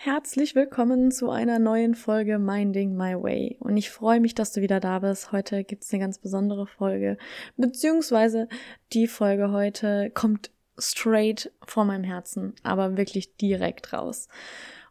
Herzlich 0.00 0.54
willkommen 0.54 1.10
zu 1.10 1.28
einer 1.28 1.58
neuen 1.58 1.96
Folge 1.96 2.38
Minding 2.38 2.96
My 2.96 3.20
Way. 3.20 3.56
Und 3.58 3.76
ich 3.76 3.90
freue 3.90 4.20
mich, 4.20 4.32
dass 4.32 4.52
du 4.52 4.60
wieder 4.60 4.78
da 4.78 5.00
bist. 5.00 5.32
Heute 5.32 5.64
gibt 5.64 5.82
es 5.82 5.92
eine 5.92 6.00
ganz 6.00 6.20
besondere 6.20 6.68
Folge. 6.68 7.18
Beziehungsweise 7.56 8.46
die 8.92 9.08
Folge 9.08 9.50
heute 9.50 10.10
kommt 10.10 10.52
straight 10.78 11.50
vor 11.66 11.84
meinem 11.84 12.04
Herzen, 12.04 12.54
aber 12.62 12.96
wirklich 12.96 13.34
direkt 13.38 13.92
raus. 13.92 14.28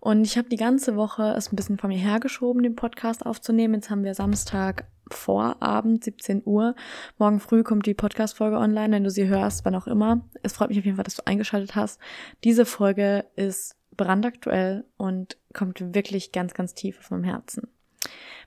Und 0.02 0.26
ich 0.26 0.38
habe 0.38 0.50
die 0.50 0.58
ganze 0.58 0.98
Woche 0.98 1.34
es 1.38 1.54
ein 1.54 1.56
bisschen 1.56 1.78
von 1.78 1.90
mir 1.90 2.00
hergeschoben, 2.00 2.62
den 2.62 2.76
Podcast 2.76 3.26
aufzunehmen. 3.26 3.76
Jetzt 3.76 3.90
haben 3.90 4.04
wir 4.04 4.14
Samstag 4.14 4.88
Vorabend, 5.10 6.04
17 6.04 6.42
Uhr. 6.44 6.76
Morgen 7.18 7.40
früh 7.40 7.64
kommt 7.64 7.86
die 7.86 7.94
Podcast-Folge 7.94 8.58
online, 8.58 8.94
wenn 8.94 9.06
du 9.06 9.10
sie 9.10 9.30
hörst, 9.30 9.64
wann 9.64 9.76
auch 9.76 9.88
immer. 9.88 10.28
Es 10.44 10.52
freut 10.52 10.68
mich 10.68 10.80
auf 10.80 10.84
jeden 10.86 10.98
Fall, 10.98 11.06
dass 11.06 11.16
du 11.16 11.26
eingeschaltet 11.26 11.78
hast. 11.78 11.98
Diese 12.44 12.66
Folge 12.66 13.24
ist 13.38 13.77
brandaktuell 13.98 14.86
und 14.98 15.38
kommt 15.54 15.94
wirklich 15.94 16.32
ganz, 16.32 16.54
ganz 16.54 16.74
tief 16.74 17.00
auf 17.00 17.12
meinem 17.12 17.24
Herzen. 17.24 17.68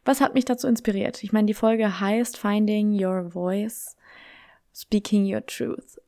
Was 0.05 0.21
hat 0.21 0.35
mich 0.35 0.45
dazu 0.45 0.67
inspiriert? 0.67 1.23
Ich 1.23 1.33
meine, 1.33 1.47
die 1.47 1.55
Folge 1.55 2.01
heißt 2.01 2.39
Finding 2.39 2.93
Your 2.93 3.31
Voice, 3.31 3.97
Speaking 4.75 5.33
Your 5.33 5.45
Truth. 5.45 6.01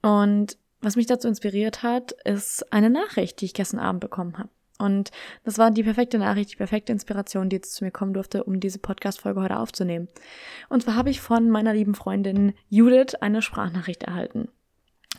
Und 0.00 0.56
was 0.80 0.96
mich 0.96 1.06
dazu 1.06 1.28
inspiriert 1.28 1.82
hat, 1.82 2.12
ist 2.24 2.72
eine 2.72 2.90
Nachricht, 2.90 3.40
die 3.40 3.46
ich 3.46 3.54
gestern 3.54 3.80
Abend 3.80 4.00
bekommen 4.00 4.38
habe. 4.38 4.50
Und 4.78 5.12
das 5.44 5.58
war 5.58 5.70
die 5.70 5.82
perfekte 5.82 6.18
Nachricht, 6.18 6.52
die 6.52 6.56
perfekte 6.56 6.92
Inspiration, 6.92 7.48
die 7.48 7.56
jetzt 7.56 7.74
zu 7.74 7.84
mir 7.84 7.90
kommen 7.90 8.12
durfte, 8.12 8.44
um 8.44 8.60
diese 8.60 8.78
Podcast-Folge 8.78 9.40
heute 9.40 9.58
aufzunehmen. 9.58 10.08
Und 10.68 10.82
zwar 10.82 10.96
habe 10.96 11.10
ich 11.10 11.20
von 11.20 11.48
meiner 11.48 11.72
lieben 11.72 11.94
Freundin 11.94 12.54
Judith 12.68 13.14
eine 13.20 13.40
Sprachnachricht 13.40 14.02
erhalten. 14.02 14.48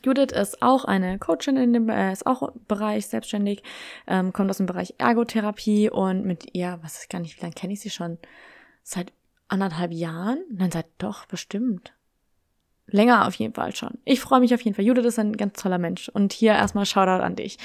Judith 0.03 0.31
ist 0.33 0.61
auch 0.61 0.85
eine 0.85 1.19
Coachin 1.19 1.57
in 1.57 1.73
dem, 1.73 1.89
äh, 1.89 2.11
ist 2.11 2.25
auch 2.25 2.51
Bereich 2.67 3.07
selbstständig, 3.07 3.63
ähm, 4.07 4.33
kommt 4.33 4.49
aus 4.49 4.57
dem 4.57 4.65
Bereich 4.65 4.95
Ergotherapie 4.97 5.89
und 5.89 6.25
mit 6.25 6.53
ihr, 6.53 6.79
was 6.81 7.03
ich 7.03 7.09
gar 7.09 7.19
nicht, 7.19 7.37
wie 7.37 7.41
lange 7.41 7.53
kenne 7.53 7.73
ich 7.73 7.81
sie 7.81 7.89
schon? 7.89 8.17
Seit 8.83 9.11
anderthalb 9.47 9.91
Jahren? 9.91 10.39
Nein, 10.51 10.71
seit 10.71 10.87
doch, 10.97 11.25
bestimmt. 11.25 11.93
Länger 12.87 13.27
auf 13.27 13.35
jeden 13.35 13.53
Fall 13.53 13.75
schon. 13.75 13.97
Ich 14.05 14.19
freue 14.19 14.39
mich 14.39 14.53
auf 14.53 14.61
jeden 14.61 14.75
Fall. 14.75 14.85
Judith 14.85 15.05
ist 15.05 15.19
ein 15.19 15.35
ganz 15.35 15.59
toller 15.59 15.79
Mensch. 15.79 16.09
Und 16.09 16.33
hier 16.33 16.53
erstmal 16.53 16.85
Shoutout 16.85 17.23
an 17.23 17.35
dich. 17.35 17.57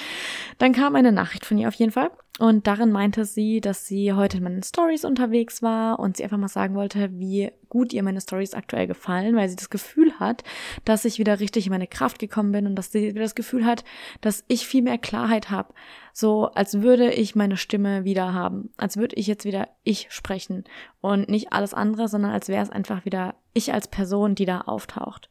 Dann 0.58 0.72
kam 0.72 0.96
eine 0.96 1.12
Nachricht 1.12 1.44
von 1.44 1.58
ihr 1.58 1.68
auf 1.68 1.74
jeden 1.74 1.92
Fall. 1.92 2.10
Und 2.38 2.66
darin 2.66 2.90
meinte 2.90 3.26
sie, 3.26 3.60
dass 3.60 3.86
sie 3.86 4.14
heute 4.14 4.38
in 4.38 4.44
meinen 4.44 4.62
Stories 4.62 5.04
unterwegs 5.04 5.62
war 5.62 5.98
und 5.98 6.16
sie 6.16 6.24
einfach 6.24 6.38
mal 6.38 6.48
sagen 6.48 6.74
wollte, 6.74 7.10
wie 7.18 7.50
gut 7.68 7.92
ihr 7.92 8.02
meine 8.02 8.20
Stories 8.20 8.54
aktuell 8.54 8.86
gefallen, 8.86 9.36
weil 9.36 9.48
sie 9.50 9.56
das 9.56 9.68
Gefühl 9.68 10.18
hat, 10.18 10.42
dass 10.86 11.04
ich 11.04 11.18
wieder 11.18 11.38
richtig 11.38 11.66
in 11.66 11.72
meine 11.72 11.86
Kraft 11.86 12.18
gekommen 12.18 12.52
bin 12.52 12.66
und 12.66 12.76
dass 12.76 12.92
sie 12.92 13.08
wieder 13.08 13.20
das 13.20 13.34
Gefühl 13.34 13.66
hat, 13.66 13.84
dass 14.22 14.44
ich 14.48 14.66
viel 14.66 14.80
mehr 14.80 14.96
Klarheit 14.96 15.50
habe. 15.50 15.74
So 16.14 16.46
als 16.46 16.80
würde 16.80 17.12
ich 17.12 17.36
meine 17.36 17.58
Stimme 17.58 18.04
wieder 18.04 18.32
haben. 18.32 18.70
Als 18.78 18.96
würde 18.96 19.16
ich 19.16 19.26
jetzt 19.26 19.44
wieder 19.44 19.68
ich 19.82 20.06
sprechen 20.10 20.64
und 21.02 21.28
nicht 21.28 21.52
alles 21.52 21.74
andere, 21.74 22.08
sondern 22.08 22.30
als 22.30 22.48
wäre 22.48 22.62
es 22.62 22.70
einfach 22.70 23.04
wieder 23.04 23.34
ich 23.52 23.74
als 23.74 23.88
Person, 23.88 24.34
die 24.34 24.46
da 24.46 24.62
auftaucht. 24.62 25.28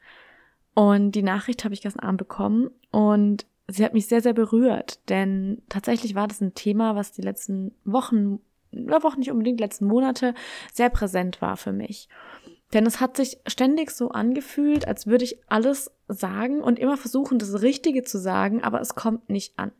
Und 0.75 1.13
die 1.13 1.23
Nachricht 1.23 1.63
habe 1.63 1.73
ich 1.73 1.81
gestern 1.81 2.05
Abend 2.05 2.19
bekommen 2.19 2.69
und 2.91 3.47
sie 3.71 3.83
hat 3.83 3.93
mich 3.93 4.07
sehr, 4.07 4.21
sehr 4.21 4.33
berührt, 4.33 4.99
denn 5.09 5.61
tatsächlich 5.69 6.15
war 6.15 6.27
das 6.27 6.41
ein 6.41 6.53
Thema, 6.53 6.95
was 6.95 7.11
die 7.11 7.21
letzten 7.21 7.73
Wochen, 7.85 8.39
oder 8.71 9.03
Wochen 9.03 9.19
nicht 9.19 9.31
unbedingt, 9.31 9.59
letzten 9.59 9.85
Monate 9.85 10.33
sehr 10.73 10.89
präsent 10.89 11.41
war 11.41 11.57
für 11.57 11.71
mich. 11.71 12.09
Denn 12.73 12.85
es 12.85 12.99
hat 12.99 13.17
sich 13.17 13.39
ständig 13.47 13.91
so 13.91 14.09
angefühlt, 14.09 14.87
als 14.87 15.07
würde 15.07 15.25
ich 15.25 15.39
alles 15.47 15.91
sagen 16.07 16.61
und 16.61 16.77
immer 16.77 16.97
versuchen, 16.97 17.39
das 17.39 17.61
Richtige 17.61 18.03
zu 18.03 18.19
sagen, 18.19 18.63
aber 18.63 18.79
es 18.79 18.93
kommt 18.93 19.29
nicht 19.29 19.57
an. 19.57 19.71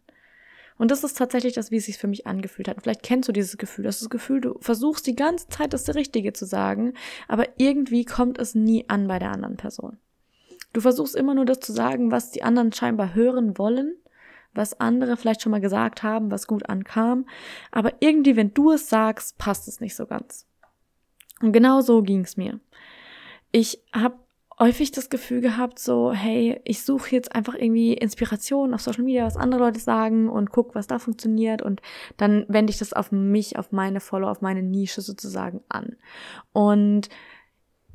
Und 0.77 0.91
das 0.91 1.03
ist 1.03 1.17
tatsächlich 1.17 1.53
das, 1.53 1.71
wie 1.71 1.77
es 1.77 1.85
sich 1.85 1.97
für 1.97 2.07
mich 2.07 2.25
angefühlt 2.25 2.69
hat. 2.69 2.77
vielleicht 2.81 3.03
kennst 3.03 3.27
du 3.27 3.33
dieses 3.33 3.57
Gefühl. 3.57 3.83
Das 3.83 3.95
ist 3.95 4.03
das 4.03 4.09
Gefühl, 4.09 4.39
du 4.39 4.57
versuchst 4.61 5.05
die 5.05 5.15
ganze 5.15 5.49
Zeit 5.49 5.73
das 5.73 5.93
Richtige 5.93 6.31
zu 6.31 6.45
sagen, 6.45 6.93
aber 7.27 7.47
irgendwie 7.57 8.05
kommt 8.05 8.39
es 8.39 8.55
nie 8.55 8.85
an 8.87 9.07
bei 9.07 9.19
der 9.19 9.31
anderen 9.31 9.57
Person. 9.57 9.97
Du 10.73 10.81
versuchst 10.81 11.15
immer 11.15 11.33
nur 11.33 11.45
das 11.45 11.59
zu 11.59 11.73
sagen, 11.73 12.11
was 12.11 12.31
die 12.31 12.43
anderen 12.43 12.71
scheinbar 12.71 13.15
hören 13.15 13.57
wollen, 13.57 13.95
was 14.53 14.79
andere 14.79 15.17
vielleicht 15.17 15.41
schon 15.41 15.51
mal 15.51 15.61
gesagt 15.61 16.03
haben, 16.03 16.31
was 16.31 16.47
gut 16.47 16.69
ankam, 16.69 17.25
aber 17.71 17.93
irgendwie, 17.99 18.35
wenn 18.35 18.53
du 18.53 18.71
es 18.71 18.89
sagst, 18.89 19.37
passt 19.37 19.67
es 19.67 19.79
nicht 19.79 19.95
so 19.95 20.05
ganz. 20.05 20.45
Und 21.41 21.53
genau 21.53 21.81
so 21.81 22.01
ging 22.01 22.21
es 22.21 22.37
mir. 22.37 22.59
Ich 23.51 23.81
habe 23.93 24.15
häufig 24.59 24.91
das 24.91 25.09
Gefühl 25.09 25.39
gehabt, 25.39 25.79
so, 25.79 26.11
hey, 26.11 26.59
ich 26.65 26.83
suche 26.83 27.11
jetzt 27.11 27.33
einfach 27.33 27.55
irgendwie 27.55 27.93
Inspiration 27.93 28.73
auf 28.73 28.81
Social 28.81 29.03
Media, 29.03 29.25
was 29.25 29.37
andere 29.37 29.61
Leute 29.61 29.79
sagen 29.79 30.27
und 30.27 30.51
guck, 30.51 30.75
was 30.75 30.87
da 30.87 30.99
funktioniert 30.99 31.61
und 31.61 31.81
dann 32.17 32.45
wende 32.49 32.71
ich 32.71 32.77
das 32.77 32.91
auf 32.91 33.11
mich, 33.11 33.57
auf 33.57 33.71
meine 33.71 34.01
Follower, 34.01 34.31
auf 34.31 34.41
meine 34.41 34.61
Nische 34.61 35.01
sozusagen 35.01 35.61
an. 35.69 35.95
Und 36.51 37.07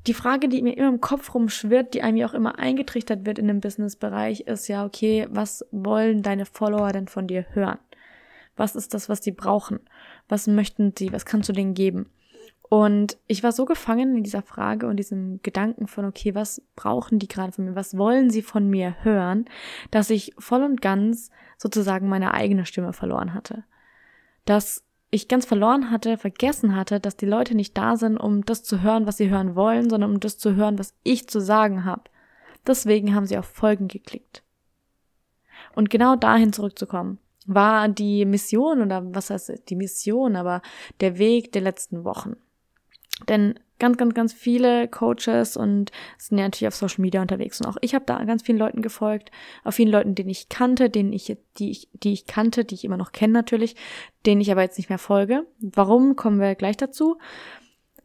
die 0.06 0.14
Frage, 0.14 0.48
die 0.48 0.62
mir 0.62 0.76
immer 0.76 0.88
im 0.88 1.00
Kopf 1.00 1.34
rumschwirrt, 1.34 1.94
die 1.94 2.02
einem 2.02 2.16
ja 2.16 2.26
auch 2.26 2.34
immer 2.34 2.58
eingetrichtert 2.58 3.24
wird 3.24 3.38
in 3.38 3.48
dem 3.48 3.60
Business-Bereich, 3.60 4.40
ist 4.42 4.68
ja, 4.68 4.84
okay, 4.84 5.26
was 5.30 5.66
wollen 5.70 6.22
deine 6.22 6.44
Follower 6.44 6.92
denn 6.92 7.08
von 7.08 7.26
dir 7.26 7.46
hören? 7.52 7.78
Was 8.56 8.76
ist 8.76 8.94
das, 8.94 9.08
was 9.08 9.20
die 9.20 9.32
brauchen? 9.32 9.80
Was 10.28 10.46
möchten 10.46 10.92
sie? 10.96 11.12
Was 11.12 11.24
kannst 11.24 11.48
du 11.48 11.52
denen 11.52 11.74
geben? 11.74 12.10
Und 12.68 13.18
ich 13.26 13.42
war 13.42 13.52
so 13.52 13.64
gefangen 13.64 14.16
in 14.16 14.22
dieser 14.24 14.42
Frage 14.42 14.86
und 14.86 14.96
diesem 14.96 15.40
Gedanken 15.42 15.86
von, 15.86 16.04
okay, 16.04 16.34
was 16.34 16.62
brauchen 16.76 17.18
die 17.18 17.28
gerade 17.28 17.52
von 17.52 17.64
mir? 17.64 17.74
Was 17.74 17.96
wollen 17.96 18.30
sie 18.30 18.42
von 18.42 18.68
mir 18.68 18.96
hören? 19.02 19.46
Dass 19.90 20.10
ich 20.10 20.34
voll 20.38 20.62
und 20.62 20.80
ganz 20.80 21.30
sozusagen 21.56 22.08
meine 22.08 22.34
eigene 22.34 22.66
Stimme 22.66 22.92
verloren 22.92 23.34
hatte. 23.34 23.64
Dass 24.44 24.83
ich 25.14 25.28
ganz 25.28 25.46
verloren 25.46 25.90
hatte, 25.90 26.18
vergessen 26.18 26.74
hatte, 26.76 27.00
dass 27.00 27.16
die 27.16 27.26
Leute 27.26 27.54
nicht 27.54 27.76
da 27.76 27.96
sind, 27.96 28.16
um 28.16 28.44
das 28.44 28.62
zu 28.62 28.82
hören, 28.82 29.06
was 29.06 29.16
sie 29.16 29.30
hören 29.30 29.54
wollen, 29.54 29.88
sondern 29.88 30.10
um 30.10 30.20
das 30.20 30.38
zu 30.38 30.54
hören, 30.54 30.78
was 30.78 30.94
ich 31.02 31.28
zu 31.28 31.40
sagen 31.40 31.84
habe. 31.84 32.02
Deswegen 32.66 33.14
haben 33.14 33.26
sie 33.26 33.38
auf 33.38 33.46
Folgen 33.46 33.88
geklickt. 33.88 34.42
Und 35.74 35.90
genau 35.90 36.16
dahin 36.16 36.52
zurückzukommen, 36.52 37.18
war 37.46 37.88
die 37.88 38.24
Mission 38.24 38.82
oder 38.82 39.02
was 39.14 39.30
heißt 39.30 39.68
die 39.68 39.76
Mission, 39.76 40.36
aber 40.36 40.62
der 41.00 41.18
Weg 41.18 41.52
der 41.52 41.62
letzten 41.62 42.04
Wochen. 42.04 42.36
Denn 43.28 43.58
ganz, 43.78 43.96
ganz, 43.96 44.14
ganz 44.14 44.32
viele 44.32 44.88
Coaches 44.88 45.56
und 45.56 45.90
sind 46.18 46.38
ja 46.38 46.44
natürlich 46.44 46.68
auf 46.68 46.74
Social 46.74 47.02
Media 47.02 47.20
unterwegs. 47.20 47.60
Und 47.60 47.66
auch 47.66 47.76
ich 47.80 47.94
habe 47.94 48.04
da 48.06 48.22
ganz 48.24 48.42
vielen 48.42 48.58
Leuten 48.58 48.82
gefolgt, 48.82 49.30
auf 49.62 49.74
vielen 49.74 49.90
Leuten, 49.90 50.14
denen 50.14 50.30
ich 50.30 50.48
kannte, 50.48 50.90
denen 50.90 51.12
ich, 51.12 51.36
die 51.58 51.70
ich, 51.70 51.88
die 51.92 52.12
ich 52.12 52.26
kannte, 52.26 52.64
die 52.64 52.74
ich 52.74 52.84
immer 52.84 52.96
noch 52.96 53.12
kenne 53.12 53.32
natürlich, 53.32 53.76
denen 54.26 54.40
ich 54.40 54.50
aber 54.50 54.62
jetzt 54.62 54.78
nicht 54.78 54.88
mehr 54.88 54.98
folge. 54.98 55.46
Warum 55.60 56.16
kommen 56.16 56.40
wir 56.40 56.54
gleich 56.54 56.76
dazu? 56.76 57.18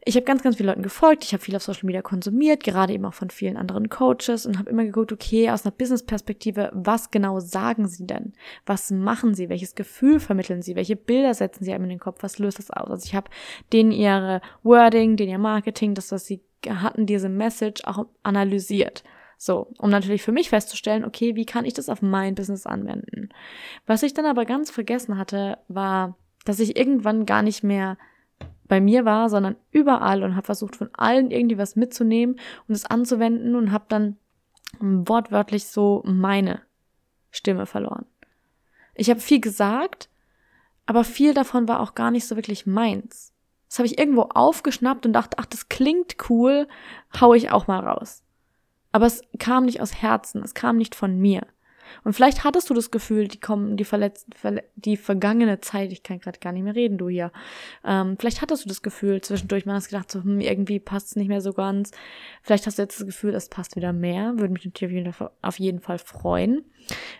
Ich 0.04 0.16
habe 0.16 0.24
ganz, 0.24 0.42
ganz 0.42 0.56
vielen 0.56 0.68
Leuten 0.68 0.82
gefolgt, 0.82 1.24
ich 1.24 1.32
habe 1.32 1.42
viel 1.42 1.54
auf 1.56 1.62
Social 1.62 1.84
Media 1.84 2.00
konsumiert, 2.00 2.64
gerade 2.64 2.92
eben 2.94 3.04
auch 3.04 3.14
von 3.14 3.28
vielen 3.28 3.56
anderen 3.56 3.90
Coaches 3.90 4.46
und 4.46 4.58
habe 4.58 4.70
immer 4.70 4.84
geguckt, 4.84 5.12
okay, 5.12 5.50
aus 5.50 5.64
einer 5.64 5.72
Business-Perspektive, 5.72 6.70
was 6.72 7.10
genau 7.10 7.38
sagen 7.40 7.86
sie 7.86 8.06
denn? 8.06 8.32
Was 8.64 8.90
machen 8.90 9.34
sie? 9.34 9.50
Welches 9.50 9.74
Gefühl 9.74 10.18
vermitteln 10.18 10.62
sie? 10.62 10.74
Welche 10.74 10.96
Bilder 10.96 11.34
setzen 11.34 11.64
sie 11.64 11.72
einem 11.72 11.84
in 11.84 11.90
den 11.90 11.98
Kopf? 11.98 12.22
Was 12.22 12.38
löst 12.38 12.58
das 12.58 12.70
aus? 12.70 12.90
Also 12.90 13.04
ich 13.04 13.14
habe 13.14 13.30
denen 13.72 13.92
ihre 13.92 14.40
Wording, 14.62 15.16
denen 15.16 15.32
ihr 15.32 15.38
Marketing, 15.38 15.94
das, 15.94 16.12
was 16.12 16.24
sie 16.24 16.40
hatten, 16.66 17.04
diese 17.04 17.28
Message 17.28 17.84
auch 17.84 18.06
analysiert. 18.22 19.04
So, 19.36 19.68
um 19.78 19.90
natürlich 19.90 20.22
für 20.22 20.32
mich 20.32 20.50
festzustellen, 20.50 21.04
okay, 21.04 21.34
wie 21.34 21.46
kann 21.46 21.64
ich 21.64 21.72
das 21.74 21.88
auf 21.88 22.02
mein 22.02 22.34
Business 22.34 22.66
anwenden? 22.66 23.30
Was 23.86 24.02
ich 24.02 24.12
dann 24.12 24.26
aber 24.26 24.44
ganz 24.44 24.70
vergessen 24.70 25.16
hatte, 25.16 25.58
war, 25.68 26.16
dass 26.44 26.60
ich 26.60 26.76
irgendwann 26.76 27.26
gar 27.26 27.42
nicht 27.42 27.62
mehr 27.62 27.96
bei 28.68 28.80
mir 28.80 29.04
war, 29.04 29.28
sondern 29.28 29.56
überall 29.72 30.22
und 30.22 30.36
habe 30.36 30.46
versucht 30.46 30.76
von 30.76 30.90
allen 30.92 31.30
irgendwie 31.30 31.58
was 31.58 31.76
mitzunehmen 31.76 32.38
und 32.68 32.74
es 32.74 32.86
anzuwenden 32.86 33.56
und 33.56 33.72
habe 33.72 33.86
dann 33.88 34.16
wortwörtlich 34.78 35.66
so 35.66 36.02
meine 36.06 36.62
Stimme 37.30 37.66
verloren. 37.66 38.06
Ich 38.94 39.10
habe 39.10 39.20
viel 39.20 39.40
gesagt, 39.40 40.08
aber 40.86 41.04
viel 41.04 41.34
davon 41.34 41.68
war 41.68 41.80
auch 41.80 41.94
gar 41.94 42.10
nicht 42.10 42.26
so 42.26 42.36
wirklich 42.36 42.66
meins. 42.66 43.32
Das 43.68 43.78
habe 43.78 43.86
ich 43.86 43.98
irgendwo 43.98 44.22
aufgeschnappt 44.22 45.06
und 45.06 45.12
dachte, 45.12 45.38
ach, 45.38 45.46
das 45.46 45.68
klingt 45.68 46.16
cool, 46.28 46.66
hau 47.20 47.34
ich 47.34 47.50
auch 47.50 47.66
mal 47.66 47.80
raus. 47.80 48.22
Aber 48.92 49.06
es 49.06 49.22
kam 49.38 49.64
nicht 49.64 49.80
aus 49.80 49.94
Herzen, 49.94 50.42
es 50.42 50.54
kam 50.54 50.76
nicht 50.76 50.94
von 50.94 51.18
mir. 51.18 51.46
Und 52.04 52.12
vielleicht 52.12 52.44
hattest 52.44 52.70
du 52.70 52.74
das 52.74 52.90
Gefühl, 52.90 53.28
die 53.28 53.40
kommen, 53.40 53.76
die 53.76 53.84
verletzten, 53.84 54.32
verle 54.32 54.64
die 54.76 54.96
vergangene 54.96 55.60
Zeit, 55.60 55.92
ich 55.92 56.02
kann 56.02 56.20
gerade 56.20 56.38
gar 56.38 56.52
nicht 56.52 56.62
mehr 56.62 56.74
reden, 56.74 56.98
du 56.98 57.08
hier. 57.08 57.32
Ähm, 57.84 58.16
vielleicht 58.18 58.42
hattest 58.42 58.64
du 58.64 58.68
das 58.68 58.82
Gefühl 58.82 59.20
zwischendurch, 59.20 59.66
man 59.66 59.76
hat 59.76 59.88
gedacht, 59.88 60.10
so, 60.10 60.22
hm, 60.22 60.40
irgendwie 60.40 60.80
passt 60.80 61.08
es 61.08 61.16
nicht 61.16 61.28
mehr 61.28 61.40
so 61.40 61.52
ganz. 61.52 61.90
Vielleicht 62.42 62.66
hast 62.66 62.78
du 62.78 62.82
jetzt 62.82 63.00
das 63.00 63.06
Gefühl, 63.06 63.34
es 63.34 63.48
passt 63.48 63.76
wieder 63.76 63.92
mehr. 63.92 64.34
Würde 64.36 64.52
mich 64.52 64.64
natürlich 64.64 65.14
auf 65.42 65.58
jeden 65.58 65.80
Fall 65.80 65.98
freuen. 65.98 66.64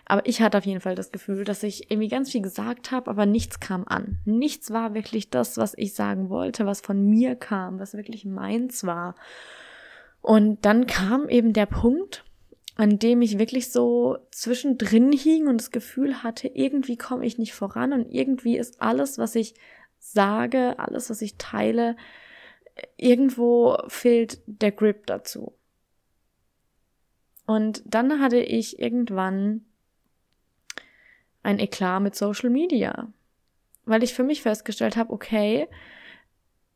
Aber 0.05 0.25
ich 0.25 0.41
hatte 0.41 0.57
auf 0.57 0.65
jeden 0.65 0.81
Fall 0.81 0.95
das 0.95 1.11
Gefühl, 1.11 1.43
dass 1.43 1.63
ich 1.63 1.91
irgendwie 1.91 2.09
ganz 2.09 2.31
viel 2.31 2.41
gesagt 2.41 2.91
habe, 2.91 3.09
aber 3.09 3.25
nichts 3.25 3.59
kam 3.59 3.85
an. 3.87 4.19
Nichts 4.25 4.71
war 4.71 4.93
wirklich 4.93 5.29
das, 5.29 5.57
was 5.57 5.73
ich 5.77 5.93
sagen 5.93 6.29
wollte, 6.29 6.65
was 6.65 6.81
von 6.81 7.05
mir 7.05 7.35
kam, 7.35 7.79
was 7.79 7.93
wirklich 7.93 8.25
meins 8.25 8.85
war. 8.85 9.15
Und 10.21 10.65
dann 10.65 10.87
kam 10.87 11.29
eben 11.29 11.53
der 11.53 11.65
Punkt, 11.65 12.23
an 12.75 12.99
dem 12.99 13.21
ich 13.21 13.37
wirklich 13.37 13.71
so 13.71 14.17
zwischendrin 14.31 15.11
hing 15.11 15.47
und 15.47 15.57
das 15.57 15.71
Gefühl 15.71 16.23
hatte, 16.23 16.47
irgendwie 16.47 16.97
komme 16.97 17.25
ich 17.25 17.37
nicht 17.37 17.53
voran 17.53 17.93
und 17.93 18.09
irgendwie 18.11 18.57
ist 18.57 18.81
alles, 18.81 19.17
was 19.17 19.35
ich 19.35 19.55
sage, 19.99 20.79
alles, 20.79 21.09
was 21.09 21.21
ich 21.21 21.37
teile, 21.37 21.95
irgendwo 22.97 23.77
fehlt 23.87 24.41
der 24.45 24.71
Grip 24.71 25.05
dazu. 25.05 25.53
Und 27.45 27.83
dann 27.85 28.21
hatte 28.21 28.39
ich 28.39 28.79
irgendwann 28.79 29.65
ein 31.43 31.59
Eklat 31.59 32.01
mit 32.01 32.15
Social 32.15 32.49
Media, 32.49 33.11
weil 33.85 34.03
ich 34.03 34.13
für 34.13 34.23
mich 34.23 34.41
festgestellt 34.41 34.95
habe, 34.95 35.11
okay, 35.11 35.67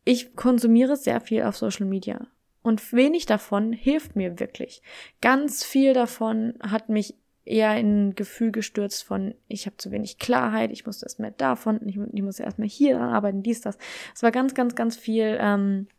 ich 0.04 0.36
konsumiere 0.36 0.98
sehr 0.98 1.22
viel 1.22 1.44
auf 1.44 1.56
Social 1.56 1.86
Media. 1.86 2.28
Und 2.66 2.94
wenig 2.94 3.28
davon 3.28 3.74
hilft 3.74 4.16
mir 4.16 4.40
wirklich. 4.40 4.82
Ganz 5.22 5.64
viel 5.64 5.94
davon 5.94 6.56
hat 6.64 6.90
mich 6.90 7.14
eher 7.44 7.78
in 7.78 8.08
ein 8.08 8.16
Gefühl 8.16 8.52
gestürzt 8.52 9.04
von, 9.04 9.36
ich 9.48 9.68
habe 9.68 9.78
zu 9.78 9.92
wenig 9.92 10.18
Klarheit, 10.18 10.72
ich 10.72 10.84
muss 10.84 11.04
erst 11.04 11.20
mehr 11.20 11.30
davon, 11.30 11.80
ich, 11.88 12.00
ich 12.12 12.24
muss 12.24 12.40
erstmal 12.40 12.68
hier 12.68 12.96
dran 12.96 13.14
arbeiten, 13.14 13.44
dies, 13.44 13.62
das. 13.62 13.78
Es 14.16 14.24
war 14.24 14.32
ganz, 14.32 14.56
ganz, 14.56 14.74
ganz 14.74 14.98
viel, 14.98 15.38
ähm, 15.40 15.90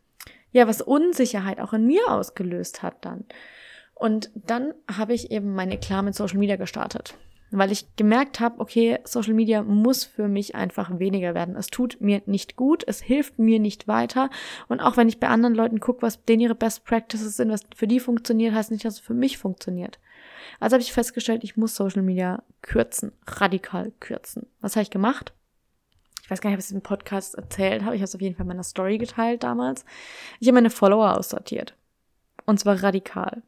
ja, 0.51 0.67
was 0.67 0.81
Unsicherheit 0.81 1.61
auch 1.61 1.71
in 1.71 1.87
mir 1.87 2.05
ausgelöst 2.09 2.83
hat 2.83 3.05
dann. 3.05 3.23
Und 3.95 4.29
dann 4.35 4.73
habe 4.93 5.13
ich 5.13 5.31
eben 5.31 5.53
meine 5.53 5.79
Klar 5.79 6.01
mit 6.01 6.15
Social 6.15 6.37
Media 6.37 6.57
gestartet 6.57 7.15
weil 7.51 7.71
ich 7.71 7.95
gemerkt 7.95 8.39
habe, 8.39 8.59
okay, 8.59 8.99
Social 9.03 9.33
Media 9.33 9.63
muss 9.63 10.03
für 10.03 10.27
mich 10.27 10.55
einfach 10.55 10.99
weniger 10.99 11.33
werden. 11.33 11.55
Es 11.55 11.67
tut 11.67 11.97
mir 12.01 12.21
nicht 12.25 12.55
gut, 12.55 12.83
es 12.87 13.01
hilft 13.01 13.39
mir 13.39 13.59
nicht 13.59 13.87
weiter. 13.87 14.29
Und 14.67 14.81
auch 14.81 14.97
wenn 14.97 15.07
ich 15.07 15.19
bei 15.19 15.27
anderen 15.27 15.55
Leuten 15.55 15.79
gucke, 15.79 16.01
was 16.01 16.23
denen 16.25 16.41
ihre 16.41 16.55
Best 16.55 16.85
Practices 16.85 17.37
sind, 17.37 17.51
was 17.51 17.61
für 17.75 17.87
die 17.87 17.99
funktioniert, 17.99 18.53
heißt 18.53 18.71
nicht, 18.71 18.85
dass 18.85 18.95
es 18.95 18.99
für 18.99 19.13
mich 19.13 19.37
funktioniert. 19.37 19.99
Also 20.59 20.73
habe 20.73 20.81
ich 20.81 20.91
festgestellt, 20.91 21.43
ich 21.43 21.57
muss 21.57 21.75
Social 21.75 22.01
Media 22.01 22.43
kürzen, 22.61 23.11
radikal 23.25 23.91
kürzen. 23.99 24.47
Was 24.59 24.75
habe 24.75 24.83
ich 24.83 24.89
gemacht? 24.89 25.33
Ich 26.23 26.31
weiß 26.31 26.41
gar 26.41 26.49
nicht, 26.49 26.57
ob 26.57 26.59
ich 26.59 26.65
es 26.65 26.71
im 26.71 26.81
Podcast 26.81 27.35
erzählt 27.35 27.83
habe. 27.83 27.95
Ich 27.95 28.01
habe 28.01 28.05
es 28.05 28.15
auf 28.15 28.21
jeden 28.21 28.35
Fall 28.35 28.43
in 28.43 28.49
meiner 28.49 28.63
Story 28.63 28.97
geteilt 28.97 29.43
damals. 29.43 29.85
Ich 30.41 30.47
habe 30.47 30.55
meine 30.55 30.69
Follower 30.69 31.17
aussortiert. 31.17 31.75
Und 32.45 32.59
zwar 32.59 32.83
radikal. 32.83 33.43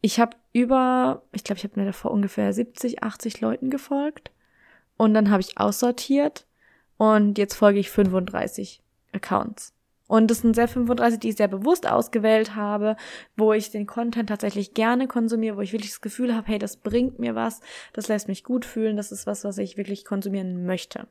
Ich 0.00 0.20
habe 0.20 0.36
über, 0.54 1.22
ich 1.32 1.44
glaube, 1.44 1.58
ich 1.58 1.64
habe 1.64 1.78
mir 1.78 1.86
davor 1.86 2.12
ungefähr 2.12 2.52
70, 2.52 3.02
80 3.02 3.40
Leuten 3.40 3.70
gefolgt. 3.70 4.30
Und 4.96 5.12
dann 5.12 5.30
habe 5.30 5.42
ich 5.42 5.58
aussortiert. 5.58 6.46
Und 6.96 7.36
jetzt 7.36 7.54
folge 7.54 7.80
ich 7.80 7.90
35 7.90 8.80
Accounts. 9.12 9.74
Und 10.06 10.30
das 10.30 10.38
sind 10.38 10.54
sehr 10.54 10.68
35, 10.68 11.18
die 11.18 11.30
ich 11.30 11.36
sehr 11.36 11.48
bewusst 11.48 11.90
ausgewählt 11.90 12.54
habe, 12.54 12.96
wo 13.36 13.52
ich 13.52 13.72
den 13.72 13.86
Content 13.86 14.28
tatsächlich 14.28 14.74
gerne 14.74 15.08
konsumiere, 15.08 15.56
wo 15.56 15.60
ich 15.60 15.72
wirklich 15.72 15.90
das 15.90 16.02
Gefühl 16.02 16.36
habe, 16.36 16.46
hey, 16.46 16.58
das 16.58 16.76
bringt 16.76 17.18
mir 17.18 17.34
was, 17.34 17.60
das 17.94 18.06
lässt 18.06 18.28
mich 18.28 18.44
gut 18.44 18.64
fühlen, 18.64 18.96
das 18.96 19.12
ist 19.12 19.26
was, 19.26 19.44
was 19.44 19.58
ich 19.58 19.76
wirklich 19.76 20.04
konsumieren 20.04 20.66
möchte. 20.66 21.08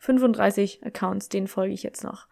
35 0.00 0.84
Accounts, 0.84 1.28
denen 1.28 1.46
folge 1.46 1.72
ich 1.72 1.82
jetzt 1.82 2.04
noch. 2.04 2.26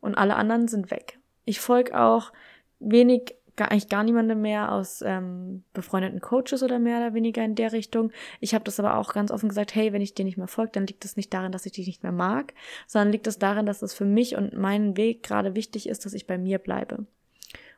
Und 0.00 0.16
alle 0.16 0.36
anderen 0.36 0.68
sind 0.68 0.90
weg. 0.90 1.20
Ich 1.44 1.60
folge 1.60 1.96
auch 2.00 2.32
wenig 2.80 3.36
gar, 3.56 3.70
eigentlich 3.70 3.88
gar 3.88 4.04
niemandem 4.04 4.40
mehr 4.40 4.72
aus 4.72 5.02
ähm, 5.02 5.64
befreundeten 5.72 6.20
Coaches 6.20 6.62
oder 6.62 6.78
mehr 6.78 6.98
oder 6.98 7.14
weniger 7.14 7.44
in 7.44 7.54
der 7.54 7.72
Richtung. 7.72 8.12
Ich 8.40 8.54
habe 8.54 8.64
das 8.64 8.78
aber 8.78 8.96
auch 8.96 9.12
ganz 9.12 9.30
offen 9.30 9.48
gesagt, 9.48 9.74
hey, 9.74 9.92
wenn 9.92 10.02
ich 10.02 10.14
dir 10.14 10.24
nicht 10.24 10.36
mehr 10.36 10.48
folge, 10.48 10.72
dann 10.72 10.86
liegt 10.86 11.04
das 11.04 11.16
nicht 11.16 11.32
daran, 11.32 11.52
dass 11.52 11.66
ich 11.66 11.72
dich 11.72 11.86
nicht 11.86 12.02
mehr 12.02 12.12
mag, 12.12 12.54
sondern 12.86 13.12
liegt 13.12 13.26
es 13.26 13.38
daran, 13.38 13.66
dass 13.66 13.82
es 13.82 13.94
für 13.94 14.04
mich 14.04 14.36
und 14.36 14.54
meinen 14.54 14.96
Weg 14.96 15.22
gerade 15.22 15.54
wichtig 15.54 15.88
ist, 15.88 16.04
dass 16.04 16.14
ich 16.14 16.26
bei 16.26 16.38
mir 16.38 16.58
bleibe. 16.58 17.06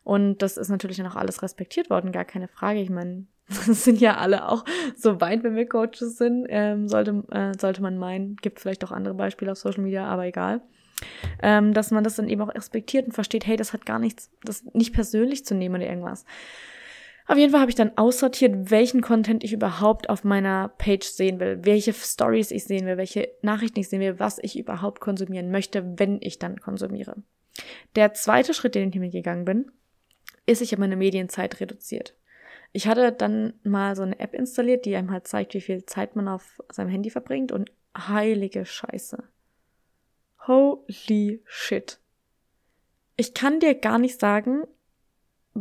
Und 0.04 0.38
das 0.42 0.56
ist 0.56 0.69
natürlich 0.69 0.96
dann 0.96 1.06
auch 1.06 1.16
alles 1.16 1.42
respektiert 1.42 1.90
worden, 1.90 2.12
gar 2.12 2.24
keine 2.24 2.48
Frage. 2.48 2.81
Ich 2.81 2.90
meine, 2.90 3.26
das 3.48 3.84
sind 3.84 4.00
ja 4.00 4.16
alle 4.16 4.48
auch 4.48 4.64
so 4.96 5.20
weit, 5.20 5.44
wenn 5.44 5.56
wir 5.56 5.69
Coaches 5.69 6.16
sind, 6.16 6.46
ähm, 6.48 6.88
sollte, 6.88 7.24
äh, 7.31 7.52
sollte 7.58 7.82
man 7.82 7.98
meinen. 7.98 8.36
Gibt 8.36 8.60
vielleicht 8.60 8.84
auch 8.84 8.92
andere 8.92 9.14
Beispiele 9.14 9.52
auf 9.52 9.58
Social 9.58 9.82
Media, 9.82 10.06
aber 10.06 10.26
egal 10.26 10.62
ähm, 11.42 11.74
dass 11.74 11.90
man 11.90 12.04
das 12.04 12.16
dann 12.16 12.28
eben 12.28 12.42
auch 12.42 12.54
respektiert 12.54 13.06
und 13.06 13.12
versteht, 13.12 13.46
hey, 13.46 13.56
das 13.56 13.72
hat 13.72 13.86
gar 13.86 13.98
nichts, 13.98 14.30
das 14.42 14.64
nicht 14.72 14.92
persönlich 14.92 15.44
zu 15.44 15.54
nehmen 15.54 15.76
oder 15.76 15.88
irgendwas. 15.88 16.24
Auf 17.26 17.36
jeden 17.36 17.52
Fall 17.52 17.60
habe 17.60 17.70
ich 17.70 17.76
dann 17.76 17.96
aussortiert, 17.98 18.70
welchen 18.70 19.02
Content 19.02 19.44
ich 19.44 19.52
überhaupt 19.52 20.08
auf 20.08 20.24
meiner 20.24 20.68
Page 20.68 21.04
sehen 21.04 21.38
will, 21.40 21.58
welche 21.62 21.92
Stories 21.92 22.50
ich 22.50 22.64
sehen 22.64 22.86
will, 22.86 22.96
welche 22.96 23.28
Nachrichten 23.42 23.80
ich 23.80 23.90
sehen 23.90 24.00
will, 24.00 24.18
was 24.18 24.38
ich 24.40 24.58
überhaupt 24.58 25.00
konsumieren 25.00 25.50
möchte, 25.50 25.98
wenn 25.98 26.18
ich 26.22 26.38
dann 26.38 26.58
konsumiere. 26.58 27.16
Der 27.96 28.14
zweite 28.14 28.54
Schritt, 28.54 28.74
den 28.74 28.88
ich 28.88 28.98
mir 28.98 29.10
gegangen 29.10 29.44
bin, 29.44 29.70
ist, 30.46 30.62
ich 30.62 30.72
habe 30.72 30.80
meine 30.80 30.96
Medienzeit 30.96 31.60
reduziert. 31.60 32.14
Ich 32.72 32.86
hatte 32.86 33.12
dann 33.12 33.54
mal 33.62 33.94
so 33.94 34.02
eine 34.02 34.18
App 34.20 34.32
installiert, 34.32 34.86
die 34.86 34.96
einem 34.96 35.10
halt 35.10 35.26
zeigt, 35.26 35.52
wie 35.52 35.60
viel 35.60 35.84
Zeit 35.84 36.16
man 36.16 36.28
auf 36.28 36.62
seinem 36.72 36.88
Handy 36.88 37.10
verbringt 37.10 37.52
und 37.52 37.70
heilige 37.96 38.64
Scheiße. 38.64 39.22
Holy 40.48 41.42
shit. 41.44 42.00
Ich 43.16 43.34
kann 43.34 43.60
dir 43.60 43.74
gar 43.74 43.98
nicht 43.98 44.18
sagen, 44.18 44.62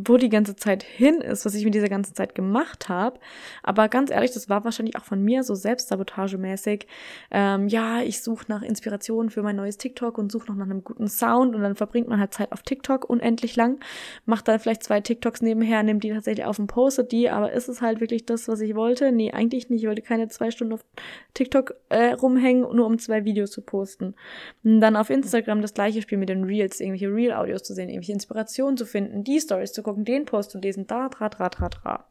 wo 0.06 0.18
die 0.18 0.30
ganze 0.30 0.56
Zeit 0.56 0.84
hin 0.84 1.22
ist, 1.22 1.46
was 1.46 1.56
ich 1.56 1.66
mit 1.66 1.74
dieser 1.74 1.90
ganzen 1.90 2.14
Zeit 2.14 2.36
gemacht 2.36 2.90
habe. 2.90 3.20
Aber 3.64 3.90
ganz 3.90 4.12
ehrlich, 4.12 4.32
das 4.32 4.50
war 4.50 4.64
wahrscheinlich 4.64 4.96
auch 4.96 5.04
von 5.04 5.24
mir 5.24 5.44
so 5.44 5.56
selbstsabotagemäßig. 5.56 6.88
Ähm, 7.32 7.68
ja, 7.68 8.02
ich 8.02 8.22
suche 8.22 8.46
nach 8.48 8.62
Inspiration 8.62 9.30
für 9.30 9.42
mein 9.42 9.56
neues 9.56 9.78
TikTok 9.78 10.18
und 10.18 10.32
suche 10.32 10.48
noch 10.48 10.56
nach 10.56 10.66
einem 10.66 10.84
guten 10.84 11.08
Sound 11.08 11.56
und 11.56 11.62
dann 11.62 11.76
verbringt 11.76 12.08
man 12.08 12.20
halt 12.20 12.34
Zeit 12.34 12.52
auf 12.52 12.62
TikTok 12.62 13.10
unendlich 13.10 13.56
lang, 13.56 13.80
macht 14.26 14.48
dann 14.48 14.60
vielleicht 14.60 14.84
zwei 14.84 15.02
TikToks 15.02 15.42
nebenher, 15.42 15.82
nimmt 15.84 16.04
die 16.04 16.12
tatsächlich 16.12 16.46
auf 16.46 16.60
und 16.60 16.68
postet 16.68 17.12
die, 17.12 17.30
aber 17.30 17.52
ist 17.52 17.68
es 17.68 17.82
halt 17.82 18.00
wirklich 18.00 18.26
das, 18.26 18.48
was 18.48 18.62
ich 18.62 18.76
wollte? 18.76 19.12
Nee, 19.12 19.32
eigentlich 19.32 19.70
nicht. 19.70 19.82
Ich 19.82 19.88
wollte 19.88 20.02
keine 20.02 20.28
zwei 20.28 20.52
Stunden 20.52 20.74
auf 20.74 20.86
TikTok 21.34 21.76
äh, 21.90 22.14
rumhängen, 22.14 22.64
nur 22.76 22.86
um 22.86 23.00
zwei 23.00 23.26
Videos 23.26 23.52
zu 23.52 23.62
posten. 23.62 24.16
Und 24.64 24.82
dann 24.82 24.96
auf 24.96 25.10
Instagram 25.10 25.62
das 25.62 25.74
gleiche 25.74 26.02
Spiel 26.02 26.18
mit 26.18 26.30
den 26.30 26.44
Reels, 26.44 26.80
irgendwelche 26.80 27.14
Real-Audios 27.14 27.64
zu 27.64 27.74
sehen, 27.74 27.90
irgendwelche 27.90 28.14
Inspirationen 28.14 28.78
zu 28.78 28.86
finden, 28.86 29.24
die 29.24 29.40
Stories 29.40 29.74
zu 29.74 29.84
gucken, 29.88 30.06
den 30.06 30.26
Post 30.26 30.52
zu 30.52 30.60
lesen, 30.60 30.86
da, 30.88 31.10
dra, 31.10 31.30
dra, 31.30 31.50
dra, 31.50 31.70
dra. 31.70 32.06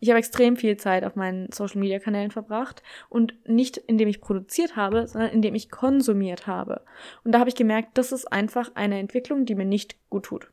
Ich 0.00 0.10
habe 0.10 0.18
extrem 0.18 0.56
viel 0.56 0.76
Zeit 0.76 1.04
auf 1.04 1.16
meinen 1.16 1.50
Social 1.52 1.80
Media 1.80 1.98
Kanälen 1.98 2.30
verbracht 2.30 2.82
und 3.08 3.34
nicht 3.48 3.78
indem 3.78 4.08
ich 4.08 4.20
produziert 4.20 4.76
habe, 4.76 5.06
sondern 5.08 5.30
indem 5.30 5.54
ich 5.54 5.70
konsumiert 5.70 6.46
habe. 6.46 6.82
Und 7.24 7.32
da 7.32 7.38
habe 7.38 7.48
ich 7.48 7.54
gemerkt, 7.54 7.96
das 7.96 8.12
ist 8.12 8.30
einfach 8.30 8.72
eine 8.74 8.98
Entwicklung, 8.98 9.46
die 9.46 9.54
mir 9.54 9.64
nicht 9.64 9.96
gut 10.10 10.26
tut. 10.26 10.50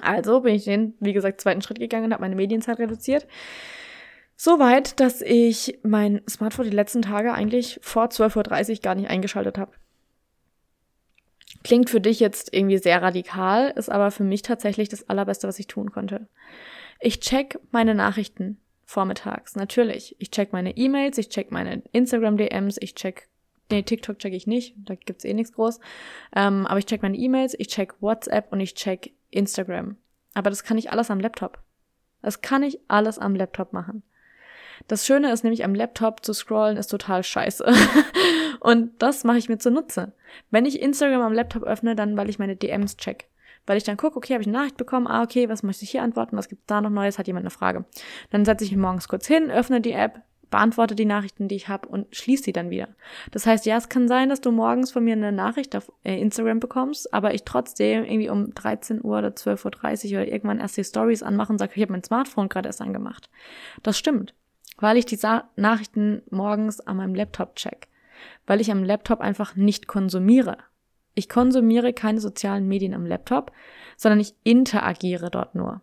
Also 0.00 0.40
bin 0.40 0.54
ich 0.54 0.64
den, 0.64 0.94
wie 0.98 1.12
gesagt, 1.12 1.40
zweiten 1.40 1.62
Schritt 1.62 1.78
gegangen 1.78 2.06
und 2.06 2.12
habe 2.12 2.22
meine 2.22 2.34
Medienzeit 2.34 2.78
reduziert. 2.78 3.28
Soweit, 4.34 4.98
dass 4.98 5.20
ich 5.20 5.78
mein 5.84 6.22
Smartphone 6.28 6.68
die 6.68 6.76
letzten 6.76 7.02
Tage 7.02 7.32
eigentlich 7.32 7.78
vor 7.82 8.06
12.30 8.06 8.70
Uhr 8.70 8.76
gar 8.82 8.94
nicht 8.96 9.08
eingeschaltet 9.08 9.58
habe. 9.58 9.72
Klingt 11.64 11.90
für 11.90 12.00
dich 12.00 12.20
jetzt 12.20 12.52
irgendwie 12.52 12.78
sehr 12.78 13.02
radikal, 13.02 13.70
ist 13.76 13.90
aber 13.90 14.10
für 14.10 14.24
mich 14.24 14.42
tatsächlich 14.42 14.88
das 14.88 15.08
Allerbeste, 15.08 15.46
was 15.46 15.58
ich 15.58 15.66
tun 15.66 15.92
konnte. 15.92 16.26
Ich 17.00 17.20
check 17.20 17.58
meine 17.70 17.94
Nachrichten 17.94 18.58
vormittags, 18.84 19.56
natürlich. 19.56 20.16
Ich 20.18 20.30
check 20.30 20.52
meine 20.52 20.76
E-Mails, 20.76 21.18
ich 21.18 21.28
check 21.28 21.50
meine 21.50 21.82
Instagram-DMs, 21.92 22.78
ich 22.80 22.94
check, 22.94 23.28
nee, 23.70 23.82
TikTok 23.82 24.18
check 24.18 24.34
ich 24.34 24.46
nicht, 24.46 24.74
da 24.76 24.94
gibt's 24.94 25.24
eh 25.24 25.34
nichts 25.34 25.52
groß. 25.52 25.80
Ähm, 26.34 26.66
aber 26.66 26.78
ich 26.78 26.86
check 26.86 27.02
meine 27.02 27.16
E-Mails, 27.16 27.54
ich 27.58 27.68
check 27.68 27.94
WhatsApp 28.00 28.52
und 28.52 28.60
ich 28.60 28.74
check 28.74 29.12
Instagram. 29.30 29.96
Aber 30.34 30.50
das 30.50 30.64
kann 30.64 30.78
ich 30.78 30.90
alles 30.90 31.10
am 31.10 31.20
Laptop. 31.20 31.62
Das 32.22 32.40
kann 32.40 32.62
ich 32.62 32.78
alles 32.88 33.18
am 33.18 33.34
Laptop 33.34 33.72
machen. 33.72 34.02
Das 34.88 35.06
Schöne 35.06 35.32
ist 35.32 35.44
nämlich, 35.44 35.64
am 35.64 35.74
Laptop 35.74 36.24
zu 36.24 36.32
scrollen 36.32 36.76
ist 36.76 36.88
total 36.88 37.22
scheiße. 37.22 37.64
und 38.60 38.90
das 38.98 39.24
mache 39.24 39.38
ich 39.38 39.48
mir 39.48 39.58
zunutze. 39.58 40.12
Wenn 40.50 40.66
ich 40.66 40.80
Instagram 40.80 41.22
am 41.22 41.32
Laptop 41.32 41.62
öffne, 41.62 41.94
dann 41.94 42.16
weil 42.16 42.28
ich 42.28 42.38
meine 42.38 42.56
DMs 42.56 42.96
check. 42.96 43.28
Weil 43.66 43.76
ich 43.76 43.84
dann 43.84 43.96
gucke, 43.96 44.16
okay, 44.16 44.34
habe 44.34 44.42
ich 44.42 44.48
eine 44.48 44.58
Nachricht 44.58 44.76
bekommen, 44.76 45.06
ah, 45.06 45.22
okay, 45.22 45.48
was 45.48 45.62
möchte 45.62 45.84
ich 45.84 45.90
hier 45.90 46.02
antworten, 46.02 46.36
was 46.36 46.48
gibt 46.48 46.68
da 46.70 46.80
noch 46.80 46.90
Neues, 46.90 47.18
hat 47.18 47.28
jemand 47.28 47.44
eine 47.44 47.50
Frage. 47.50 47.84
Dann 48.30 48.44
setze 48.44 48.64
ich 48.64 48.72
mich 48.72 48.80
morgens 48.80 49.08
kurz 49.08 49.26
hin, 49.26 49.50
öffne 49.50 49.80
die 49.80 49.92
App, 49.92 50.20
beantworte 50.52 50.94
die 50.94 51.04
Nachrichten, 51.04 51.48
die 51.48 51.56
ich 51.56 51.68
habe 51.68 51.88
und 51.88 52.14
schließe 52.14 52.44
sie 52.44 52.52
dann 52.52 52.70
wieder. 52.70 52.88
Das 53.32 53.46
heißt, 53.46 53.66
ja, 53.66 53.76
es 53.76 53.88
kann 53.88 54.06
sein, 54.06 54.28
dass 54.28 54.40
du 54.40 54.52
morgens 54.52 54.92
von 54.92 55.02
mir 55.02 55.14
eine 55.14 55.32
Nachricht 55.32 55.74
auf 55.74 55.90
äh, 56.04 56.20
Instagram 56.20 56.60
bekommst, 56.60 57.12
aber 57.12 57.34
ich 57.34 57.44
trotzdem 57.44 58.04
irgendwie 58.04 58.28
um 58.28 58.54
13 58.54 59.02
Uhr 59.02 59.18
oder 59.18 59.28
12.30 59.28 60.12
Uhr 60.12 60.22
oder 60.22 60.28
irgendwann 60.28 60.60
erst 60.60 60.76
die 60.76 60.84
Stories 60.84 61.22
anmache 61.22 61.52
und 61.52 61.58
sage, 61.58 61.72
ich 61.74 61.82
habe 61.82 61.92
mein 61.92 62.04
Smartphone 62.04 62.48
gerade 62.48 62.68
erst 62.68 62.82
angemacht. 62.82 63.30
Das 63.82 63.98
stimmt, 63.98 64.34
weil 64.82 64.96
ich 64.96 65.06
die 65.06 65.16
Sa 65.16 65.48
Nachrichten 65.54 66.22
morgens 66.30 66.80
an 66.80 66.96
meinem 66.96 67.14
Laptop 67.14 67.54
check, 67.54 67.88
weil 68.46 68.60
ich 68.60 68.70
am 68.70 68.82
Laptop 68.82 69.20
einfach 69.20 69.54
nicht 69.54 69.86
konsumiere. 69.86 70.58
Ich 71.14 71.28
konsumiere 71.28 71.92
keine 71.92 72.20
sozialen 72.20 72.66
Medien 72.66 72.94
am 72.94 73.06
Laptop, 73.06 73.52
sondern 73.96 74.18
ich 74.18 74.34
interagiere 74.42 75.30
dort 75.30 75.54
nur. 75.54 75.82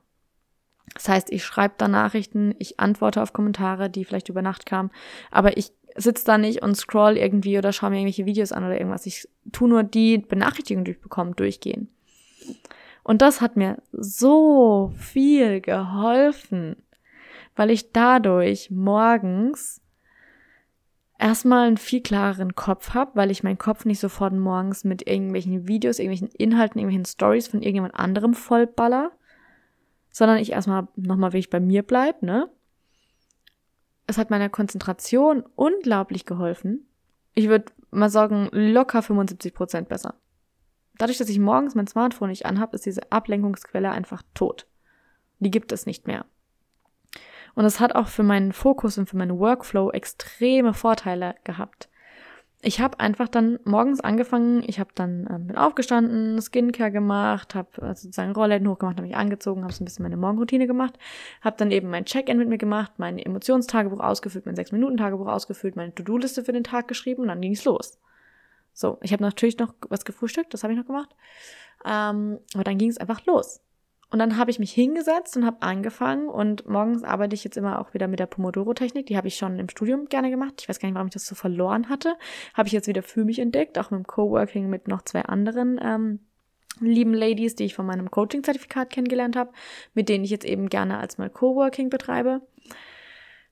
Das 0.95 1.07
heißt, 1.07 1.31
ich 1.31 1.45
schreibe 1.45 1.75
da 1.77 1.87
Nachrichten, 1.87 2.55
ich 2.59 2.79
antworte 2.79 3.21
auf 3.21 3.31
Kommentare, 3.31 3.89
die 3.89 4.03
vielleicht 4.03 4.27
über 4.27 4.41
Nacht 4.41 4.65
kamen, 4.65 4.91
aber 5.31 5.55
ich 5.55 5.71
sitze 5.95 6.25
da 6.25 6.37
nicht 6.37 6.61
und 6.61 6.75
scroll 6.75 7.17
irgendwie 7.17 7.57
oder 7.57 7.71
schaue 7.71 7.91
mir 7.91 7.97
irgendwelche 7.97 8.25
Videos 8.25 8.51
an 8.51 8.65
oder 8.65 8.77
irgendwas. 8.77 9.05
Ich 9.05 9.29
tu 9.51 9.67
nur 9.67 9.83
die 9.83 10.17
Benachrichtigungen, 10.17 10.85
die 10.85 10.91
ich 10.91 11.01
bekomme, 11.01 11.35
durchgehen. 11.35 11.89
Und 13.03 13.21
das 13.21 13.39
hat 13.39 13.55
mir 13.55 13.81
so 13.91 14.91
viel 14.97 15.61
geholfen, 15.61 16.75
weil 17.55 17.71
ich 17.71 17.91
dadurch 17.91 18.71
morgens 18.71 19.81
erstmal 21.19 21.67
einen 21.67 21.77
viel 21.77 22.01
klareren 22.01 22.55
Kopf 22.55 22.93
habe, 22.93 23.11
weil 23.15 23.29
ich 23.29 23.43
meinen 23.43 23.57
Kopf 23.57 23.85
nicht 23.85 23.99
sofort 23.99 24.33
morgens 24.33 24.83
mit 24.85 25.07
irgendwelchen 25.07 25.67
Videos, 25.67 25.99
irgendwelchen 25.99 26.33
Inhalten, 26.35 26.79
irgendwelchen 26.79 27.05
Stories 27.05 27.47
von 27.47 27.61
irgendjemand 27.61 27.95
anderem 27.95 28.33
vollballer, 28.33 29.11
sondern 30.11 30.37
ich 30.37 30.53
erstmal 30.53 30.87
nochmal 30.95 31.33
wirklich 31.33 31.49
bei 31.49 31.59
mir 31.59 31.83
bleib, 31.83 32.23
ne? 32.23 32.49
Es 34.07 34.17
hat 34.17 34.31
meiner 34.31 34.49
Konzentration 34.49 35.43
unglaublich 35.55 36.25
geholfen. 36.25 36.87
Ich 37.35 37.47
würde 37.47 37.71
mal 37.91 38.09
sagen, 38.09 38.49
locker 38.51 39.03
75 39.03 39.53
Prozent 39.53 39.89
besser. 39.89 40.15
Dadurch, 40.97 41.17
dass 41.17 41.29
ich 41.29 41.39
morgens 41.39 41.75
mein 41.75 41.87
Smartphone 41.87 42.29
nicht 42.29 42.45
anhab, 42.45 42.73
ist 42.73 42.85
diese 42.85 43.11
Ablenkungsquelle 43.11 43.91
einfach 43.91 44.23
tot. 44.33 44.67
Die 45.39 45.51
gibt 45.51 45.71
es 45.71 45.85
nicht 45.85 46.07
mehr. 46.07 46.25
Und 47.59 47.65
es 47.65 47.81
hat 47.81 47.93
auch 47.93 48.07
für 48.07 48.23
meinen 48.23 48.53
Fokus 48.53 48.97
und 48.97 49.09
für 49.09 49.17
meinen 49.17 49.37
Workflow 49.37 49.91
extreme 49.91 50.73
Vorteile 50.73 51.35
gehabt 51.43 51.89
ich 52.61 52.81
habe 52.81 52.99
einfach 52.99 53.29
dann 53.29 53.57
morgens 53.63 54.01
angefangen, 54.01 54.63
ich 54.67 54.79
habe 54.81 54.89
dann 54.93 55.27
ähm, 55.31 55.47
bin 55.47 55.57
aufgestanden, 55.57 56.41
Skincare 56.41 56.91
gemacht, 56.91 57.55
habe 57.55 57.81
äh, 57.81 57.95
sozusagen 57.95 58.33
Rollläden 58.33 58.67
hochgemacht, 58.67 58.97
habe 58.97 59.07
mich 59.07 59.15
angezogen, 59.15 59.63
habe 59.63 59.71
so 59.71 59.81
ein 59.81 59.85
bisschen 59.85 60.03
meine 60.03 60.17
Morgenroutine 60.17 60.67
gemacht, 60.67 60.99
habe 61.41 61.55
dann 61.57 61.71
eben 61.71 61.89
mein 61.89 62.03
Check-in 62.03 62.37
mit 62.37 62.49
mir 62.49 62.57
gemacht, 62.57 62.91
mein 62.97 63.17
Emotionstagebuch 63.17 64.01
ausgefüllt, 64.01 64.45
mein 64.45 64.55
6-Minuten-Tagebuch 64.55 65.27
ausgefüllt, 65.27 65.77
meine 65.77 65.95
To-Do-Liste 65.95 66.43
für 66.43 66.51
den 66.51 66.65
Tag 66.65 66.89
geschrieben 66.89 67.21
und 67.21 67.29
dann 67.29 67.39
ging's 67.39 67.63
los. 67.63 67.97
So, 68.73 68.97
ich 69.01 69.13
habe 69.13 69.23
natürlich 69.23 69.57
noch 69.57 69.73
was 69.87 70.03
gefrühstückt, 70.03 70.53
das 70.53 70.63
habe 70.63 70.73
ich 70.73 70.79
noch 70.79 70.85
gemacht, 70.85 71.15
ähm, 71.85 72.39
aber 72.53 72.65
dann 72.65 72.77
ging 72.77 72.89
es 72.89 72.97
einfach 72.97 73.25
los. 73.25 73.61
Und 74.11 74.17
dann 74.17 74.37
habe 74.37 74.49
ich 74.49 74.57
mich 74.57 74.71
hingesetzt 74.71 75.37
und 75.37 75.45
habe 75.45 75.61
angefangen 75.61 76.29
und 76.29 76.67
morgens 76.67 77.03
arbeite 77.03 77.35
ich 77.35 77.43
jetzt 77.43 77.57
immer 77.57 77.79
auch 77.79 77.93
wieder 77.93 78.07
mit 78.07 78.19
der 78.19 78.25
Pomodoro-Technik. 78.25 79.05
Die 79.05 79.17
habe 79.17 79.27
ich 79.27 79.35
schon 79.35 79.59
im 79.59 79.69
Studium 79.69 80.05
gerne 80.05 80.31
gemacht. 80.31 80.55
Ich 80.59 80.67
weiß 80.67 80.79
gar 80.79 80.87
nicht, 80.87 80.95
warum 80.95 81.07
ich 81.07 81.13
das 81.13 81.27
so 81.27 81.35
verloren 81.35 81.89
hatte. 81.89 82.15
Habe 82.55 82.67
ich 82.67 82.73
jetzt 82.73 82.87
wieder 82.87 83.03
für 83.03 83.23
mich 83.23 83.37
entdeckt, 83.37 83.77
auch 83.77 83.91
mit 83.91 83.99
dem 83.99 84.07
Coworking 84.07 84.67
mit 84.67 84.87
noch 84.87 85.03
zwei 85.03 85.21
anderen 85.21 85.79
ähm, 85.83 86.19
lieben 86.79 87.13
Ladies, 87.13 87.53
die 87.53 87.65
ich 87.65 87.75
von 87.75 87.85
meinem 87.85 88.09
Coaching-Zertifikat 88.09 88.89
kennengelernt 88.89 89.35
habe, 89.35 89.51
mit 89.93 90.09
denen 90.09 90.23
ich 90.23 90.31
jetzt 90.31 90.45
eben 90.45 90.69
gerne 90.69 90.97
als 90.97 91.19
mal 91.19 91.29
Coworking 91.29 91.91
betreibe. 91.91 92.41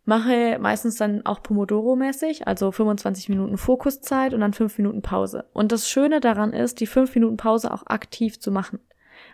Mache 0.05 0.57
meistens 0.59 0.95
dann 0.95 1.25
auch 1.25 1.43
Pomodoro-mäßig, 1.43 2.47
also 2.47 2.71
25 2.71 3.27
Minuten 3.27 3.57
Fokuszeit 3.57 4.33
und 4.33 4.39
dann 4.39 4.53
5 4.53 4.77
Minuten 4.77 5.01
Pause. 5.01 5.45
Und 5.51 5.73
das 5.73 5.89
Schöne 5.89 6.21
daran 6.21 6.53
ist, 6.53 6.79
die 6.79 6.87
5 6.87 7.13
Minuten 7.13 7.35
Pause 7.35 7.73
auch 7.73 7.85
aktiv 7.85 8.39
zu 8.39 8.49
machen. 8.49 8.79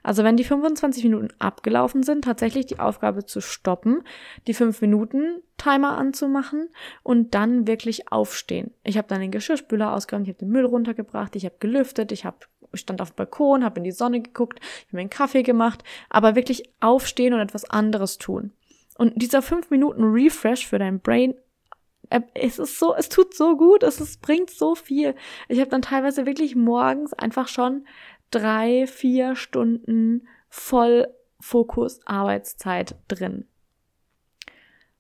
Also 0.04 0.24
wenn 0.24 0.38
die 0.38 0.44
25 0.44 1.04
Minuten 1.06 1.30
abgelaufen 1.40 2.04
sind, 2.04 2.26
tatsächlich 2.26 2.66
die 2.66 2.80
Aufgabe 2.80 3.26
zu 3.26 3.42
stoppen, 3.42 4.04
die 4.48 4.54
5 4.54 4.82
Minuten 4.82 5.42
Timer 5.58 5.98
anzumachen 5.98 6.70
und 7.02 7.34
dann 7.34 7.68
wirklich 7.68 8.12
aufstehen. 8.12 8.72
Ich 8.84 8.98
habe 8.98 9.08
dann 9.08 9.22
den 9.22 9.32
Geschirrspüler 9.32 9.94
ausgeräumt, 9.94 10.28
ich 10.28 10.34
habe 10.34 10.46
den 10.46 10.52
Müll 10.52 10.66
runtergebracht, 10.66 11.36
ich 11.36 11.46
habe 11.46 11.56
gelüftet, 11.60 12.12
ich 12.12 12.26
habe 12.26 12.38
stand 12.76 13.02
auf 13.02 13.12
dem 13.12 13.16
Balkon, 13.18 13.64
habe 13.64 13.80
in 13.80 13.84
die 13.84 13.92
Sonne 13.92 14.22
geguckt, 14.22 14.60
habe 14.60 14.98
mir 14.98 15.02
einen 15.02 15.10
Kaffee 15.10 15.44
gemacht, 15.44 15.84
aber 16.10 16.36
wirklich 16.36 16.70
aufstehen 16.80 17.34
und 17.34 17.40
etwas 17.40 17.66
anderes 17.66 18.18
tun. 18.18 18.52
Und 18.98 19.14
dieser 19.22 19.42
5 19.42 19.70
Minuten 19.70 20.04
Refresh 20.04 20.68
für 20.68 20.80
dein 20.80 21.00
Brain 21.00 21.36
äh, 22.10 22.22
es 22.34 22.60
ist 22.60 22.80
so, 22.80 22.94
es 22.96 23.10
tut 23.10 23.34
so 23.34 23.58
gut, 23.58 23.84
es 23.84 24.00
ist, 24.00 24.22
bringt 24.22 24.50
so 24.50 24.76
viel. 24.76 25.16
Ich 25.48 25.60
habe 25.60 25.70
dann 25.70 25.82
teilweise 25.82 26.26
wirklich 26.26 26.56
morgens 26.56 27.14
einfach 27.14 27.48
schon 27.48 27.88
drei, 28.34 28.88
vier 28.88 29.36
Stunden 29.36 30.28
Vollfokus 30.50 32.06
Arbeitszeit 32.06 32.96
drin. 33.08 33.46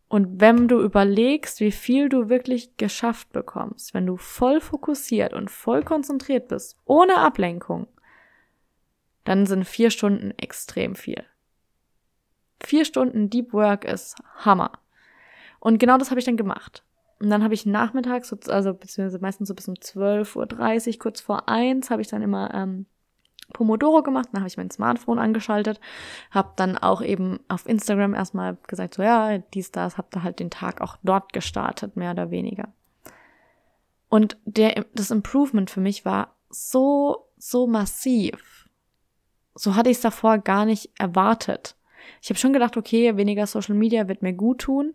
Und 0.07 0.39
wenn 0.39 0.67
du 0.67 0.79
überlegst, 0.79 1.59
wie 1.59 1.71
viel 1.71 2.07
du 2.07 2.29
wirklich 2.29 2.77
geschafft 2.77 3.31
bekommst, 3.31 3.95
wenn 3.95 4.05
du 4.05 4.17
voll 4.17 4.61
fokussiert 4.61 5.33
und 5.33 5.49
voll 5.49 5.83
konzentriert 5.83 6.49
bist, 6.49 6.77
ohne 6.85 7.17
Ablenkung, 7.17 7.87
dann 9.23 9.47
sind 9.47 9.65
vier 9.65 9.89
Stunden 9.89 10.31
extrem 10.37 10.95
viel. 10.95 11.23
Vier 12.63 12.85
Stunden 12.85 13.31
Deep 13.31 13.53
Work 13.53 13.85
ist 13.85 14.15
Hammer. 14.35 14.73
Und 15.59 15.79
genau 15.79 15.97
das 15.97 16.11
habe 16.11 16.19
ich 16.19 16.25
dann 16.25 16.37
gemacht. 16.37 16.83
Und 17.19 17.29
dann 17.29 17.41
habe 17.41 17.53
ich 17.53 17.65
nachmittags, 17.65 18.31
also 18.49 18.73
beziehungsweise 18.73 19.19
meistens 19.19 19.47
so 19.47 19.55
bis 19.55 19.67
um 19.67 19.75
12.30 19.75 20.87
Uhr, 20.87 20.99
kurz 20.99 21.21
vor 21.21 21.49
eins, 21.49 21.89
habe 21.89 22.01
ich 22.01 22.09
dann 22.09 22.21
immer 22.21 22.53
ähm, 22.53 22.85
Pomodoro 23.53 24.03
gemacht, 24.03 24.29
dann 24.31 24.41
habe 24.41 24.47
ich 24.47 24.57
mein 24.57 24.71
Smartphone 24.71 25.19
angeschaltet, 25.19 25.79
habe 26.31 26.51
dann 26.55 26.77
auch 26.77 27.01
eben 27.01 27.39
auf 27.47 27.67
Instagram 27.67 28.13
erstmal 28.13 28.57
gesagt, 28.67 28.95
so 28.95 29.03
ja, 29.03 29.37
dies, 29.37 29.71
das, 29.71 29.97
habe 29.97 30.07
da 30.11 30.23
halt 30.23 30.39
den 30.39 30.49
Tag 30.49 30.81
auch 30.81 30.97
dort 31.03 31.31
gestartet, 31.33 31.95
mehr 31.95 32.11
oder 32.11 32.31
weniger. 32.31 32.69
Und 34.09 34.37
der, 34.45 34.85
das 34.93 35.11
Improvement 35.11 35.71
für 35.71 35.81
mich 35.81 36.05
war 36.05 36.35
so, 36.49 37.29
so 37.37 37.65
massiv. 37.65 38.69
So 39.55 39.75
hatte 39.75 39.89
ich 39.89 39.97
es 39.97 40.01
davor 40.01 40.37
gar 40.37 40.65
nicht 40.65 40.91
erwartet. 40.99 41.75
Ich 42.21 42.29
habe 42.29 42.39
schon 42.39 42.53
gedacht, 42.53 42.77
okay, 42.77 43.17
weniger 43.17 43.47
Social 43.47 43.75
Media 43.75 44.07
wird 44.07 44.21
mir 44.21 44.33
gut 44.33 44.59
tun. 44.59 44.93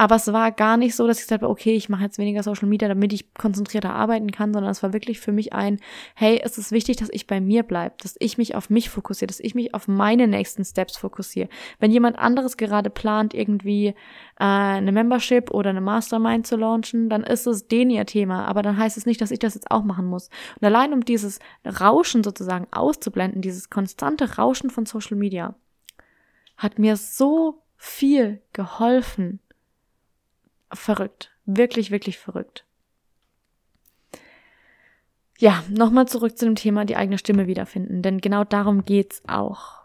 Aber 0.00 0.16
es 0.16 0.32
war 0.32 0.50
gar 0.50 0.78
nicht 0.78 0.96
so, 0.96 1.06
dass 1.06 1.18
ich 1.18 1.24
gesagt 1.24 1.42
habe, 1.42 1.52
okay, 1.52 1.74
ich 1.74 1.90
mache 1.90 2.04
jetzt 2.04 2.16
weniger 2.16 2.42
Social 2.42 2.66
Media, 2.66 2.88
damit 2.88 3.12
ich 3.12 3.34
konzentrierter 3.34 3.94
arbeiten 3.94 4.32
kann, 4.32 4.54
sondern 4.54 4.70
es 4.70 4.82
war 4.82 4.94
wirklich 4.94 5.20
für 5.20 5.30
mich 5.30 5.52
ein, 5.52 5.78
hey, 6.14 6.40
es 6.42 6.56
ist 6.56 6.72
wichtig, 6.72 6.96
dass 6.96 7.10
ich 7.12 7.26
bei 7.26 7.38
mir 7.38 7.64
bleibe, 7.64 7.96
dass 8.00 8.16
ich 8.18 8.38
mich 8.38 8.54
auf 8.54 8.70
mich 8.70 8.88
fokussiere, 8.88 9.26
dass 9.26 9.40
ich 9.40 9.54
mich 9.54 9.74
auf 9.74 9.88
meine 9.88 10.26
nächsten 10.26 10.64
Steps 10.64 10.96
fokussiere. 10.96 11.50
Wenn 11.80 11.90
jemand 11.90 12.18
anderes 12.18 12.56
gerade 12.56 12.88
plant, 12.88 13.34
irgendwie 13.34 13.88
äh, 13.88 13.94
eine 14.38 14.90
Membership 14.90 15.50
oder 15.50 15.68
eine 15.68 15.82
Mastermind 15.82 16.46
zu 16.46 16.56
launchen, 16.56 17.10
dann 17.10 17.22
ist 17.22 17.46
es 17.46 17.68
den 17.68 17.90
ihr 17.90 18.06
Thema, 18.06 18.46
aber 18.46 18.62
dann 18.62 18.78
heißt 18.78 18.96
es 18.96 19.04
nicht, 19.04 19.20
dass 19.20 19.30
ich 19.30 19.38
das 19.38 19.52
jetzt 19.52 19.70
auch 19.70 19.84
machen 19.84 20.06
muss. 20.06 20.30
Und 20.58 20.66
allein 20.66 20.94
um 20.94 21.04
dieses 21.04 21.40
Rauschen 21.78 22.24
sozusagen 22.24 22.66
auszublenden, 22.70 23.42
dieses 23.42 23.68
konstante 23.68 24.38
Rauschen 24.38 24.70
von 24.70 24.86
Social 24.86 25.18
Media, 25.18 25.56
hat 26.56 26.78
mir 26.78 26.96
so 26.96 27.64
viel 27.76 28.40
geholfen 28.54 29.40
verrückt. 30.72 31.32
Wirklich, 31.46 31.90
wirklich 31.90 32.18
verrückt. 32.18 32.64
Ja, 35.38 35.64
nochmal 35.70 36.06
zurück 36.06 36.36
zu 36.36 36.44
dem 36.44 36.54
Thema 36.54 36.84
die 36.84 36.96
eigene 36.96 37.16
Stimme 37.16 37.46
wiederfinden, 37.46 38.02
denn 38.02 38.20
genau 38.20 38.44
darum 38.44 38.84
geht's 38.84 39.22
auch. 39.26 39.80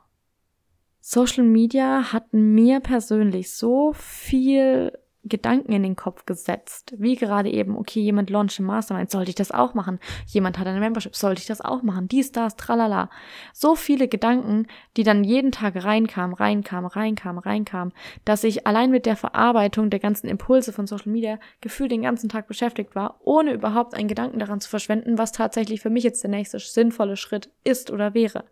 Social 0.99 1.43
Media 1.43 2.11
hat 2.11 2.33
mir 2.33 2.79
persönlich 2.81 3.51
so 3.51 3.93
viel 3.93 4.91
Gedanken 5.27 5.71
in 5.71 5.83
den 5.83 5.95
Kopf 5.95 6.25
gesetzt. 6.25 6.93
Wie 6.97 7.15
gerade 7.15 7.49
eben, 7.49 7.75
okay, 7.77 7.99
jemand 7.99 8.29
launcht 8.29 8.59
ein 8.59 8.65
Mastermind, 8.65 9.09
sollte 9.09 9.29
ich 9.29 9.35
das 9.35 9.51
auch 9.51 9.73
machen? 9.73 9.99
Jemand 10.27 10.59
hat 10.59 10.67
eine 10.67 10.79
Membership, 10.79 11.15
sollte 11.15 11.41
ich 11.41 11.47
das 11.47 11.61
auch 11.61 11.81
machen? 11.81 12.07
Dies, 12.07 12.31
das, 12.31 12.55
tralala. 12.55 13.09
So 13.53 13.75
viele 13.75 14.07
Gedanken, 14.07 14.67
die 14.97 15.03
dann 15.03 15.23
jeden 15.23 15.51
Tag 15.51 15.83
reinkamen, 15.83 16.35
reinkamen, 16.35 16.89
reinkamen, 16.89 17.39
reinkamen, 17.39 17.93
dass 18.23 18.43
ich 18.43 18.67
allein 18.67 18.91
mit 18.91 19.05
der 19.05 19.15
Verarbeitung 19.15 19.89
der 19.89 19.99
ganzen 19.99 20.27
Impulse 20.27 20.71
von 20.71 20.85
Social 20.87 21.11
Media 21.11 21.39
gefühlt 21.61 21.91
den 21.91 22.03
ganzen 22.03 22.29
Tag 22.29 22.47
beschäftigt 22.47 22.95
war, 22.95 23.19
ohne 23.23 23.53
überhaupt 23.53 23.95
einen 23.95 24.07
Gedanken 24.07 24.39
daran 24.39 24.61
zu 24.61 24.69
verschwenden, 24.69 25.17
was 25.17 25.31
tatsächlich 25.31 25.81
für 25.81 25.89
mich 25.89 26.03
jetzt 26.03 26.23
der 26.23 26.29
nächste 26.29 26.59
sinnvolle 26.59 27.17
Schritt 27.17 27.49
ist 27.63 27.89
oder 27.89 28.13
wäre. 28.13 28.45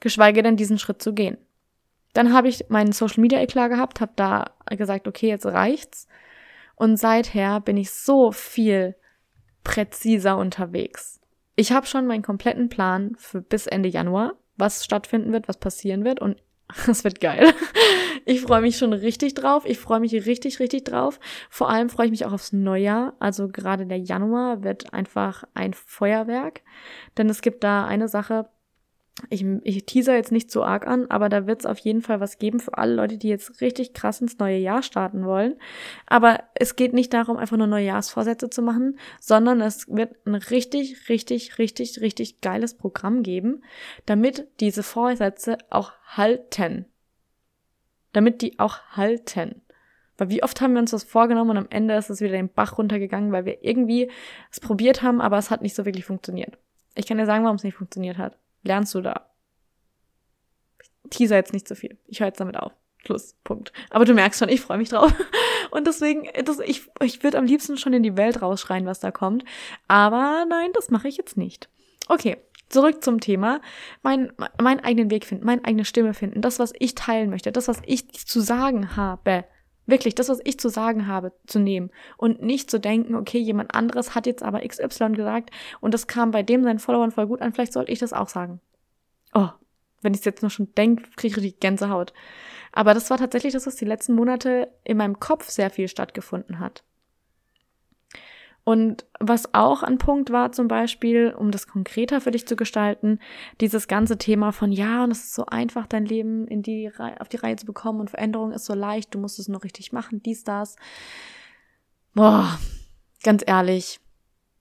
Geschweige 0.00 0.42
denn 0.42 0.56
diesen 0.56 0.78
Schritt 0.78 1.02
zu 1.02 1.12
gehen. 1.12 1.38
Dann 2.16 2.32
habe 2.32 2.48
ich 2.48 2.70
meinen 2.70 2.92
Social 2.92 3.20
Media 3.20 3.40
Eklat 3.40 3.70
gehabt, 3.70 4.00
habe 4.00 4.12
da 4.16 4.52
gesagt, 4.70 5.06
okay, 5.06 5.28
jetzt 5.28 5.44
reicht's. 5.44 6.08
Und 6.74 6.96
seither 6.96 7.60
bin 7.60 7.76
ich 7.76 7.90
so 7.90 8.32
viel 8.32 8.94
präziser 9.64 10.38
unterwegs. 10.38 11.20
Ich 11.56 11.72
habe 11.72 11.86
schon 11.86 12.06
meinen 12.06 12.22
kompletten 12.22 12.70
Plan 12.70 13.16
für 13.18 13.42
bis 13.42 13.66
Ende 13.66 13.90
Januar, 13.90 14.32
was 14.56 14.82
stattfinden 14.82 15.32
wird, 15.32 15.46
was 15.46 15.58
passieren 15.58 16.04
wird 16.04 16.20
und 16.20 16.42
es 16.88 17.04
wird 17.04 17.20
geil. 17.20 17.52
Ich 18.24 18.40
freue 18.40 18.62
mich 18.62 18.76
schon 18.76 18.92
richtig 18.92 19.34
drauf. 19.34 19.64
Ich 19.66 19.78
freue 19.78 20.00
mich 20.00 20.12
richtig, 20.12 20.58
richtig 20.58 20.84
drauf. 20.84 21.20
Vor 21.48 21.70
allem 21.70 21.88
freue 21.90 22.06
ich 22.06 22.10
mich 22.10 22.24
auch 22.24 22.32
aufs 22.32 22.52
Neujahr. 22.52 23.14
Also 23.20 23.46
gerade 23.46 23.86
der 23.86 23.98
Januar 23.98 24.64
wird 24.64 24.92
einfach 24.92 25.44
ein 25.54 25.74
Feuerwerk. 25.74 26.62
Denn 27.18 27.28
es 27.28 27.40
gibt 27.40 27.62
da 27.62 27.86
eine 27.86 28.08
Sache, 28.08 28.48
ich, 29.30 29.44
ich 29.62 29.86
teaser 29.86 30.14
jetzt 30.14 30.30
nicht 30.30 30.50
so 30.50 30.62
arg 30.62 30.86
an, 30.86 31.06
aber 31.10 31.30
da 31.30 31.46
wird 31.46 31.60
es 31.60 31.66
auf 31.66 31.78
jeden 31.78 32.02
Fall 32.02 32.20
was 32.20 32.38
geben 32.38 32.60
für 32.60 32.76
alle 32.76 32.94
Leute, 32.94 33.16
die 33.16 33.28
jetzt 33.28 33.62
richtig 33.62 33.94
krass 33.94 34.20
ins 34.20 34.38
neue 34.38 34.58
Jahr 34.58 34.82
starten 34.82 35.24
wollen. 35.24 35.56
Aber 36.06 36.40
es 36.54 36.76
geht 36.76 36.92
nicht 36.92 37.14
darum, 37.14 37.38
einfach 37.38 37.56
nur 37.56 37.66
Neujahrsvorsätze 37.66 38.50
zu 38.50 38.60
machen, 38.60 38.98
sondern 39.18 39.62
es 39.62 39.88
wird 39.88 40.14
ein 40.26 40.34
richtig, 40.34 41.08
richtig, 41.08 41.58
richtig, 41.58 42.00
richtig 42.02 42.42
geiles 42.42 42.74
Programm 42.74 43.22
geben, 43.22 43.62
damit 44.04 44.48
diese 44.60 44.82
Vorsätze 44.82 45.56
auch 45.70 45.92
halten. 46.04 46.84
Damit 48.12 48.42
die 48.42 48.58
auch 48.58 48.80
halten. 48.90 49.62
Weil 50.18 50.28
wie 50.28 50.42
oft 50.42 50.60
haben 50.60 50.74
wir 50.74 50.80
uns 50.80 50.90
das 50.90 51.04
vorgenommen 51.04 51.52
und 51.52 51.58
am 51.58 51.68
Ende 51.70 51.94
ist 51.94 52.10
es 52.10 52.20
wieder 52.20 52.32
den 52.32 52.50
Bach 52.50 52.76
runtergegangen, 52.76 53.32
weil 53.32 53.46
wir 53.46 53.64
irgendwie 53.64 54.10
es 54.50 54.60
probiert 54.60 55.02
haben, 55.02 55.22
aber 55.22 55.38
es 55.38 55.50
hat 55.50 55.62
nicht 55.62 55.74
so 55.74 55.86
wirklich 55.86 56.04
funktioniert. 56.04 56.58
Ich 56.94 57.06
kann 57.06 57.18
dir 57.18 57.26
sagen, 57.26 57.44
warum 57.44 57.56
es 57.56 57.64
nicht 57.64 57.76
funktioniert 57.76 58.18
hat 58.18 58.38
lernst 58.66 58.94
du 58.94 59.00
da? 59.00 59.30
Teaser 61.10 61.36
jetzt 61.36 61.52
nicht 61.52 61.68
so 61.68 61.74
viel. 61.74 61.98
Ich 62.06 62.20
höre 62.20 62.28
jetzt 62.28 62.40
damit 62.40 62.56
auf. 62.56 62.72
Schluss. 63.04 63.36
Punkt. 63.44 63.72
Aber 63.90 64.04
du 64.04 64.14
merkst 64.14 64.40
schon, 64.40 64.48
ich 64.48 64.60
freue 64.60 64.78
mich 64.78 64.88
drauf. 64.88 65.12
Und 65.70 65.86
deswegen, 65.86 66.28
das, 66.44 66.58
ich, 66.60 66.88
ich 67.02 67.22
würde 67.22 67.38
am 67.38 67.46
liebsten 67.46 67.76
schon 67.76 67.92
in 67.92 68.02
die 68.02 68.16
Welt 68.16 68.42
rausschreien, 68.42 68.86
was 68.86 69.00
da 69.00 69.10
kommt. 69.10 69.44
Aber 69.88 70.44
nein, 70.48 70.70
das 70.74 70.90
mache 70.90 71.08
ich 71.08 71.16
jetzt 71.16 71.36
nicht. 71.36 71.68
Okay, 72.08 72.36
zurück 72.68 73.02
zum 73.02 73.20
Thema. 73.20 73.60
Mein, 74.02 74.32
meinen 74.60 74.80
eigenen 74.80 75.10
Weg 75.10 75.24
finden, 75.24 75.46
meine 75.46 75.64
eigene 75.64 75.84
Stimme 75.84 76.14
finden, 76.14 76.42
das, 76.42 76.58
was 76.58 76.72
ich 76.78 76.94
teilen 76.94 77.30
möchte, 77.30 77.52
das, 77.52 77.68
was 77.68 77.80
ich 77.84 78.26
zu 78.26 78.40
sagen 78.40 78.96
habe. 78.96 79.44
Wirklich, 79.86 80.16
das, 80.16 80.28
was 80.28 80.40
ich 80.44 80.58
zu 80.58 80.68
sagen 80.68 81.06
habe, 81.06 81.32
zu 81.46 81.60
nehmen 81.60 81.90
und 82.16 82.42
nicht 82.42 82.70
zu 82.70 82.80
denken, 82.80 83.14
okay, 83.14 83.38
jemand 83.38 83.74
anderes 83.74 84.14
hat 84.14 84.26
jetzt 84.26 84.42
aber 84.42 84.66
XY 84.66 85.12
gesagt 85.12 85.50
und 85.80 85.94
das 85.94 86.08
kam 86.08 86.32
bei 86.32 86.42
dem 86.42 86.64
seinen 86.64 86.80
Followern 86.80 87.12
voll 87.12 87.28
gut 87.28 87.40
an, 87.40 87.52
vielleicht 87.52 87.72
sollte 87.72 87.92
ich 87.92 88.00
das 88.00 88.12
auch 88.12 88.28
sagen. 88.28 88.60
Oh, 89.32 89.48
wenn 90.02 90.12
ich 90.12 90.20
es 90.20 90.24
jetzt 90.24 90.42
nur 90.42 90.50
schon 90.50 90.74
denke, 90.74 91.08
kriege 91.16 91.40
ich 91.40 91.54
die 91.54 91.60
Gänsehaut. 91.60 92.12
Aber 92.72 92.94
das 92.94 93.10
war 93.10 93.18
tatsächlich 93.18 93.52
das, 93.52 93.66
was 93.66 93.76
die 93.76 93.84
letzten 93.84 94.14
Monate 94.14 94.68
in 94.84 94.96
meinem 94.96 95.20
Kopf 95.20 95.48
sehr 95.48 95.70
viel 95.70 95.88
stattgefunden 95.88 96.58
hat. 96.58 96.84
Und 98.68 99.06
was 99.20 99.54
auch 99.54 99.84
ein 99.84 99.96
Punkt 99.96 100.32
war, 100.32 100.50
zum 100.50 100.66
Beispiel, 100.66 101.32
um 101.32 101.52
das 101.52 101.68
konkreter 101.68 102.20
für 102.20 102.32
dich 102.32 102.48
zu 102.48 102.56
gestalten, 102.56 103.20
dieses 103.60 103.86
ganze 103.86 104.18
Thema 104.18 104.50
von, 104.50 104.72
ja, 104.72 105.04
und 105.04 105.12
es 105.12 105.22
ist 105.22 105.34
so 105.34 105.46
einfach, 105.46 105.86
dein 105.86 106.04
Leben 106.04 106.48
in 106.48 106.62
die, 106.62 106.90
auf 107.20 107.28
die 107.28 107.36
Reihe 107.36 107.54
zu 107.54 107.64
bekommen 107.64 108.00
und 108.00 108.10
Veränderung 108.10 108.50
ist 108.50 108.64
so 108.64 108.74
leicht, 108.74 109.14
du 109.14 109.20
musst 109.20 109.38
es 109.38 109.46
nur 109.46 109.62
richtig 109.62 109.92
machen, 109.92 110.20
dies, 110.20 110.42
das. 110.42 110.74
Boah, 112.12 112.58
ganz 113.22 113.44
ehrlich, 113.46 114.00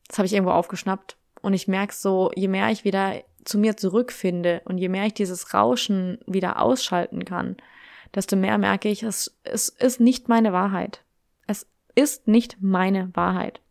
das 0.08 0.20
habe 0.20 0.28
ich 0.28 0.34
irgendwo 0.34 0.54
aufgeschnappt. 0.54 1.18
Und 1.42 1.56
ich 1.56 1.68
merke 1.68 1.96
so, 1.96 2.30
je 2.36 2.48
mehr 2.48 2.70
ich 2.70 2.84
wieder 2.84 3.24
zu 3.44 3.58
mir 3.58 3.76
zurückfinde 3.76 4.62
und 4.66 4.78
je 4.78 4.90
mehr 4.90 5.08
ich 5.08 5.16
dieses 5.16 5.52
Rauschen 5.56 6.20
wieder 6.28 6.62
ausschalten 6.62 7.26
kann, 7.26 7.58
desto 8.14 8.36
mehr 8.36 8.60
merke 8.60 8.88
ich, 8.88 9.02
es, 9.02 9.36
es 9.44 9.70
ist 9.70 10.00
nicht 10.00 10.30
meine 10.30 10.54
Wahrheit. 10.54 11.04
Es 11.48 11.66
ist 11.96 12.28
nicht 12.28 12.62
meine 12.62 13.10
Wahrheit. 13.16 13.62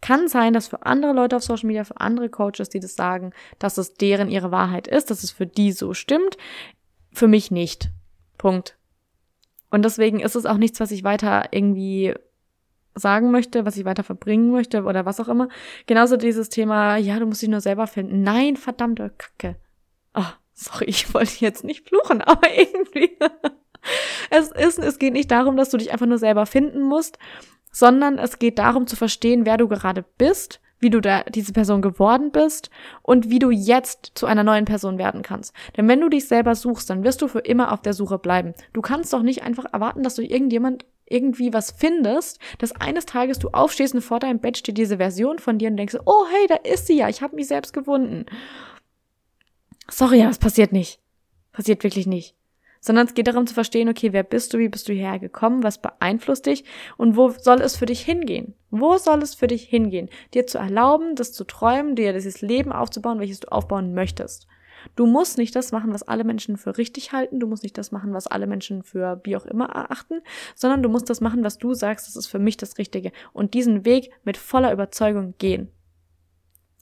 Kann 0.00 0.28
sein, 0.28 0.52
dass 0.52 0.68
für 0.68 0.84
andere 0.84 1.12
Leute 1.12 1.36
auf 1.36 1.42
Social 1.42 1.66
Media, 1.66 1.84
für 1.84 2.00
andere 2.00 2.28
Coaches, 2.28 2.68
die 2.68 2.80
das 2.80 2.94
sagen, 2.94 3.32
dass 3.58 3.78
es 3.78 3.94
deren 3.94 4.30
ihre 4.30 4.50
Wahrheit 4.50 4.86
ist, 4.86 5.10
dass 5.10 5.22
es 5.22 5.30
für 5.30 5.46
die 5.46 5.72
so 5.72 5.94
stimmt. 5.94 6.36
Für 7.12 7.28
mich 7.28 7.50
nicht. 7.50 7.90
Punkt. 8.38 8.76
Und 9.70 9.84
deswegen 9.84 10.20
ist 10.20 10.36
es 10.36 10.46
auch 10.46 10.56
nichts, 10.56 10.80
was 10.80 10.90
ich 10.90 11.04
weiter 11.04 11.48
irgendwie 11.50 12.14
sagen 12.94 13.30
möchte, 13.30 13.64
was 13.64 13.76
ich 13.76 13.84
weiter 13.84 14.04
verbringen 14.04 14.50
möchte 14.50 14.84
oder 14.84 15.06
was 15.06 15.20
auch 15.20 15.28
immer. 15.28 15.48
Genauso 15.86 16.16
dieses 16.16 16.48
Thema, 16.48 16.96
ja, 16.96 17.18
du 17.18 17.26
musst 17.26 17.42
dich 17.42 17.48
nur 17.48 17.60
selber 17.60 17.86
finden. 17.86 18.22
Nein, 18.22 18.56
verdammte 18.56 19.12
Kacke. 19.16 19.56
Oh, 20.14 20.24
sorry, 20.52 20.84
ich 20.88 21.12
wollte 21.14 21.44
jetzt 21.44 21.64
nicht 21.64 21.88
fluchen, 21.88 22.20
aber 22.20 22.48
irgendwie. 22.54 23.16
Es 24.32 24.50
ist, 24.50 24.78
es 24.78 24.98
geht 24.98 25.12
nicht 25.12 25.30
darum, 25.30 25.56
dass 25.56 25.70
du 25.70 25.76
dich 25.76 25.92
einfach 25.92 26.06
nur 26.06 26.18
selber 26.18 26.46
finden 26.46 26.80
musst, 26.80 27.18
sondern 27.70 28.18
es 28.18 28.38
geht 28.38 28.58
darum 28.58 28.86
zu 28.86 28.96
verstehen, 28.96 29.44
wer 29.44 29.58
du 29.58 29.68
gerade 29.68 30.04
bist, 30.16 30.60
wie 30.78 30.90
du 30.90 31.00
da 31.00 31.22
diese 31.24 31.52
Person 31.52 31.82
geworden 31.82 32.32
bist 32.32 32.70
und 33.02 33.28
wie 33.28 33.38
du 33.38 33.50
jetzt 33.50 34.12
zu 34.14 34.26
einer 34.26 34.42
neuen 34.42 34.64
Person 34.64 34.98
werden 34.98 35.22
kannst. 35.22 35.54
Denn 35.76 35.86
wenn 35.86 36.00
du 36.00 36.08
dich 36.08 36.26
selber 36.26 36.54
suchst, 36.54 36.88
dann 36.88 37.04
wirst 37.04 37.20
du 37.22 37.28
für 37.28 37.40
immer 37.40 37.72
auf 37.72 37.82
der 37.82 37.92
Suche 37.92 38.18
bleiben. 38.18 38.54
Du 38.72 38.80
kannst 38.80 39.12
doch 39.12 39.22
nicht 39.22 39.42
einfach 39.42 39.66
erwarten, 39.72 40.02
dass 40.02 40.14
du 40.14 40.22
irgendjemand 40.22 40.86
irgendwie 41.04 41.52
was 41.52 41.70
findest, 41.70 42.40
dass 42.58 42.72
eines 42.72 43.04
Tages 43.04 43.38
du 43.38 43.50
aufstehst 43.50 43.94
und 43.94 44.00
vor 44.00 44.18
deinem 44.18 44.40
Bett 44.40 44.56
steht 44.56 44.78
diese 44.78 44.96
Version 44.96 45.38
von 45.38 45.58
dir 45.58 45.68
und 45.68 45.76
denkst, 45.76 45.96
oh 46.06 46.24
hey, 46.30 46.46
da 46.48 46.54
ist 46.70 46.86
sie 46.86 46.96
ja, 46.96 47.08
ich 47.10 47.20
habe 47.20 47.36
mich 47.36 47.48
selbst 47.48 47.74
gewunden. 47.74 48.24
Sorry, 49.90 50.22
aber 50.22 50.30
es 50.30 50.38
passiert 50.38 50.72
nicht. 50.72 51.00
Passiert 51.52 51.84
wirklich 51.84 52.06
nicht 52.06 52.34
sondern 52.82 53.06
es 53.06 53.14
geht 53.14 53.28
darum 53.28 53.46
zu 53.46 53.54
verstehen, 53.54 53.88
okay, 53.88 54.12
wer 54.12 54.24
bist 54.24 54.52
du, 54.52 54.58
wie 54.58 54.68
bist 54.68 54.88
du 54.88 54.92
hierher 54.92 55.20
gekommen, 55.20 55.62
was 55.62 55.80
beeinflusst 55.80 56.46
dich 56.46 56.64
und 56.98 57.16
wo 57.16 57.30
soll 57.30 57.62
es 57.62 57.76
für 57.76 57.86
dich 57.86 58.00
hingehen? 58.02 58.54
Wo 58.70 58.98
soll 58.98 59.22
es 59.22 59.34
für 59.34 59.46
dich 59.46 59.62
hingehen? 59.62 60.10
Dir 60.34 60.46
zu 60.48 60.58
erlauben, 60.58 61.14
das 61.14 61.32
zu 61.32 61.44
träumen, 61.44 61.94
dir 61.94 62.12
dieses 62.12 62.42
Leben 62.42 62.72
aufzubauen, 62.72 63.20
welches 63.20 63.40
du 63.40 63.52
aufbauen 63.52 63.94
möchtest. 63.94 64.48
Du 64.96 65.06
musst 65.06 65.38
nicht 65.38 65.54
das 65.54 65.70
machen, 65.70 65.94
was 65.94 66.02
alle 66.02 66.24
Menschen 66.24 66.56
für 66.56 66.76
richtig 66.76 67.12
halten, 67.12 67.38
du 67.38 67.46
musst 67.46 67.62
nicht 67.62 67.78
das 67.78 67.92
machen, 67.92 68.14
was 68.14 68.26
alle 68.26 68.48
Menschen 68.48 68.82
für 68.82 69.20
wie 69.22 69.36
auch 69.36 69.46
immer 69.46 69.66
erachten, 69.66 70.20
sondern 70.56 70.82
du 70.82 70.88
musst 70.88 71.08
das 71.08 71.20
machen, 71.20 71.44
was 71.44 71.58
du 71.58 71.74
sagst, 71.74 72.08
das 72.08 72.16
ist 72.16 72.26
für 72.26 72.40
mich 72.40 72.56
das 72.56 72.78
Richtige 72.78 73.12
und 73.32 73.54
diesen 73.54 73.84
Weg 73.84 74.10
mit 74.24 74.36
voller 74.36 74.72
Überzeugung 74.72 75.34
gehen. 75.38 75.70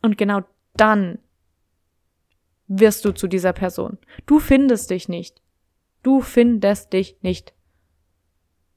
Und 0.00 0.16
genau 0.16 0.40
dann 0.76 1.18
wirst 2.68 3.04
du 3.04 3.12
zu 3.12 3.28
dieser 3.28 3.52
Person. 3.52 3.98
Du 4.24 4.38
findest 4.38 4.88
dich 4.88 5.10
nicht. 5.10 5.42
Du 6.02 6.20
findest 6.20 6.92
dich 6.92 7.16
nicht. 7.22 7.52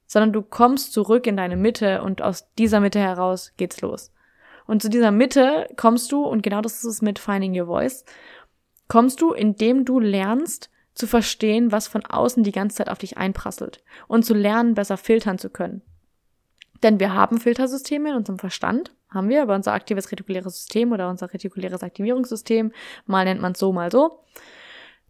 Sondern 0.06 0.32
du 0.32 0.42
kommst 0.42 0.92
zurück 0.92 1.26
in 1.26 1.36
deine 1.36 1.56
Mitte 1.56 2.02
und 2.02 2.22
aus 2.22 2.52
dieser 2.58 2.80
Mitte 2.80 2.98
heraus 2.98 3.52
geht's 3.56 3.80
los. 3.80 4.12
Und 4.66 4.82
zu 4.82 4.88
dieser 4.88 5.10
Mitte 5.10 5.68
kommst 5.76 6.10
du, 6.12 6.24
und 6.24 6.42
genau 6.42 6.60
das 6.60 6.76
ist 6.76 6.84
es 6.84 7.02
mit 7.02 7.18
Finding 7.18 7.58
Your 7.58 7.66
Voice, 7.66 8.04
kommst 8.88 9.20
du, 9.20 9.32
indem 9.32 9.84
du 9.84 10.00
lernst 10.00 10.70
zu 10.94 11.06
verstehen, 11.06 11.72
was 11.72 11.88
von 11.88 12.04
außen 12.06 12.44
die 12.44 12.52
ganze 12.52 12.76
Zeit 12.76 12.88
auf 12.88 12.98
dich 12.98 13.18
einprasselt 13.18 13.82
und 14.06 14.24
zu 14.24 14.34
lernen, 14.34 14.74
besser 14.74 14.96
filtern 14.96 15.38
zu 15.38 15.50
können. 15.50 15.82
Denn 16.82 17.00
wir 17.00 17.14
haben 17.14 17.40
Filtersysteme 17.40 18.10
in 18.10 18.16
unserem 18.16 18.38
Verstand, 18.38 18.94
haben 19.08 19.28
wir, 19.28 19.42
aber 19.42 19.54
unser 19.54 19.72
aktives 19.72 20.10
retikuläres 20.12 20.56
System 20.56 20.92
oder 20.92 21.08
unser 21.08 21.32
retikuläres 21.32 21.82
Aktivierungssystem, 21.82 22.72
mal 23.06 23.24
nennt 23.24 23.40
man 23.40 23.52
es 23.52 23.58
so, 23.58 23.72
mal 23.72 23.90
so. 23.90 24.22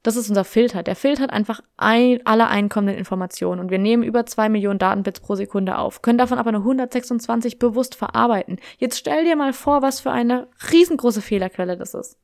Das 0.05 0.17
ist 0.17 0.29
unser 0.29 0.45
Filter. 0.45 0.83
Der 0.83 0.97
filtert 0.97 1.31
einfach 1.31 1.63
ein, 1.79 2.21
alle 2.27 2.47
einkommenden 2.47 2.99
Informationen 2.99 3.59
und 3.59 3.71
wir 3.71 3.79
nehmen 3.79 4.03
über 4.03 4.27
zwei 4.27 4.51
Millionen 4.51 4.79
Datenbits 4.79 5.21
pro 5.21 5.35
Sekunde 5.35 5.79
auf, 5.79 6.03
können 6.03 6.19
davon 6.19 6.39
aber 6.39 6.53
nur 6.53 6.61
126 6.61 7.59
bewusst 7.59 7.95
verarbeiten. 7.95 8.61
Jetzt 8.77 8.99
stell 8.99 9.25
dir 9.25 9.35
mal 9.35 9.55
vor, 9.55 9.81
was 9.81 10.01
für 10.01 10.13
eine 10.13 10.47
riesengroße 10.71 11.23
Fehlerquelle 11.23 11.79
das 11.79 11.95
ist. 11.95 12.19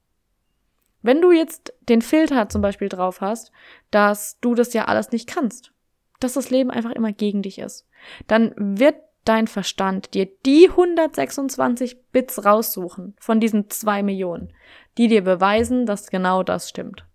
Wenn 1.00 1.22
du 1.22 1.32
jetzt 1.32 1.72
den 1.88 2.02
Filter 2.02 2.50
zum 2.50 2.60
Beispiel 2.60 2.90
drauf 2.90 3.22
hast, 3.22 3.50
dass 3.90 4.38
du 4.42 4.54
das 4.54 4.74
ja 4.74 4.84
alles 4.84 5.10
nicht 5.10 5.26
kannst, 5.26 5.72
dass 6.20 6.34
das 6.34 6.50
Leben 6.50 6.70
einfach 6.70 6.90
immer 6.90 7.12
gegen 7.12 7.40
dich 7.40 7.58
ist, 7.58 7.88
dann 8.26 8.52
wird 8.58 8.96
dein 9.24 9.46
Verstand 9.46 10.12
dir 10.12 10.28
die 10.44 10.68
126 10.68 12.10
Bits 12.12 12.44
raussuchen 12.44 13.16
von 13.18 13.40
diesen 13.40 13.70
zwei 13.70 14.02
Millionen, 14.02 14.52
die 14.98 15.08
dir 15.08 15.24
beweisen, 15.24 15.86
dass 15.86 16.10
genau 16.10 16.42
das 16.42 16.68
stimmt. 16.68 17.06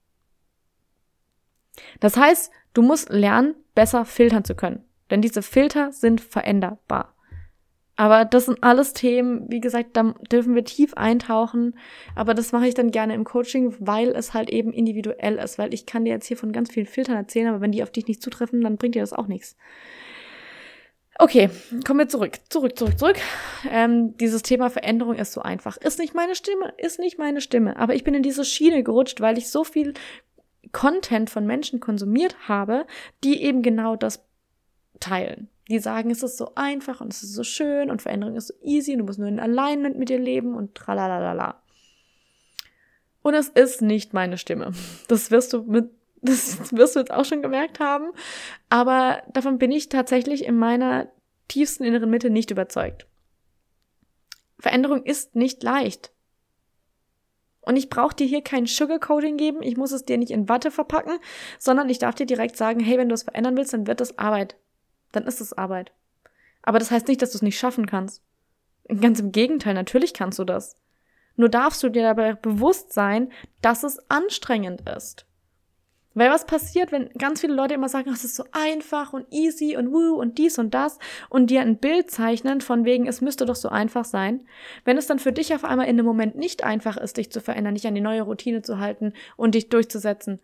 Das 1.99 2.17
heißt, 2.17 2.51
du 2.73 2.81
musst 2.81 3.09
lernen, 3.09 3.55
besser 3.73 4.05
filtern 4.05 4.43
zu 4.43 4.55
können. 4.55 4.83
Denn 5.09 5.21
diese 5.21 5.41
Filter 5.41 5.91
sind 5.91 6.21
veränderbar. 6.21 7.15
Aber 7.97 8.25
das 8.25 8.45
sind 8.45 8.61
alles 8.61 8.91
Themen, 8.93 9.45
wie 9.49 9.61
gesagt, 9.61 9.95
da 9.95 10.13
dürfen 10.29 10.53
wir 10.53 10.65
tief 10.65 10.95
eintauchen. 10.95 11.77
Aber 12.13 12.33
das 12.33 12.51
mache 12.51 12.67
ich 12.67 12.73
dann 12.73 12.91
gerne 12.91 13.13
im 13.13 13.23
Coaching, 13.23 13.73
weil 13.79 14.09
es 14.09 14.33
halt 14.33 14.49
eben 14.49 14.73
individuell 14.73 15.35
ist. 15.35 15.57
Weil 15.57 15.73
ich 15.73 15.85
kann 15.85 16.03
dir 16.03 16.11
jetzt 16.11 16.27
hier 16.27 16.37
von 16.37 16.51
ganz 16.51 16.71
vielen 16.71 16.87
Filtern 16.87 17.15
erzählen, 17.15 17.47
aber 17.47 17.61
wenn 17.61 17.71
die 17.71 17.83
auf 17.83 17.91
dich 17.91 18.07
nicht 18.07 18.21
zutreffen, 18.21 18.61
dann 18.61 18.77
bringt 18.77 18.95
dir 18.95 19.01
das 19.01 19.13
auch 19.13 19.27
nichts. 19.27 19.55
Okay, 21.17 21.49
kommen 21.87 21.99
wir 21.99 22.09
zurück, 22.09 22.39
zurück, 22.49 22.77
zurück, 22.77 22.99
zurück. 22.99 23.15
Ähm, 23.71 24.17
dieses 24.17 24.41
Thema 24.41 24.69
Veränderung 24.69 25.15
ist 25.15 25.31
so 25.31 25.41
einfach. 25.41 25.77
Ist 25.77 25.97
nicht 25.97 26.13
meine 26.13 26.35
Stimme, 26.35 26.73
ist 26.77 26.99
nicht 26.99 27.17
meine 27.17 27.39
Stimme. 27.39 27.77
Aber 27.77 27.95
ich 27.95 28.03
bin 28.03 28.13
in 28.13 28.23
diese 28.23 28.43
Schiene 28.43 28.83
gerutscht, 28.83 29.21
weil 29.21 29.37
ich 29.37 29.49
so 29.49 29.63
viel 29.63 29.93
Content 30.75 31.29
von 31.29 31.47
Menschen 31.47 31.79
konsumiert 31.79 32.49
habe, 32.49 32.85
die 33.23 33.41
eben 33.41 33.61
genau 33.61 33.95
das 33.95 34.25
teilen. 34.99 35.47
Die 35.69 35.79
sagen, 35.79 36.11
es 36.11 36.21
ist 36.21 36.35
so 36.35 36.51
einfach 36.55 36.99
und 36.99 37.13
es 37.13 37.23
ist 37.23 37.33
so 37.33 37.45
schön 37.45 37.89
und 37.89 38.01
Veränderung 38.01 38.35
ist 38.35 38.47
so 38.47 38.53
easy 38.61 38.91
und 38.91 38.99
du 38.99 39.05
musst 39.05 39.17
nur 39.17 39.29
in 39.29 39.39
Alignment 39.39 39.97
mit 39.97 40.09
dir 40.09 40.19
leben 40.19 40.53
und 40.53 40.75
tralalala. 40.75 41.61
Und 43.21 43.35
es 43.35 43.47
ist 43.47 43.81
nicht 43.81 44.13
meine 44.13 44.37
Stimme. 44.37 44.73
Das 45.07 45.31
wirst 45.31 45.53
du 45.53 45.63
mit, 45.63 45.91
das 46.21 46.75
wirst 46.75 46.97
du 46.97 46.99
jetzt 46.99 47.13
auch 47.13 47.23
schon 47.23 47.41
gemerkt 47.41 47.79
haben. 47.79 48.11
Aber 48.67 49.23
davon 49.31 49.57
bin 49.57 49.71
ich 49.71 49.87
tatsächlich 49.87 50.43
in 50.43 50.57
meiner 50.57 51.07
tiefsten 51.47 51.85
inneren 51.85 52.09
Mitte 52.09 52.29
nicht 52.29 52.51
überzeugt. 52.51 53.07
Veränderung 54.59 55.03
ist 55.03 55.37
nicht 55.37 55.63
leicht. 55.63 56.11
Und 57.65 57.75
ich 57.75 57.89
brauche 57.89 58.15
dir 58.15 58.27
hier 58.27 58.41
kein 58.41 58.67
Sugarcoating 58.67 59.37
geben, 59.37 59.61
ich 59.61 59.77
muss 59.77 59.91
es 59.91 60.05
dir 60.05 60.17
nicht 60.17 60.31
in 60.31 60.47
Watte 60.49 60.71
verpacken, 60.71 61.19
sondern 61.57 61.89
ich 61.89 61.99
darf 61.99 62.15
dir 62.15 62.25
direkt 62.25 62.57
sagen, 62.57 62.79
hey, 62.79 62.97
wenn 62.97 63.09
du 63.09 63.15
es 63.15 63.23
verändern 63.23 63.57
willst, 63.57 63.73
dann 63.73 63.87
wird 63.87 64.01
das 64.01 64.17
Arbeit. 64.17 64.55
Dann 65.11 65.23
ist 65.23 65.41
es 65.41 65.53
Arbeit. 65.53 65.91
Aber 66.61 66.79
das 66.79 66.91
heißt 66.91 67.07
nicht, 67.07 67.21
dass 67.21 67.31
du 67.31 67.37
es 67.37 67.41
nicht 67.41 67.59
schaffen 67.59 67.85
kannst. 67.85 68.23
Ganz 68.87 69.19
im 69.19 69.31
Gegenteil, 69.31 69.73
natürlich 69.73 70.13
kannst 70.13 70.39
du 70.39 70.43
das. 70.43 70.77
Nur 71.35 71.49
darfst 71.49 71.83
du 71.83 71.89
dir 71.89 72.03
dabei 72.03 72.33
bewusst 72.33 72.93
sein, 72.93 73.31
dass 73.61 73.83
es 73.83 73.99
anstrengend 74.09 74.87
ist. 74.89 75.25
Weil 76.15 76.31
was 76.31 76.45
passiert, 76.45 76.93
wenn 76.93 77.09
ganz 77.09 77.41
viele 77.41 77.53
Leute 77.53 77.73
immer 77.73 77.89
sagen, 77.89 78.09
es 78.09 78.23
ist 78.23 78.35
so 78.35 78.45
einfach 78.53 79.11
und 79.11 79.27
easy 79.31 79.75
und 79.75 79.91
woo 79.91 80.15
und 80.15 80.37
dies 80.37 80.57
und 80.57 80.73
das 80.73 80.97
und 81.29 81.49
dir 81.49 81.61
ein 81.61 81.77
Bild 81.77 82.09
zeichnen 82.09 82.61
von 82.61 82.85
wegen, 82.85 83.05
es 83.05 83.19
müsste 83.19 83.45
doch 83.45 83.55
so 83.55 83.67
einfach 83.67 84.05
sein. 84.05 84.47
Wenn 84.85 84.97
es 84.97 85.07
dann 85.07 85.19
für 85.19 85.33
dich 85.33 85.53
auf 85.53 85.65
einmal 85.65 85.87
in 85.87 85.97
dem 85.97 86.05
Moment 86.05 86.37
nicht 86.37 86.63
einfach 86.63 86.95
ist, 86.95 87.17
dich 87.17 87.31
zu 87.31 87.41
verändern, 87.41 87.75
dich 87.75 87.85
an 87.85 87.95
die 87.95 88.01
neue 88.01 88.21
Routine 88.21 88.61
zu 88.61 88.79
halten 88.79 89.11
und 89.35 89.55
dich 89.55 89.67
durchzusetzen 89.67 90.41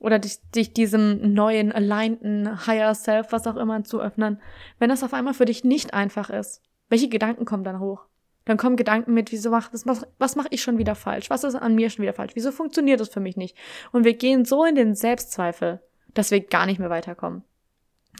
oder 0.00 0.18
dich, 0.18 0.40
dich 0.50 0.72
diesem 0.72 1.34
neuen, 1.34 1.70
alignten 1.70 2.66
Higher 2.66 2.94
Self, 2.96 3.30
was 3.30 3.46
auch 3.46 3.56
immer, 3.56 3.84
zu 3.84 4.00
öffnen, 4.00 4.40
wenn 4.80 4.90
das 4.90 5.04
auf 5.04 5.14
einmal 5.14 5.34
für 5.34 5.44
dich 5.44 5.62
nicht 5.62 5.94
einfach 5.94 6.30
ist, 6.30 6.62
welche 6.88 7.08
Gedanken 7.08 7.44
kommen 7.44 7.64
dann 7.64 7.78
hoch? 7.78 8.06
Dann 8.46 8.56
kommen 8.56 8.76
Gedanken 8.76 9.12
mit, 9.12 9.32
wieso 9.32 9.50
macht 9.50 9.74
das, 9.74 9.86
was, 9.86 10.06
was 10.18 10.36
mache 10.36 10.48
ich 10.50 10.62
schon 10.62 10.78
wieder 10.78 10.94
falsch? 10.94 11.28
Was 11.28 11.44
ist 11.44 11.56
an 11.56 11.74
mir 11.74 11.90
schon 11.90 12.04
wieder 12.04 12.14
falsch? 12.14 12.32
Wieso 12.34 12.52
funktioniert 12.52 13.00
das 13.00 13.10
für 13.10 13.20
mich 13.20 13.36
nicht? 13.36 13.56
Und 13.92 14.04
wir 14.04 14.14
gehen 14.14 14.44
so 14.44 14.64
in 14.64 14.76
den 14.76 14.94
Selbstzweifel, 14.94 15.80
dass 16.14 16.30
wir 16.30 16.40
gar 16.40 16.64
nicht 16.64 16.78
mehr 16.78 16.88
weiterkommen. 16.88 17.42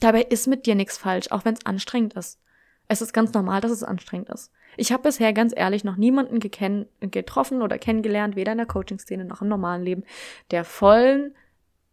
Dabei 0.00 0.22
ist 0.22 0.46
mit 0.46 0.66
dir 0.66 0.74
nichts 0.74 0.98
falsch, 0.98 1.30
auch 1.30 1.44
wenn 1.44 1.54
es 1.54 1.64
anstrengend 1.64 2.14
ist. 2.14 2.40
Es 2.88 3.00
ist 3.00 3.12
ganz 3.12 3.32
normal, 3.32 3.60
dass 3.60 3.70
es 3.70 3.82
anstrengend 3.82 4.28
ist. 4.28 4.52
Ich 4.76 4.92
habe 4.92 5.04
bisher 5.04 5.32
ganz 5.32 5.52
ehrlich 5.56 5.84
noch 5.84 5.96
niemanden 5.96 6.38
getroffen 6.40 7.62
oder 7.62 7.78
kennengelernt, 7.78 8.36
weder 8.36 8.52
in 8.52 8.58
der 8.58 8.66
Coaching-Szene 8.66 9.24
noch 9.24 9.42
im 9.42 9.48
normalen 9.48 9.82
Leben, 9.82 10.04
der 10.50 10.64
vollen 10.64 11.34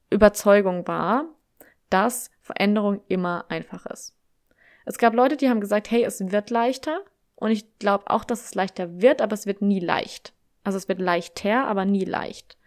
Überzeugung 0.09 0.87
war, 0.87 1.25
dass 1.89 2.29
Veränderung 2.41 3.01
immer 3.07 3.45
einfach 3.49 3.85
ist. 3.85 4.15
Es 4.85 4.97
gab 4.97 5.13
Leute, 5.13 5.37
die 5.37 5.49
haben 5.49 5.61
gesagt, 5.61 5.89
hey, 5.89 6.03
es 6.03 6.19
wird 6.19 6.49
leichter, 6.49 7.01
und 7.35 7.51
ich 7.51 7.65
glaube 7.79 8.09
auch, 8.09 8.23
dass 8.23 8.45
es 8.45 8.55
leichter 8.55 9.01
wird, 9.01 9.21
aber 9.21 9.33
es 9.33 9.45
wird 9.45 9.61
nie 9.61 9.79
leicht. 9.79 10.33
Also 10.63 10.77
es 10.77 10.87
wird 10.87 10.99
leichter, 10.99 11.67
aber 11.67 11.85
nie 11.85 12.05
leicht. 12.05 12.57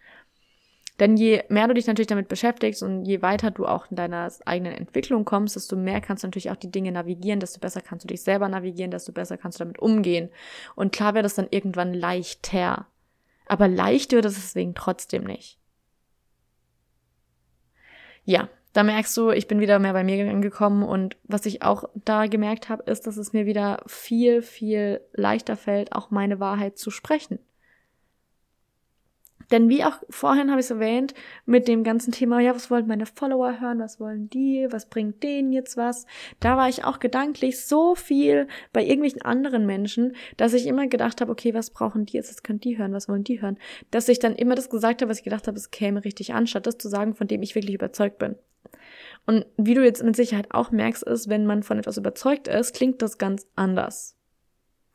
Denn 0.99 1.15
je 1.15 1.43
mehr 1.49 1.67
du 1.67 1.75
dich 1.75 1.85
natürlich 1.85 2.07
damit 2.07 2.27
beschäftigst 2.27 2.81
und 2.81 3.05
je 3.05 3.21
weiter 3.21 3.51
du 3.51 3.67
auch 3.67 3.89
in 3.91 3.97
deiner 3.97 4.31
eigenen 4.45 4.73
Entwicklung 4.73 5.25
kommst, 5.25 5.55
desto 5.55 5.75
mehr 5.75 6.01
kannst 6.01 6.23
du 6.23 6.27
natürlich 6.27 6.49
auch 6.49 6.55
die 6.55 6.71
Dinge 6.71 6.91
navigieren, 6.91 7.39
desto 7.39 7.59
besser 7.59 7.81
kannst 7.81 8.03
du 8.03 8.07
dich 8.07 8.23
selber 8.23 8.49
navigieren, 8.49 8.89
desto 8.89 9.11
besser 9.11 9.37
kannst 9.37 9.59
du 9.59 9.63
damit 9.63 9.77
umgehen. 9.77 10.29
Und 10.75 10.91
klar 10.91 11.13
wird 11.13 11.25
es 11.25 11.35
dann 11.35 11.47
irgendwann 11.51 11.93
leichter. 11.93 12.87
Aber 13.45 13.67
leicht 13.67 14.11
wird 14.11 14.25
es 14.25 14.35
deswegen 14.35 14.73
trotzdem 14.73 15.23
nicht. 15.23 15.59
Ja, 18.25 18.49
da 18.73 18.83
merkst 18.83 19.15
du, 19.17 19.31
ich 19.31 19.47
bin 19.47 19.59
wieder 19.59 19.79
mehr 19.79 19.93
bei 19.93 20.03
mir 20.03 20.29
angekommen 20.29 20.83
und 20.83 21.17
was 21.23 21.45
ich 21.45 21.63
auch 21.63 21.85
da 21.95 22.27
gemerkt 22.27 22.69
habe, 22.69 22.83
ist, 22.83 23.07
dass 23.07 23.17
es 23.17 23.33
mir 23.33 23.45
wieder 23.45 23.83
viel, 23.87 24.41
viel 24.41 25.01
leichter 25.13 25.55
fällt, 25.55 25.93
auch 25.93 26.11
meine 26.11 26.39
Wahrheit 26.39 26.77
zu 26.77 26.91
sprechen. 26.91 27.39
Denn 29.51 29.69
wie 29.69 29.83
auch 29.83 30.01
vorhin 30.09 30.49
habe 30.49 30.59
ich 30.59 30.65
es 30.65 30.71
erwähnt, 30.71 31.13
mit 31.45 31.67
dem 31.67 31.83
ganzen 31.83 32.11
Thema, 32.11 32.39
ja, 32.41 32.53
was 32.53 32.69
wollen 32.69 32.87
meine 32.87 33.05
Follower 33.05 33.61
hören, 33.61 33.79
was 33.79 33.99
wollen 33.99 34.29
die, 34.29 34.67
was 34.69 34.89
bringt 34.89 35.23
denen 35.23 35.53
jetzt 35.53 35.77
was, 35.77 36.05
da 36.39 36.57
war 36.57 36.67
ich 36.67 36.83
auch 36.83 36.99
gedanklich 36.99 37.61
so 37.61 37.95
viel 37.95 38.47
bei 38.73 38.83
irgendwelchen 38.83 39.21
anderen 39.21 39.65
Menschen, 39.65 40.15
dass 40.35 40.53
ich 40.53 40.67
immer 40.67 40.87
gedacht 40.87 41.21
habe, 41.21 41.31
okay, 41.31 41.53
was 41.53 41.69
brauchen 41.69 42.05
die 42.05 42.17
jetzt, 42.17 42.29
was 42.29 42.43
können 42.43 42.59
die 42.59 42.77
hören, 42.77 42.93
was 42.93 43.07
wollen 43.07 43.23
die 43.23 43.41
hören, 43.41 43.57
dass 43.89 44.09
ich 44.09 44.19
dann 44.19 44.35
immer 44.35 44.55
das 44.55 44.69
gesagt 44.69 45.01
habe, 45.01 45.09
was 45.09 45.19
ich 45.19 45.23
gedacht 45.23 45.47
habe, 45.47 45.57
es 45.57 45.71
käme 45.71 46.03
richtig 46.03 46.33
an, 46.33 46.47
statt 46.47 46.67
das 46.67 46.77
zu 46.77 46.89
sagen, 46.89 47.15
von 47.15 47.27
dem 47.27 47.41
ich 47.41 47.55
wirklich 47.55 47.75
überzeugt 47.75 48.17
bin. 48.17 48.35
Und 49.27 49.45
wie 49.57 49.73
du 49.73 49.83
jetzt 49.83 50.01
mit 50.03 50.15
Sicherheit 50.15 50.51
auch 50.51 50.71
merkst, 50.71 51.03
ist, 51.03 51.29
wenn 51.29 51.45
man 51.45 51.61
von 51.61 51.77
etwas 51.77 51.97
überzeugt 51.97 52.47
ist, 52.47 52.73
klingt 52.73 53.01
das 53.01 53.17
ganz 53.17 53.45
anders. 53.55 54.17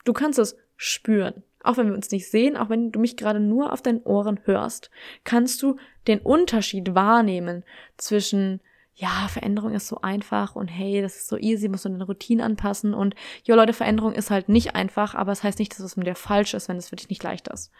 Du 0.05 0.15
kannst 0.15 0.39
es 0.39 0.57
spüren. 0.77 1.45
Auch 1.63 1.77
wenn 1.77 1.87
wir 1.87 1.95
uns 1.95 2.11
nicht 2.11 2.29
sehen, 2.29 2.57
auch 2.57 2.71
wenn 2.71 2.91
du 2.91 2.99
mich 2.99 3.17
gerade 3.17 3.39
nur 3.39 3.73
auf 3.73 3.83
deinen 3.83 4.03
Ohren 4.03 4.41
hörst, 4.45 4.91
kannst 5.23 5.63
du 5.63 5.77
den 6.09 6.19
Unterschied 6.19 6.95
wahrnehmen 6.95 7.63
zwischen 7.99 8.61
ja, 8.95 9.29
Veränderung 9.29 9.73
ist 9.73 9.89
so 9.89 10.01
einfach 10.03 10.55
und 10.55 10.69
hey, 10.69 11.01
das 11.01 11.17
ist 11.17 11.29
so 11.29 11.39
easy, 11.39 11.69
musst 11.69 11.85
du 11.85 11.89
deine 11.89 12.05
Routine 12.05 12.45
anpassen 12.45 12.93
und 12.93 13.15
ja, 13.45 13.55
Leute, 13.55 13.73
Veränderung 13.73 14.13
ist 14.13 14.31
halt 14.31 14.49
nicht 14.49 14.75
einfach, 14.75 15.15
aber 15.15 15.33
es 15.33 15.39
das 15.39 15.45
heißt 15.45 15.59
nicht, 15.59 15.73
dass 15.73 15.81
es 15.81 15.97
mit 15.97 16.07
dir 16.07 16.15
falsch 16.15 16.53
ist, 16.53 16.69
wenn 16.69 16.77
es 16.77 16.91
für 16.91 16.97
dich 16.97 17.09
nicht 17.09 17.23
leicht 17.23 17.49
ist. 17.49 17.71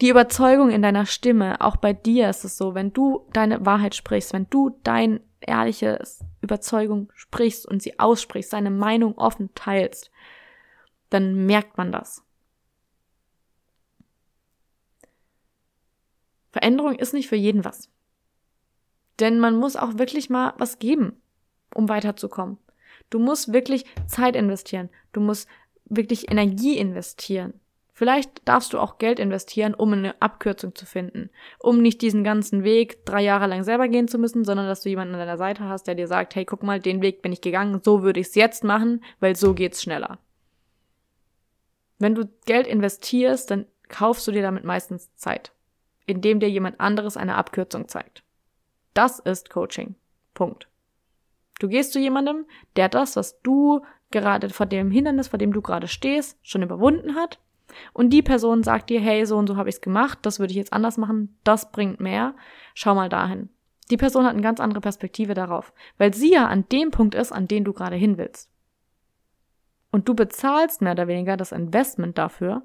Die 0.00 0.08
Überzeugung 0.08 0.70
in 0.70 0.82
deiner 0.82 1.06
Stimme, 1.06 1.60
auch 1.60 1.76
bei 1.76 1.92
dir 1.92 2.28
ist 2.28 2.44
es 2.44 2.56
so, 2.56 2.74
wenn 2.74 2.92
du 2.92 3.26
deine 3.32 3.64
Wahrheit 3.66 3.94
sprichst, 3.94 4.32
wenn 4.32 4.48
du 4.48 4.78
dein 4.84 5.20
ehrliche 5.46 6.02
Überzeugung 6.40 7.12
sprichst 7.14 7.66
und 7.66 7.82
sie 7.82 7.98
aussprichst, 7.98 8.52
deine 8.52 8.70
Meinung 8.70 9.16
offen 9.18 9.50
teilst, 9.54 10.10
dann 11.10 11.46
merkt 11.46 11.76
man 11.76 11.92
das. 11.92 12.24
Veränderung 16.52 16.94
ist 16.96 17.14
nicht 17.14 17.28
für 17.28 17.36
jeden 17.36 17.64
was. 17.64 17.88
Denn 19.20 19.40
man 19.40 19.56
muss 19.56 19.76
auch 19.76 19.98
wirklich 19.98 20.30
mal 20.30 20.54
was 20.58 20.78
geben, 20.78 21.20
um 21.74 21.88
weiterzukommen. 21.88 22.58
Du 23.10 23.18
musst 23.18 23.52
wirklich 23.52 23.84
Zeit 24.06 24.36
investieren. 24.36 24.90
Du 25.12 25.20
musst 25.20 25.48
wirklich 25.84 26.30
Energie 26.30 26.76
investieren. 26.76 27.54
Vielleicht 28.02 28.48
darfst 28.48 28.72
du 28.72 28.80
auch 28.80 28.98
Geld 28.98 29.20
investieren, 29.20 29.74
um 29.74 29.92
eine 29.92 30.20
Abkürzung 30.20 30.74
zu 30.74 30.86
finden, 30.86 31.30
um 31.60 31.80
nicht 31.80 32.02
diesen 32.02 32.24
ganzen 32.24 32.64
Weg 32.64 33.06
drei 33.06 33.22
Jahre 33.22 33.46
lang 33.46 33.62
selber 33.62 33.86
gehen 33.86 34.08
zu 34.08 34.18
müssen, 34.18 34.44
sondern 34.44 34.66
dass 34.66 34.80
du 34.80 34.88
jemanden 34.88 35.14
an 35.14 35.20
deiner 35.20 35.38
Seite 35.38 35.68
hast, 35.68 35.86
der 35.86 35.94
dir 35.94 36.08
sagt, 36.08 36.34
hey, 36.34 36.44
guck 36.44 36.64
mal, 36.64 36.80
den 36.80 37.00
Weg 37.00 37.22
bin 37.22 37.32
ich 37.32 37.40
gegangen, 37.40 37.80
so 37.80 38.02
würde 38.02 38.18
ich 38.18 38.26
es 38.26 38.34
jetzt 38.34 38.64
machen, 38.64 39.04
weil 39.20 39.36
so 39.36 39.54
geht's 39.54 39.80
schneller. 39.80 40.18
Wenn 42.00 42.16
du 42.16 42.28
Geld 42.44 42.66
investierst, 42.66 43.48
dann 43.52 43.66
kaufst 43.86 44.26
du 44.26 44.32
dir 44.32 44.42
damit 44.42 44.64
meistens 44.64 45.14
Zeit, 45.14 45.52
indem 46.04 46.40
dir 46.40 46.50
jemand 46.50 46.80
anderes 46.80 47.16
eine 47.16 47.36
Abkürzung 47.36 47.86
zeigt. 47.86 48.24
Das 48.94 49.20
ist 49.20 49.48
Coaching. 49.48 49.94
Punkt. 50.34 50.66
Du 51.60 51.68
gehst 51.68 51.92
zu 51.92 52.00
jemandem, 52.00 52.46
der 52.74 52.88
das, 52.88 53.14
was 53.14 53.40
du 53.42 53.82
gerade 54.10 54.50
vor 54.50 54.66
dem 54.66 54.90
Hindernis, 54.90 55.28
vor 55.28 55.38
dem 55.38 55.52
du 55.52 55.62
gerade 55.62 55.86
stehst, 55.86 56.36
schon 56.42 56.62
überwunden 56.62 57.14
hat 57.14 57.38
und 57.92 58.10
die 58.10 58.22
Person 58.22 58.62
sagt 58.62 58.90
dir, 58.90 59.00
hey, 59.00 59.24
so 59.26 59.36
und 59.36 59.46
so 59.46 59.56
habe 59.56 59.68
ich 59.68 59.76
es 59.76 59.80
gemacht, 59.80 60.18
das 60.22 60.38
würde 60.38 60.52
ich 60.52 60.56
jetzt 60.56 60.72
anders 60.72 60.98
machen, 60.98 61.36
das 61.44 61.72
bringt 61.72 62.00
mehr, 62.00 62.34
schau 62.74 62.94
mal 62.94 63.08
dahin. 63.08 63.48
Die 63.90 63.96
Person 63.96 64.24
hat 64.24 64.32
eine 64.32 64.42
ganz 64.42 64.60
andere 64.60 64.80
Perspektive 64.80 65.34
darauf, 65.34 65.72
weil 65.98 66.14
sie 66.14 66.32
ja 66.32 66.46
an 66.46 66.64
dem 66.70 66.90
Punkt 66.90 67.14
ist, 67.14 67.32
an 67.32 67.48
den 67.48 67.64
du 67.64 67.72
gerade 67.72 67.96
hin 67.96 68.16
willst. 68.16 68.50
Und 69.90 70.08
du 70.08 70.14
bezahlst 70.14 70.80
mehr 70.80 70.92
oder 70.92 71.08
weniger 71.08 71.36
das 71.36 71.52
Investment 71.52 72.16
dafür, 72.16 72.62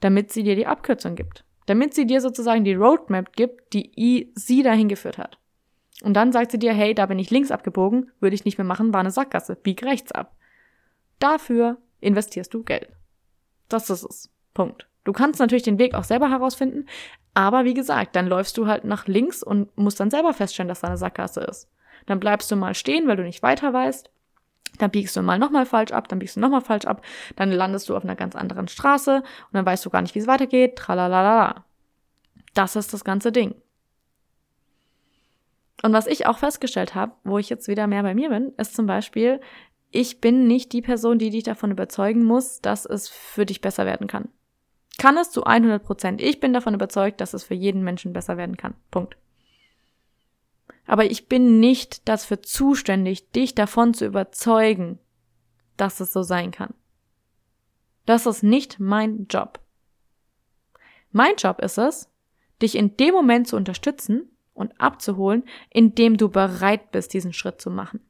damit 0.00 0.32
sie 0.32 0.42
dir 0.42 0.54
die 0.54 0.66
Abkürzung 0.66 1.14
gibt. 1.14 1.44
Damit 1.66 1.94
sie 1.94 2.06
dir 2.06 2.20
sozusagen 2.20 2.64
die 2.64 2.74
Roadmap 2.74 3.34
gibt, 3.34 3.72
die 3.72 4.30
sie 4.34 4.62
dahin 4.62 4.88
geführt 4.88 5.18
hat. 5.18 5.38
Und 6.02 6.14
dann 6.14 6.32
sagt 6.32 6.52
sie 6.52 6.58
dir, 6.58 6.72
hey, 6.72 6.94
da 6.94 7.06
bin 7.06 7.18
ich 7.18 7.30
links 7.30 7.50
abgebogen, 7.50 8.10
würde 8.20 8.34
ich 8.34 8.44
nicht 8.44 8.58
mehr 8.58 8.66
machen, 8.66 8.92
war 8.92 9.00
eine 9.00 9.10
Sackgasse, 9.10 9.56
bieg 9.56 9.82
rechts 9.82 10.12
ab. 10.12 10.36
Dafür 11.18 11.78
investierst 12.00 12.54
du 12.54 12.62
Geld. 12.62 12.90
Das 13.68 13.90
ist 13.90 14.04
es. 14.04 14.30
Punkt. 14.58 14.88
Du 15.04 15.12
kannst 15.12 15.38
natürlich 15.38 15.62
den 15.62 15.78
Weg 15.78 15.94
auch 15.94 16.02
selber 16.02 16.30
herausfinden, 16.30 16.86
aber 17.32 17.64
wie 17.64 17.74
gesagt, 17.74 18.16
dann 18.16 18.26
läufst 18.26 18.58
du 18.58 18.66
halt 18.66 18.82
nach 18.82 19.06
links 19.06 19.44
und 19.44 19.74
musst 19.78 20.00
dann 20.00 20.10
selber 20.10 20.34
feststellen, 20.34 20.68
dass 20.68 20.80
da 20.80 20.88
eine 20.88 20.98
Sackgasse 20.98 21.42
ist. 21.42 21.68
Dann 22.06 22.18
bleibst 22.18 22.50
du 22.50 22.56
mal 22.56 22.74
stehen, 22.74 23.06
weil 23.06 23.16
du 23.16 23.22
nicht 23.22 23.40
weiter 23.40 23.72
weißt. 23.72 24.10
Dann 24.78 24.90
biegst 24.90 25.16
du 25.16 25.22
mal 25.22 25.38
nochmal 25.38 25.64
falsch 25.64 25.92
ab, 25.92 26.08
dann 26.08 26.18
biegst 26.18 26.34
du 26.34 26.40
nochmal 26.40 26.60
falsch 26.60 26.86
ab, 26.86 27.02
dann 27.36 27.52
landest 27.52 27.88
du 27.88 27.96
auf 27.96 28.02
einer 28.02 28.16
ganz 28.16 28.34
anderen 28.34 28.66
Straße 28.66 29.18
und 29.18 29.52
dann 29.52 29.64
weißt 29.64 29.86
du 29.86 29.90
gar 29.90 30.02
nicht, 30.02 30.16
wie 30.16 30.18
es 30.18 30.26
weitergeht. 30.26 30.74
Tralalala. 30.74 31.64
Das 32.54 32.74
ist 32.74 32.92
das 32.92 33.04
ganze 33.04 33.30
Ding. 33.30 33.54
Und 35.84 35.92
was 35.92 36.08
ich 36.08 36.26
auch 36.26 36.38
festgestellt 36.38 36.96
habe, 36.96 37.12
wo 37.22 37.38
ich 37.38 37.48
jetzt 37.48 37.68
wieder 37.68 37.86
mehr 37.86 38.02
bei 38.02 38.16
mir 38.16 38.30
bin, 38.30 38.52
ist 38.56 38.74
zum 38.74 38.86
Beispiel, 38.86 39.40
ich 39.92 40.20
bin 40.20 40.48
nicht 40.48 40.72
die 40.72 40.82
Person, 40.82 41.20
die 41.20 41.30
dich 41.30 41.44
davon 41.44 41.70
überzeugen 41.70 42.24
muss, 42.24 42.60
dass 42.60 42.84
es 42.84 43.08
für 43.08 43.46
dich 43.46 43.60
besser 43.60 43.86
werden 43.86 44.08
kann. 44.08 44.28
Kann 44.98 45.16
es 45.16 45.30
zu 45.30 45.44
100 45.44 45.82
Prozent. 45.82 46.20
Ich 46.20 46.40
bin 46.40 46.52
davon 46.52 46.74
überzeugt, 46.74 47.20
dass 47.20 47.32
es 47.32 47.44
für 47.44 47.54
jeden 47.54 47.82
Menschen 47.82 48.12
besser 48.12 48.36
werden 48.36 48.56
kann. 48.56 48.74
Punkt. 48.90 49.16
Aber 50.86 51.04
ich 51.04 51.28
bin 51.28 51.60
nicht 51.60 52.08
dafür 52.08 52.42
zuständig, 52.42 53.30
dich 53.30 53.54
davon 53.54 53.94
zu 53.94 54.04
überzeugen, 54.06 54.98
dass 55.76 56.00
es 56.00 56.12
so 56.12 56.22
sein 56.22 56.50
kann. 56.50 56.74
Das 58.06 58.26
ist 58.26 58.42
nicht 58.42 58.80
mein 58.80 59.26
Job. 59.28 59.60
Mein 61.12 61.36
Job 61.36 61.60
ist 61.60 61.78
es, 61.78 62.10
dich 62.60 62.74
in 62.74 62.96
dem 62.96 63.14
Moment 63.14 63.46
zu 63.46 63.56
unterstützen 63.56 64.30
und 64.54 64.80
abzuholen, 64.80 65.44
in 65.70 65.94
dem 65.94 66.16
du 66.16 66.28
bereit 66.28 66.90
bist, 66.90 67.14
diesen 67.14 67.32
Schritt 67.32 67.60
zu 67.60 67.70
machen. 67.70 68.00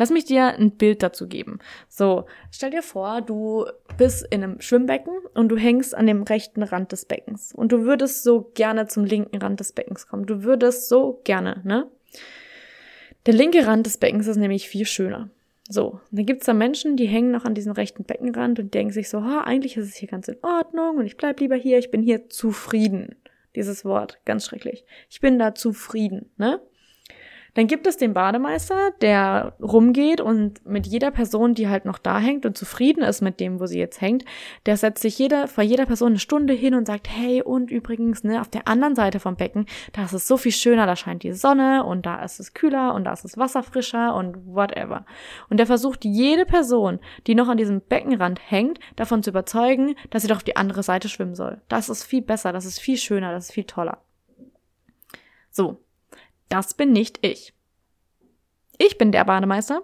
Lass 0.00 0.08
mich 0.08 0.24
dir 0.24 0.46
ein 0.46 0.70
Bild 0.70 1.02
dazu 1.02 1.28
geben. 1.28 1.58
So, 1.90 2.24
stell 2.50 2.70
dir 2.70 2.82
vor, 2.82 3.20
du 3.20 3.66
bist 3.98 4.26
in 4.30 4.42
einem 4.42 4.58
Schwimmbecken 4.58 5.12
und 5.34 5.50
du 5.50 5.58
hängst 5.58 5.94
an 5.94 6.06
dem 6.06 6.22
rechten 6.22 6.62
Rand 6.62 6.90
des 6.92 7.04
Beckens 7.04 7.52
und 7.54 7.70
du 7.70 7.84
würdest 7.84 8.22
so 8.22 8.50
gerne 8.54 8.86
zum 8.86 9.04
linken 9.04 9.36
Rand 9.36 9.60
des 9.60 9.72
Beckens 9.72 10.06
kommen. 10.06 10.24
Du 10.24 10.42
würdest 10.42 10.88
so 10.88 11.20
gerne, 11.24 11.60
ne? 11.64 11.86
Der 13.26 13.34
linke 13.34 13.66
Rand 13.66 13.84
des 13.84 13.98
Beckens 13.98 14.26
ist 14.26 14.38
nämlich 14.38 14.70
viel 14.70 14.86
schöner. 14.86 15.28
So, 15.68 16.00
dann 16.10 16.24
gibt's 16.24 16.46
da 16.46 16.54
Menschen, 16.54 16.96
die 16.96 17.06
hängen 17.06 17.30
noch 17.30 17.44
an 17.44 17.54
diesem 17.54 17.72
rechten 17.72 18.04
Beckenrand 18.04 18.58
und 18.58 18.72
denken 18.72 18.94
sich 18.94 19.10
so, 19.10 19.22
ha, 19.22 19.42
eigentlich 19.42 19.76
ist 19.76 19.86
es 19.86 19.96
hier 19.96 20.08
ganz 20.08 20.28
in 20.28 20.38
Ordnung 20.40 20.96
und 20.96 21.04
ich 21.04 21.18
bleib 21.18 21.40
lieber 21.40 21.56
hier, 21.56 21.76
ich 21.76 21.90
bin 21.90 22.00
hier 22.00 22.30
zufrieden. 22.30 23.16
Dieses 23.54 23.84
Wort, 23.84 24.18
ganz 24.24 24.46
schrecklich. 24.46 24.86
Ich 25.10 25.20
bin 25.20 25.38
da 25.38 25.54
zufrieden, 25.54 26.30
ne? 26.38 26.58
Dann 27.54 27.66
gibt 27.66 27.86
es 27.86 27.96
den 27.96 28.14
Bademeister, 28.14 28.92
der 29.00 29.54
rumgeht 29.60 30.20
und 30.20 30.64
mit 30.66 30.86
jeder 30.86 31.10
Person, 31.10 31.54
die 31.54 31.68
halt 31.68 31.84
noch 31.84 31.98
da 31.98 32.18
hängt 32.18 32.46
und 32.46 32.56
zufrieden 32.56 33.02
ist 33.02 33.20
mit 33.20 33.40
dem, 33.40 33.60
wo 33.60 33.66
sie 33.66 33.78
jetzt 33.78 34.00
hängt, 34.00 34.24
der 34.66 34.76
setzt 34.76 35.02
sich 35.02 35.18
jeder, 35.18 35.48
vor 35.48 35.64
jeder 35.64 35.86
Person 35.86 36.12
eine 36.12 36.18
Stunde 36.18 36.52
hin 36.52 36.74
und 36.74 36.86
sagt, 36.86 37.08
hey, 37.08 37.42
und 37.42 37.70
übrigens, 37.70 38.24
ne, 38.24 38.40
auf 38.40 38.48
der 38.48 38.68
anderen 38.68 38.94
Seite 38.94 39.20
vom 39.20 39.36
Becken, 39.36 39.66
da 39.92 40.04
ist 40.04 40.12
es 40.12 40.28
so 40.28 40.36
viel 40.36 40.52
schöner, 40.52 40.86
da 40.86 40.96
scheint 40.96 41.22
die 41.22 41.32
Sonne 41.32 41.84
und 41.84 42.06
da 42.06 42.22
ist 42.22 42.40
es 42.40 42.54
kühler 42.54 42.94
und 42.94 43.04
da 43.04 43.12
ist 43.12 43.24
das 43.24 43.38
Wasser 43.38 43.62
frischer 43.62 44.14
und 44.14 44.46
whatever. 44.46 45.04
Und 45.48 45.58
der 45.58 45.66
versucht 45.66 46.04
jede 46.04 46.46
Person, 46.46 47.00
die 47.26 47.34
noch 47.34 47.48
an 47.48 47.56
diesem 47.56 47.80
Beckenrand 47.80 48.40
hängt, 48.50 48.78
davon 48.96 49.22
zu 49.22 49.30
überzeugen, 49.30 49.94
dass 50.10 50.22
sie 50.22 50.28
doch 50.28 50.36
auf 50.36 50.44
die 50.44 50.56
andere 50.56 50.82
Seite 50.82 51.08
schwimmen 51.08 51.34
soll. 51.34 51.60
Das 51.68 51.88
ist 51.88 52.04
viel 52.04 52.22
besser, 52.22 52.52
das 52.52 52.64
ist 52.64 52.78
viel 52.78 52.96
schöner, 52.96 53.32
das 53.32 53.46
ist 53.46 53.52
viel 53.52 53.64
toller. 53.64 53.98
So, 55.50 55.82
das 56.50 56.74
bin 56.74 56.92
nicht 56.92 57.24
ich. 57.24 57.54
Ich 58.82 58.96
bin 58.96 59.12
der 59.12 59.26
Bademeister, 59.26 59.82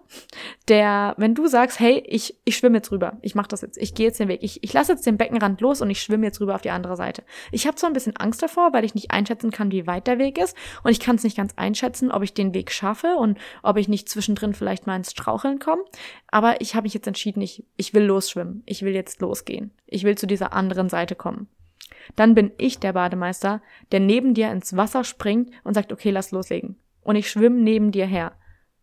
der, 0.69 1.15
wenn 1.19 1.35
du 1.35 1.49
sagst, 1.49 1.81
hey, 1.81 2.03
ich, 2.07 2.41
ich 2.47 2.57
schwimme 2.57 2.79
jetzt 2.79 2.91
rüber, 2.91 3.19
ich 3.21 3.35
mache 3.35 3.49
das 3.49 3.61
jetzt, 3.61 3.77
ich 3.77 3.95
gehe 3.95 4.07
jetzt 4.07 4.19
den 4.19 4.29
Weg, 4.29 4.43
ich, 4.43 4.65
ich 4.65 4.73
lasse 4.73 4.93
jetzt 4.93 5.05
den 5.05 5.19
Beckenrand 5.19 5.61
los 5.61 5.83
und 5.83 5.91
ich 5.91 6.01
schwimme 6.01 6.25
jetzt 6.25 6.41
rüber 6.41 6.55
auf 6.55 6.63
die 6.63 6.71
andere 6.71 6.97
Seite. 6.97 7.23
Ich 7.53 7.67
habe 7.67 7.77
zwar 7.77 7.91
ein 7.91 7.93
bisschen 7.93 8.17
Angst 8.17 8.43
davor, 8.43 8.73
weil 8.73 8.87
ich 8.87 8.95
nicht 8.95 9.11
einschätzen 9.11 9.51
kann, 9.51 9.71
wie 9.71 9.87
weit 9.87 10.07
der 10.07 10.19
Weg 10.19 10.39
ist 10.39 10.57
und 10.83 10.93
ich 10.93 10.99
kann 11.01 11.17
es 11.17 11.25
nicht 11.25 11.37
ganz 11.37 11.53
einschätzen, 11.57 12.11
ob 12.11 12.23
ich 12.23 12.33
den 12.33 12.55
Weg 12.55 12.73
schaffe 12.73 13.17
und 13.19 13.37
ob 13.63 13.77
ich 13.77 13.87
nicht 13.87 14.09
zwischendrin 14.09 14.55
vielleicht 14.55 14.87
mal 14.87 14.97
ins 14.97 15.11
Straucheln 15.11 15.59
komme, 15.59 15.85
aber 16.29 16.63
ich 16.63 16.75
habe 16.75 16.85
mich 16.85 16.95
jetzt 16.95 17.07
entschieden, 17.07 17.43
ich, 17.43 17.67
ich 17.77 17.93
will 17.93 18.05
losschwimmen, 18.05 18.63
ich 18.65 18.81
will 18.81 18.95
jetzt 18.95 19.21
losgehen, 19.21 19.73
ich 19.87 20.05
will 20.05 20.17
zu 20.17 20.27
dieser 20.27 20.55
anderen 20.55 20.89
Seite 20.89 21.17
kommen. 21.17 21.49
Dann 22.15 22.35
bin 22.35 22.53
ich 22.59 22.79
der 22.79 22.93
Bademeister, 22.93 23.63
der 23.93 24.01
neben 24.01 24.35
dir 24.35 24.51
ins 24.51 24.77
Wasser 24.77 25.05
springt 25.05 25.51
und 25.65 25.75
sagt, 25.75 25.93
okay, 25.93 26.11
lass 26.11 26.31
loslegen. 26.31 26.77
Und 27.03 27.17
ich 27.17 27.31
schwimme 27.31 27.61
neben 27.61 27.93
dir 27.93 28.07
her. 28.07 28.33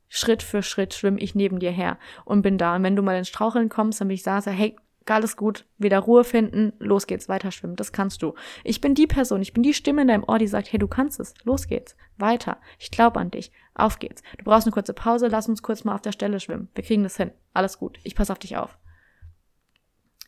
Schritt 0.10 0.44
für 0.44 0.62
Schritt 0.62 0.94
schwimme 0.94 1.20
ich 1.20 1.34
neben 1.34 1.60
dir 1.60 1.72
her 1.72 1.98
und 2.26 2.42
bin 2.42 2.58
da. 2.58 2.76
Und 2.76 2.84
wenn 2.84 2.96
du 2.96 3.02
mal 3.02 3.18
ins 3.18 3.30
Straucheln 3.30 3.70
kommst, 3.70 4.00
dann 4.00 4.10
bin 4.10 4.16
ich 4.16 4.24
da, 4.24 4.42
sag, 4.42 4.54
hey, 4.54 4.76
alles 5.10 5.36
gut, 5.36 5.66
wieder 5.78 6.00
Ruhe 6.00 6.24
finden, 6.24 6.74
los 6.80 7.08
geht's, 7.08 7.28
weiter 7.28 7.52
schwimmen, 7.52 7.76
das 7.76 7.92
kannst 7.92 8.22
du. 8.22 8.34
Ich 8.64 8.82
bin 8.82 8.96
die 8.96 9.08
Person, 9.08 9.42
ich 9.42 9.54
bin 9.54 9.64
die 9.64 9.74
Stimme 9.74 10.04
in 10.04 10.08
deinem 10.08 10.24
Ohr, 10.24 10.40
die 10.40 10.48
sagt, 10.48 10.72
hey, 10.72 10.80
du 10.80 10.88
kannst 10.88 11.20
es, 11.20 11.34
los 11.44 11.68
geht's, 11.68 11.96
weiter, 12.18 12.58
ich 12.80 12.92
glaube 12.92 13.20
an 13.20 13.32
dich, 13.32 13.52
auf 13.74 14.00
geht's. 14.00 14.22
Du 14.38 14.46
brauchst 14.46 14.66
eine 14.66 14.74
kurze 14.74 14.94
Pause, 14.94 15.28
lass 15.28 15.50
uns 15.50 15.62
kurz 15.62 15.84
mal 15.84 15.96
auf 15.96 16.02
der 16.02 16.12
Stelle 16.12 16.40
schwimmen, 16.40 16.70
wir 16.76 16.84
kriegen 16.84 17.04
das 17.04 17.18
hin, 17.18 17.32
alles 17.54 17.78
gut, 17.80 18.00
ich 18.04 18.16
pass 18.16 18.32
auf 18.32 18.40
dich 18.40 18.58
auf. 18.58 18.78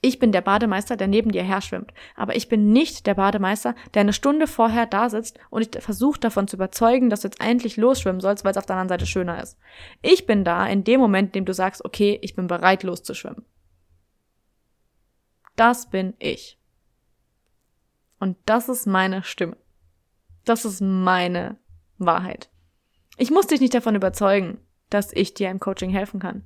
Ich 0.01 0.19
bin 0.19 0.31
der 0.31 0.41
Bademeister, 0.41 0.97
der 0.97 1.07
neben 1.07 1.31
dir 1.31 1.43
her 1.43 1.61
schwimmt. 1.61 1.93
Aber 2.15 2.35
ich 2.35 2.49
bin 2.49 2.71
nicht 2.71 3.07
der 3.07 3.15
Bademeister, 3.15 3.75
der 3.93 4.01
eine 4.01 4.13
Stunde 4.13 4.47
vorher 4.47 4.85
da 4.85 5.09
sitzt 5.09 5.39
und 5.49 5.73
dich 5.73 5.83
versucht 5.83 6.23
davon 6.23 6.47
zu 6.47 6.57
überzeugen, 6.57 7.09
dass 7.09 7.21
du 7.21 7.27
jetzt 7.27 7.41
endlich 7.41 7.77
losschwimmen 7.77 8.21
sollst, 8.21 8.43
weil 8.43 8.51
es 8.51 8.57
auf 8.57 8.65
der 8.65 8.75
anderen 8.75 8.99
Seite 8.99 9.05
schöner 9.05 9.41
ist. 9.41 9.57
Ich 10.01 10.25
bin 10.25 10.43
da 10.43 10.67
in 10.67 10.83
dem 10.83 10.99
Moment, 10.99 11.29
in 11.29 11.41
dem 11.41 11.45
du 11.45 11.53
sagst, 11.53 11.83
okay, 11.83 12.19
ich 12.21 12.35
bin 12.35 12.47
bereit 12.47 12.83
loszuschwimmen. 12.83 13.45
Das 15.55 15.89
bin 15.89 16.13
ich. 16.19 16.59
Und 18.19 18.37
das 18.45 18.69
ist 18.69 18.85
meine 18.85 19.23
Stimme. 19.23 19.57
Das 20.43 20.65
ist 20.65 20.81
meine 20.81 21.57
Wahrheit. 21.97 22.49
Ich 23.17 23.31
muss 23.31 23.47
dich 23.47 23.61
nicht 23.61 23.73
davon 23.73 23.95
überzeugen, 23.95 24.59
dass 24.89 25.13
ich 25.13 25.33
dir 25.33 25.49
im 25.49 25.59
Coaching 25.59 25.89
helfen 25.89 26.19
kann 26.19 26.43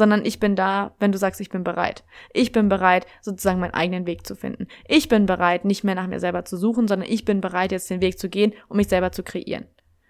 sondern 0.00 0.24
ich 0.24 0.40
bin 0.40 0.56
da, 0.56 0.94
wenn 0.98 1.12
du 1.12 1.18
sagst, 1.18 1.42
ich 1.42 1.50
bin 1.50 1.62
bereit. 1.62 2.04
Ich 2.32 2.52
bin 2.52 2.70
bereit, 2.70 3.06
sozusagen 3.20 3.60
meinen 3.60 3.74
eigenen 3.74 4.06
Weg 4.06 4.26
zu 4.26 4.34
finden. 4.34 4.66
Ich 4.88 5.08
bin 5.08 5.26
bereit, 5.26 5.66
nicht 5.66 5.84
mehr 5.84 5.94
nach 5.94 6.06
mir 6.06 6.18
selber 6.20 6.46
zu 6.46 6.56
suchen, 6.56 6.88
sondern 6.88 7.08
ich 7.08 7.26
bin 7.26 7.42
bereit, 7.42 7.70
jetzt 7.70 7.90
den 7.90 8.00
Weg 8.00 8.18
zu 8.18 8.30
gehen, 8.30 8.54
um 8.68 8.78
mich 8.78 8.88
selber 8.88 9.12
zu 9.12 9.22
kreieren. 9.22 9.66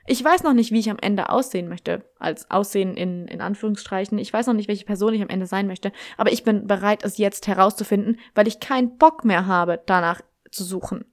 Ich 0.06 0.24
weiß 0.24 0.44
noch 0.44 0.52
nicht, 0.52 0.70
wie 0.70 0.78
ich 0.78 0.90
am 0.90 0.98
Ende 1.00 1.28
aussehen 1.28 1.68
möchte, 1.68 2.04
als 2.20 2.50
Aussehen 2.52 2.96
in, 2.96 3.26
in 3.26 3.40
Anführungsstreichen. 3.40 4.16
Ich 4.18 4.32
weiß 4.32 4.46
noch 4.46 4.54
nicht, 4.54 4.68
welche 4.68 4.84
Person 4.84 5.12
ich 5.12 5.22
am 5.22 5.28
Ende 5.28 5.46
sein 5.46 5.66
möchte, 5.66 5.90
aber 6.16 6.32
ich 6.32 6.44
bin 6.44 6.68
bereit, 6.68 7.04
es 7.04 7.18
jetzt 7.18 7.48
herauszufinden, 7.48 8.18
weil 8.36 8.46
ich 8.46 8.60
keinen 8.60 8.96
Bock 8.96 9.24
mehr 9.24 9.46
habe, 9.46 9.82
danach 9.86 10.20
zu 10.52 10.62
suchen. 10.62 11.04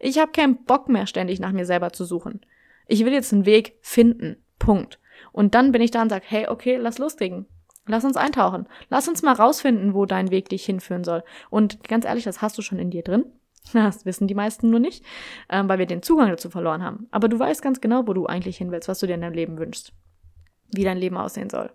Ich 0.00 0.18
habe 0.18 0.32
keinen 0.32 0.64
Bock 0.64 0.88
mehr, 0.88 1.06
ständig 1.06 1.38
nach 1.38 1.52
mir 1.52 1.66
selber 1.66 1.92
zu 1.92 2.06
suchen. 2.06 2.40
Ich 2.88 3.04
will 3.04 3.12
jetzt 3.12 3.32
einen 3.32 3.46
Weg 3.46 3.76
finden. 3.82 4.36
Punkt. 4.58 4.98
Und 5.32 5.54
dann 5.54 5.70
bin 5.72 5.82
ich 5.82 5.90
da 5.90 6.02
und 6.02 6.08
sage, 6.08 6.24
hey, 6.26 6.48
okay, 6.48 6.76
lass 6.76 6.98
loslegen. 6.98 7.46
Lass 7.86 8.04
uns 8.04 8.16
eintauchen. 8.16 8.66
Lass 8.90 9.08
uns 9.08 9.22
mal 9.22 9.34
rausfinden, 9.34 9.94
wo 9.94 10.06
dein 10.06 10.30
Weg 10.30 10.48
dich 10.48 10.64
hinführen 10.64 11.04
soll. 11.04 11.24
Und 11.50 11.88
ganz 11.88 12.04
ehrlich, 12.04 12.24
das 12.24 12.40
hast 12.40 12.56
du 12.56 12.62
schon 12.62 12.78
in 12.78 12.90
dir 12.90 13.02
drin. 13.02 13.24
Das 13.72 14.04
wissen 14.04 14.26
die 14.26 14.34
meisten 14.34 14.70
nur 14.70 14.80
nicht, 14.80 15.04
ähm, 15.48 15.68
weil 15.68 15.78
wir 15.78 15.86
den 15.86 16.02
Zugang 16.02 16.28
dazu 16.28 16.50
verloren 16.50 16.82
haben. 16.82 17.06
Aber 17.12 17.28
du 17.28 17.38
weißt 17.38 17.62
ganz 17.62 17.80
genau, 17.80 18.08
wo 18.08 18.12
du 18.12 18.26
eigentlich 18.26 18.56
hin 18.56 18.72
willst, 18.72 18.88
was 18.88 18.98
du 18.98 19.06
dir 19.06 19.14
in 19.14 19.20
deinem 19.20 19.34
Leben 19.34 19.56
wünschst. 19.56 19.92
Wie 20.74 20.82
dein 20.84 20.98
Leben 20.98 21.16
aussehen 21.16 21.48
soll. 21.48 21.70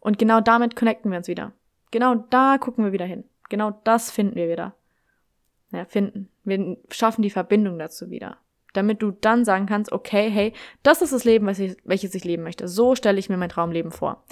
Und 0.00 0.18
genau 0.18 0.40
damit 0.40 0.76
connecten 0.76 1.10
wir 1.10 1.18
uns 1.18 1.28
wieder. 1.28 1.52
Genau 1.90 2.14
da 2.14 2.56
gucken 2.58 2.84
wir 2.84 2.92
wieder 2.92 3.04
hin. 3.04 3.24
Genau 3.50 3.78
das 3.84 4.10
finden 4.10 4.36
wir 4.36 4.48
wieder. 4.48 4.74
Ja, 5.72 5.84
finden. 5.84 6.28
Wir 6.44 6.78
schaffen 6.90 7.22
die 7.22 7.30
Verbindung 7.30 7.78
dazu 7.78 8.10
wieder. 8.10 8.38
Damit 8.72 9.02
du 9.02 9.10
dann 9.10 9.44
sagen 9.44 9.66
kannst, 9.66 9.92
okay, 9.92 10.30
hey, 10.30 10.52
das 10.82 11.02
ist 11.02 11.12
das 11.12 11.24
Leben, 11.24 11.46
welches 11.46 12.14
ich 12.14 12.24
leben 12.24 12.44
möchte. 12.44 12.68
So 12.68 12.94
stelle 12.94 13.18
ich 13.18 13.28
mir 13.28 13.36
mein 13.36 13.48
Traumleben 13.48 13.90
vor. 13.90 14.24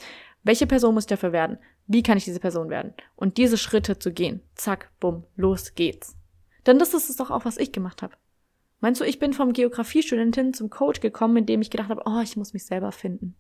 Welche 0.43 0.67
Person 0.67 0.95
muss 0.95 1.05
ich 1.05 1.09
dafür 1.09 1.33
werden? 1.33 1.59
Wie 1.87 2.03
kann 2.03 2.19
ich 2.19 2.25
diese 2.25 2.41
Person 2.41 2.71
werden? 2.71 2.95
Und 3.17 3.37
diese 3.37 3.59
Schritte 3.59 3.99
zu 3.99 4.13
gehen. 4.13 4.41
Zack, 4.55 4.91
bumm, 5.01 5.25
los 5.37 5.75
geht's. 5.75 6.17
Denn 6.67 6.79
das 6.79 6.95
ist 6.95 7.11
es 7.11 7.17
doch 7.17 7.31
auch, 7.31 7.45
was 7.45 7.59
ich 7.59 7.73
gemacht 7.73 8.03
habe. 8.03 8.15
Meinst 8.81 9.01
du, 9.01 9.05
ich 9.05 9.19
bin 9.19 9.33
vom 9.33 9.53
Geografiestudentin 9.53 10.55
zum 10.55 10.71
Coach 10.71 11.01
gekommen, 11.01 11.39
indem 11.39 11.61
ich 11.61 11.71
gedacht 11.71 11.89
habe, 11.89 12.03
oh, 12.07 12.21
ich 12.23 12.37
muss 12.37 12.53
mich 12.53 12.65
selber 12.65 12.93
finden. 12.93 13.37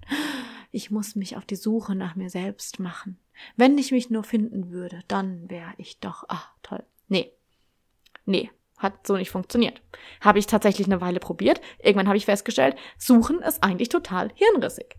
Ich 0.71 0.91
muss 0.91 1.15
mich 1.15 1.37
auf 1.37 1.45
die 1.45 1.57
Suche 1.57 1.95
nach 1.95 2.17
mir 2.17 2.29
selbst 2.29 2.81
machen. 2.81 3.19
Wenn 3.57 3.79
ich 3.79 3.93
mich 3.93 4.11
nur 4.11 4.25
finden 4.25 4.71
würde, 4.71 5.01
dann 5.09 5.49
wäre 5.49 5.73
ich 5.77 6.01
doch, 6.01 6.25
ah, 6.29 6.43
toll. 6.63 6.83
Nee. 7.07 7.33
Nee, 8.27 8.51
hat 8.77 9.07
so 9.07 9.17
nicht 9.17 9.31
funktioniert. 9.31 9.81
Habe 10.21 10.39
ich 10.39 10.47
tatsächlich 10.47 10.87
eine 10.87 11.01
Weile 11.01 11.21
probiert. 11.21 11.61
Irgendwann 11.79 12.09
habe 12.09 12.19
ich 12.19 12.27
festgestellt, 12.27 12.77
suchen 12.99 13.41
ist 13.41 13.63
eigentlich 13.63 13.89
total 13.89 14.31
hirnrissig. 14.35 14.97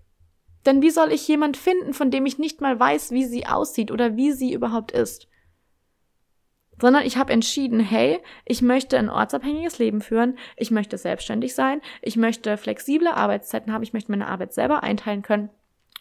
Denn 0.65 0.82
wie 0.82 0.89
soll 0.89 1.12
ich 1.12 1.28
jemand 1.28 1.58
finden, 1.58 1.93
von 1.93 2.12
dem 2.12 2.26
ich 2.26 2.38
nicht 2.38 2.62
mal 2.62 2.80
weiß, 2.80 3.12
wie 3.12 3.26
sie 3.26 3.45
aussieht 3.45 3.91
oder 3.91 4.15
wie 4.15 4.32
sie 4.32 4.54
überhaupt 4.54 4.91
ist? 4.91 5.28
Sondern 6.82 7.06
ich 7.06 7.17
habe 7.17 7.34
entschieden, 7.34 7.80
hey, 7.80 8.19
ich 8.45 8.62
möchte 8.62 8.98
ein 8.98 9.10
ortsabhängiges 9.10 9.80
Leben 9.80 10.02
führen, 10.02 10.38
ich 10.56 10.72
möchte 10.72 10.98
selbstständig 10.98 11.54
sein, 11.54 11.82
ich 12.02 12.15
möchte 12.15 12.56
flexible 12.58 13.10
Arbeitszeiten 13.10 13.74
haben, 13.74 13.84
ich 13.84 13.93
möchte 13.93 14.12
meine 14.12 14.28
Arbeit 14.28 14.54
selber 14.54 14.84
einteilen 14.84 15.22
können 15.22 15.50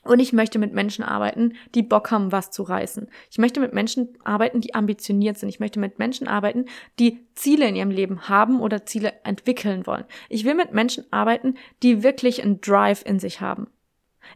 und 0.05 0.21
ich 0.21 0.33
möchte 0.33 0.59
mit 0.59 0.73
Menschen 0.73 1.05
arbeiten, 1.05 1.55
die 1.75 1.83
Bock 1.83 2.11
haben, 2.11 2.33
was 2.33 2.51
zu 2.51 2.63
reißen. 2.63 3.09
Ich 3.31 3.39
möchte 3.39 3.61
mit 3.61 3.75
Menschen 3.75 4.17
arbeiten, 4.25 4.61
die 4.61 4.75
ambitioniert 4.75 5.39
sind. 5.39 5.49
Ich 5.49 5.61
möchte 5.61 5.81
mit 5.81 5.99
Menschen 5.99 6.29
arbeiten, 6.29 6.67
die 6.99 7.27
Ziele 7.35 7.69
in 7.69 7.77
ihrem 7.77 7.91
Leben 7.91 8.29
haben 8.29 8.61
oder 8.61 8.87
Ziele 8.87 9.13
entwickeln 9.25 9.87
wollen. 9.87 10.05
Ich 10.29 10.45
will 10.45 10.55
mit 10.55 10.73
Menschen 10.73 11.05
arbeiten, 11.11 11.57
die 11.83 12.03
wirklich 12.03 12.43
einen 12.43 12.61
Drive 12.61 13.05
in 13.05 13.19
sich 13.19 13.41
haben. 13.41 13.69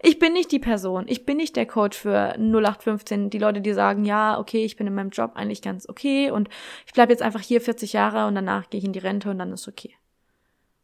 Ich 0.00 0.18
bin 0.18 0.32
nicht 0.32 0.52
die 0.52 0.58
Person. 0.58 1.04
Ich 1.08 1.24
bin 1.26 1.36
nicht 1.36 1.56
der 1.56 1.66
Coach 1.66 1.98
für 1.98 2.34
0815. 2.38 3.30
Die 3.30 3.38
Leute, 3.38 3.60
die 3.60 3.72
sagen, 3.72 4.04
ja, 4.04 4.38
okay, 4.38 4.64
ich 4.64 4.76
bin 4.76 4.86
in 4.86 4.94
meinem 4.94 5.10
Job 5.10 5.32
eigentlich 5.34 5.62
ganz 5.62 5.88
okay 5.88 6.30
und 6.30 6.48
ich 6.86 6.92
bleibe 6.92 7.12
jetzt 7.12 7.22
einfach 7.22 7.40
hier 7.40 7.60
40 7.60 7.92
Jahre 7.92 8.26
und 8.26 8.34
danach 8.34 8.70
gehe 8.70 8.78
ich 8.78 8.84
in 8.84 8.92
die 8.92 8.98
Rente 8.98 9.30
und 9.30 9.38
dann 9.38 9.52
ist 9.52 9.68
okay. 9.68 9.94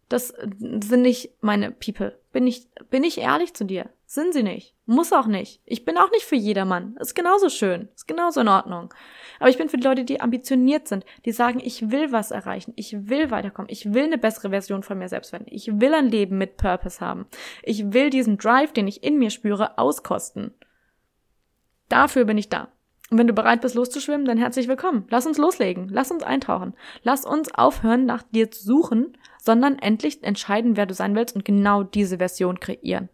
Das 0.09 0.29
sind 0.29 1.03
nicht 1.03 1.31
meine 1.41 1.71
People. 1.71 2.19
Bin 2.39 2.47
ich, 2.47 2.69
bin 2.89 3.03
ich 3.03 3.19
ehrlich 3.19 3.53
zu 3.55 3.65
dir? 3.65 3.91
Sind 4.07 4.33
sie 4.33 4.45
nicht. 4.45 4.77
Muss 4.87 5.13
auch 5.13 5.27
nicht. 5.27 5.61
Ich 5.65 5.85
bin 5.85 5.99
auch 5.99 6.13
nicht 6.13 6.23
für 6.23 6.37
jedermann. 6.37 6.97
Ist 7.01 7.17
genauso 7.17 7.49
schön. 7.49 7.89
Ist 7.97 8.07
genauso 8.07 8.43
in 8.43 8.47
Ordnung. 8.47 8.95
Aber 9.41 9.51
ich 9.51 9.59
bin 9.59 9.69
für 9.69 9.77
die 9.77 9.83
Leute, 9.83 10.05
die 10.05 10.21
ambitioniert 10.21 10.87
sind, 10.87 11.05
die 11.25 11.33
sagen, 11.33 11.59
ich 11.61 11.91
will 11.91 12.13
was 12.13 12.31
erreichen. 12.31 12.75
Ich 12.77 13.09
will 13.09 13.33
weiterkommen. 13.33 13.69
Ich 13.73 13.93
will 13.93 14.05
eine 14.05 14.19
bessere 14.19 14.51
Version 14.51 14.85
von 14.85 14.99
mir 14.99 15.09
selbst 15.09 15.33
werden. 15.33 15.49
Ich 15.51 15.81
will 15.81 15.93
ein 15.93 16.11
Leben 16.13 16.39
mit 16.39 16.59
Purpose 16.59 17.01
haben. 17.01 17.27
Ich 17.65 17.93
will 17.93 18.09
diesen 18.09 18.39
Drive, 18.39 18.73
den 18.73 18.87
ich 18.87 19.03
in 19.03 19.19
mir 19.19 19.31
spüre, 19.31 19.77
auskosten. 19.77 20.55
Dafür 21.89 22.25
bin 22.25 22.39
ich 22.39 22.49
da. 22.49 22.69
Und 23.11 23.19
wenn 23.19 23.27
du 23.27 23.33
bereit 23.33 23.63
bist, 23.63 23.75
loszuschwimmen, 23.75 24.27
dann 24.27 24.39
herzlich 24.39 24.69
willkommen. 24.69 25.07
Lass 25.11 25.27
uns 25.27 25.39
loslegen. 25.39 25.89
Lass 25.89 26.13
uns 26.13 26.23
eintauchen. 26.23 26.75
Lass 27.03 27.25
uns 27.25 27.53
aufhören, 27.53 28.07
nach 28.07 28.23
dir 28.23 28.51
zu 28.53 28.63
suchen, 28.63 29.17
sondern 29.49 29.79
endlich 29.79 30.23
entscheiden, 30.25 30.77
wer 30.77 30.85
du 30.85 30.93
sein 30.93 31.17
willst 31.17 31.35
und 31.35 31.43
genau 31.43 31.83
diese 31.83 32.19
Version 32.19 32.61
kreieren. 32.61 33.09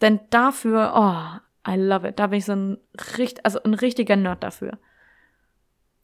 Denn 0.00 0.20
dafür, 0.30 0.92
oh, 0.94 1.68
I 1.68 1.74
love 1.74 2.06
it. 2.06 2.20
Da 2.20 2.28
bin 2.28 2.38
ich 2.38 2.44
so 2.44 2.52
ein, 2.52 2.78
also 3.42 3.60
ein 3.64 3.74
richtiger 3.74 4.14
Nerd 4.14 4.44
dafür. 4.44 4.78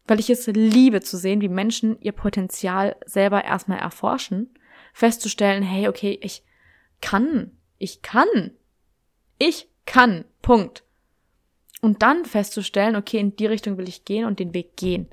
Weil 0.09 0.19
ich 0.19 0.29
es 0.29 0.49
liebe 0.49 1.03
zu 1.03 1.17
sehen, 1.17 1.41
wie 1.41 1.49
Menschen 1.49 2.01
ihr 2.01 2.11
Potenzial 2.11 2.97
selber 3.07 3.45
erstmal 3.45 3.79
erforschen, 3.79 4.53
festzustellen, 4.93 5.63
hey, 5.63 5.87
okay, 5.87 6.19
ich 6.21 6.43
kann, 7.01 7.53
ich 7.79 8.03
kann, 8.03 8.51
ich 9.39 9.69
kann, 9.87 10.25
Punkt. 10.43 10.83
Und 11.81 12.03
dann 12.03 12.25
festzustellen, 12.25 12.97
okay, 12.97 13.19
in 13.19 13.37
die 13.37 13.47
Richtung 13.47 13.79
will 13.79 13.89
ich 13.89 14.05
gehen 14.05 14.25
und 14.25 14.41
den 14.41 14.53
Weg 14.53 14.77
gehen. 14.77 15.11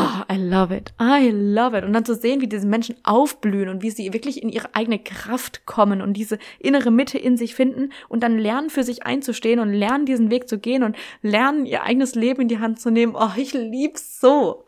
Oh, 0.00 0.22
I 0.32 0.36
love 0.36 0.72
it. 0.72 0.92
I 1.00 1.30
love 1.30 1.76
it. 1.76 1.82
Und 1.82 1.92
dann 1.92 2.04
zu 2.04 2.14
sehen, 2.14 2.40
wie 2.40 2.46
diese 2.46 2.68
Menschen 2.68 2.94
aufblühen 3.02 3.68
und 3.68 3.82
wie 3.82 3.90
sie 3.90 4.12
wirklich 4.12 4.40
in 4.40 4.48
ihre 4.48 4.72
eigene 4.76 5.00
Kraft 5.00 5.66
kommen 5.66 6.00
und 6.00 6.12
diese 6.12 6.38
innere 6.60 6.92
Mitte 6.92 7.18
in 7.18 7.36
sich 7.36 7.56
finden 7.56 7.92
und 8.08 8.22
dann 8.22 8.38
lernen, 8.38 8.70
für 8.70 8.84
sich 8.84 9.04
einzustehen 9.04 9.58
und 9.58 9.72
lernen, 9.72 10.06
diesen 10.06 10.30
Weg 10.30 10.48
zu 10.48 10.60
gehen 10.60 10.84
und 10.84 10.96
lernen, 11.20 11.66
ihr 11.66 11.82
eigenes 11.82 12.14
Leben 12.14 12.42
in 12.42 12.48
die 12.48 12.60
Hand 12.60 12.80
zu 12.80 12.90
nehmen. 12.90 13.16
Oh, 13.16 13.32
ich 13.36 13.54
lieb's 13.54 14.20
so. 14.20 14.64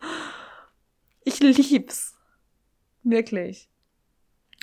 Ich 1.23 1.38
lieb's. 1.38 2.16
Wirklich. 3.05 3.69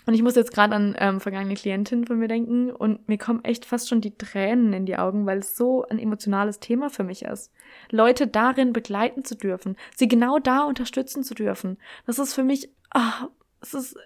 Und 0.08 0.14
ich 0.14 0.24
muss 0.24 0.36
jetzt 0.36 0.54
gerade 0.54 0.74
an 0.74 0.96
ähm, 0.98 1.20
vergangene 1.20 1.56
Klientinnen 1.56 2.08
von 2.08 2.18
mir 2.18 2.30
denken 2.30 2.72
und 2.72 3.10
mir 3.10 3.18
kommen 3.18 3.44
echt 3.44 3.66
fast 3.66 3.90
schon 3.90 4.00
die 4.00 4.18
Tränen 4.18 4.72
in 4.72 4.86
die 4.86 4.98
Augen, 4.98 5.26
weil 5.26 5.40
es 5.40 5.58
so 5.58 5.86
ein 5.86 6.00
emotionales 6.00 6.62
Thema 6.62 6.90
für 6.90 7.04
mich 7.04 7.24
ist. 7.24 7.52
Leute 7.92 8.26
darin 8.26 8.72
begleiten 8.72 9.26
zu 9.26 9.36
dürfen, 9.36 9.76
sie 9.98 10.08
genau 10.08 10.40
da 10.40 10.64
unterstützen 10.64 11.24
zu 11.24 11.36
dürfen. 11.36 11.78
Das 12.06 12.20
ist 12.20 12.34
für 12.34 12.44
mich, 12.44 12.72
ah, 12.92 13.28
das 13.60 13.74
ist 13.74 13.98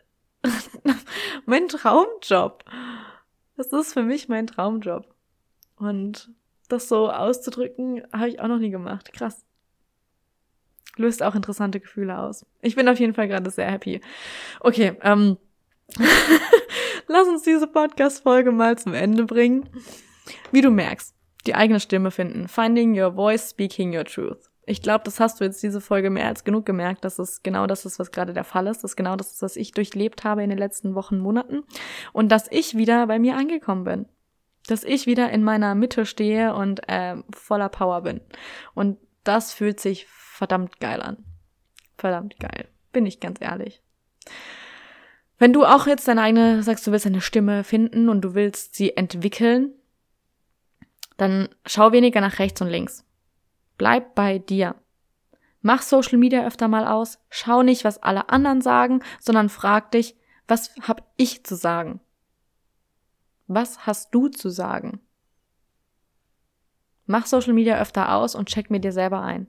mein 1.46 1.68
Traumjob. 1.68 2.66
Das 3.56 3.68
ist 3.68 3.94
für 3.94 4.02
mich 4.02 4.28
mein 4.28 4.48
Traumjob. 4.48 5.06
Und 5.76 6.32
das 6.68 6.90
so 6.90 7.12
auszudrücken, 7.12 8.02
habe 8.12 8.30
ich 8.30 8.40
auch 8.40 8.48
noch 8.48 8.58
nie 8.58 8.72
gemacht. 8.72 9.14
Krass. 9.14 9.46
Löst 10.96 11.22
auch 11.22 11.36
interessante 11.36 11.80
Gefühle 11.80 12.18
aus. 12.18 12.44
Ich 12.64 12.76
bin 12.76 12.90
auf 12.90 13.00
jeden 13.00 13.14
Fall 13.14 13.28
gerade 13.28 13.52
sehr 13.52 13.70
happy. 13.70 14.02
Okay, 14.62 14.98
ähm, 15.04 15.38
Lass 17.08 17.28
uns 17.28 17.44
diese 17.44 17.68
Podcast-Folge 17.68 18.52
mal 18.52 18.78
zum 18.78 18.94
Ende 18.94 19.26
bringen. 19.26 19.70
Wie 20.52 20.62
du 20.62 20.72
merkst, 20.72 21.16
die 21.46 21.56
eigene 21.56 21.80
Stimme 21.80 22.12
finden. 22.12 22.48
Finding 22.48 23.00
your 23.00 23.14
voice, 23.14 23.50
speaking 23.50 23.96
your 23.96 24.06
truth. 24.06 24.50
Ich 24.66 24.82
glaube, 24.82 25.04
das 25.04 25.20
hast 25.20 25.40
du 25.40 25.44
jetzt 25.44 25.62
diese 25.64 25.82
Folge 25.82 26.10
mehr 26.10 26.28
als 26.28 26.44
genug 26.44 26.66
gemerkt, 26.66 27.04
dass 27.04 27.20
es 27.20 27.44
genau 27.44 27.68
das 27.68 27.86
ist, 27.86 28.00
was 28.00 28.12
gerade 28.12 28.34
der 28.34 28.44
Fall 28.44 28.68
ist. 28.68 28.84
Das 28.84 28.92
ist 28.92 28.96
genau 28.96 29.16
das 29.16 29.34
ist, 29.34 29.42
was 29.42 29.56
ich 29.56 29.72
durchlebt 29.72 30.24
habe 30.24 30.44
in 30.44 30.50
den 30.50 30.60
letzten 30.60 30.96
Wochen, 30.96 31.18
Monaten. 31.18 31.64
Und 32.14 32.32
dass 32.32 32.48
ich 32.52 32.78
wieder 32.78 33.08
bei 33.08 33.20
mir 33.20 33.36
angekommen 33.36 33.84
bin. 33.84 34.06
Dass 34.68 34.84
ich 34.84 35.08
wieder 35.08 35.32
in 35.32 35.44
meiner 35.44 35.74
Mitte 35.74 36.06
stehe 36.06 36.54
und 36.54 36.88
äh, 36.88 37.16
voller 37.36 37.70
Power 37.70 38.02
bin. 38.02 38.22
Und 38.76 38.98
das 39.24 39.52
fühlt 39.52 39.80
sich 39.80 40.06
verdammt 40.08 40.80
geil 40.80 41.02
an. 41.02 41.26
Verdammt 41.98 42.40
geil. 42.40 42.68
Bin 42.94 43.06
ich 43.06 43.20
ganz 43.20 43.42
ehrlich. 43.42 43.82
Wenn 45.42 45.54
du 45.54 45.66
auch 45.66 45.88
jetzt 45.88 46.08
deine 46.08 46.22
eigene, 46.22 46.62
sagst, 46.62 46.86
du 46.86 46.92
willst 46.92 47.08
deine 47.08 47.20
Stimme 47.20 47.64
finden 47.64 48.10
und 48.10 48.22
du 48.22 48.36
willst 48.36 48.76
sie 48.76 48.96
entwickeln, 48.96 49.74
dann 51.18 51.50
schau 51.66 51.92
weniger 51.92 52.22
nach 52.22 52.38
rechts 52.38 52.62
und 52.62 52.68
links. 52.68 53.08
Bleib 53.76 54.14
bei 54.14 54.38
dir. 54.38 54.76
Mach 55.62 55.82
Social 55.82 56.20
Media 56.20 56.46
öfter 56.46 56.68
mal 56.68 56.86
aus. 56.86 57.18
Schau 57.32 57.64
nicht, 57.64 57.84
was 57.86 57.98
alle 58.04 58.30
anderen 58.30 58.62
sagen, 58.62 59.02
sondern 59.20 59.50
frag 59.50 59.90
dich, 59.90 60.16
was 60.48 60.76
hab 60.84 61.12
ich 61.18 61.44
zu 61.44 61.56
sagen? 61.56 62.02
Was 63.48 63.88
hast 63.88 64.14
du 64.14 64.28
zu 64.28 64.50
sagen? 64.50 65.00
Mach 67.08 67.26
Social 67.26 67.54
Media 67.54 67.82
öfter 67.82 68.14
aus 68.14 68.36
und 68.36 68.48
check 68.48 68.70
mir 68.70 68.80
dir 68.80 68.92
selber 68.92 69.24
ein. 69.24 69.48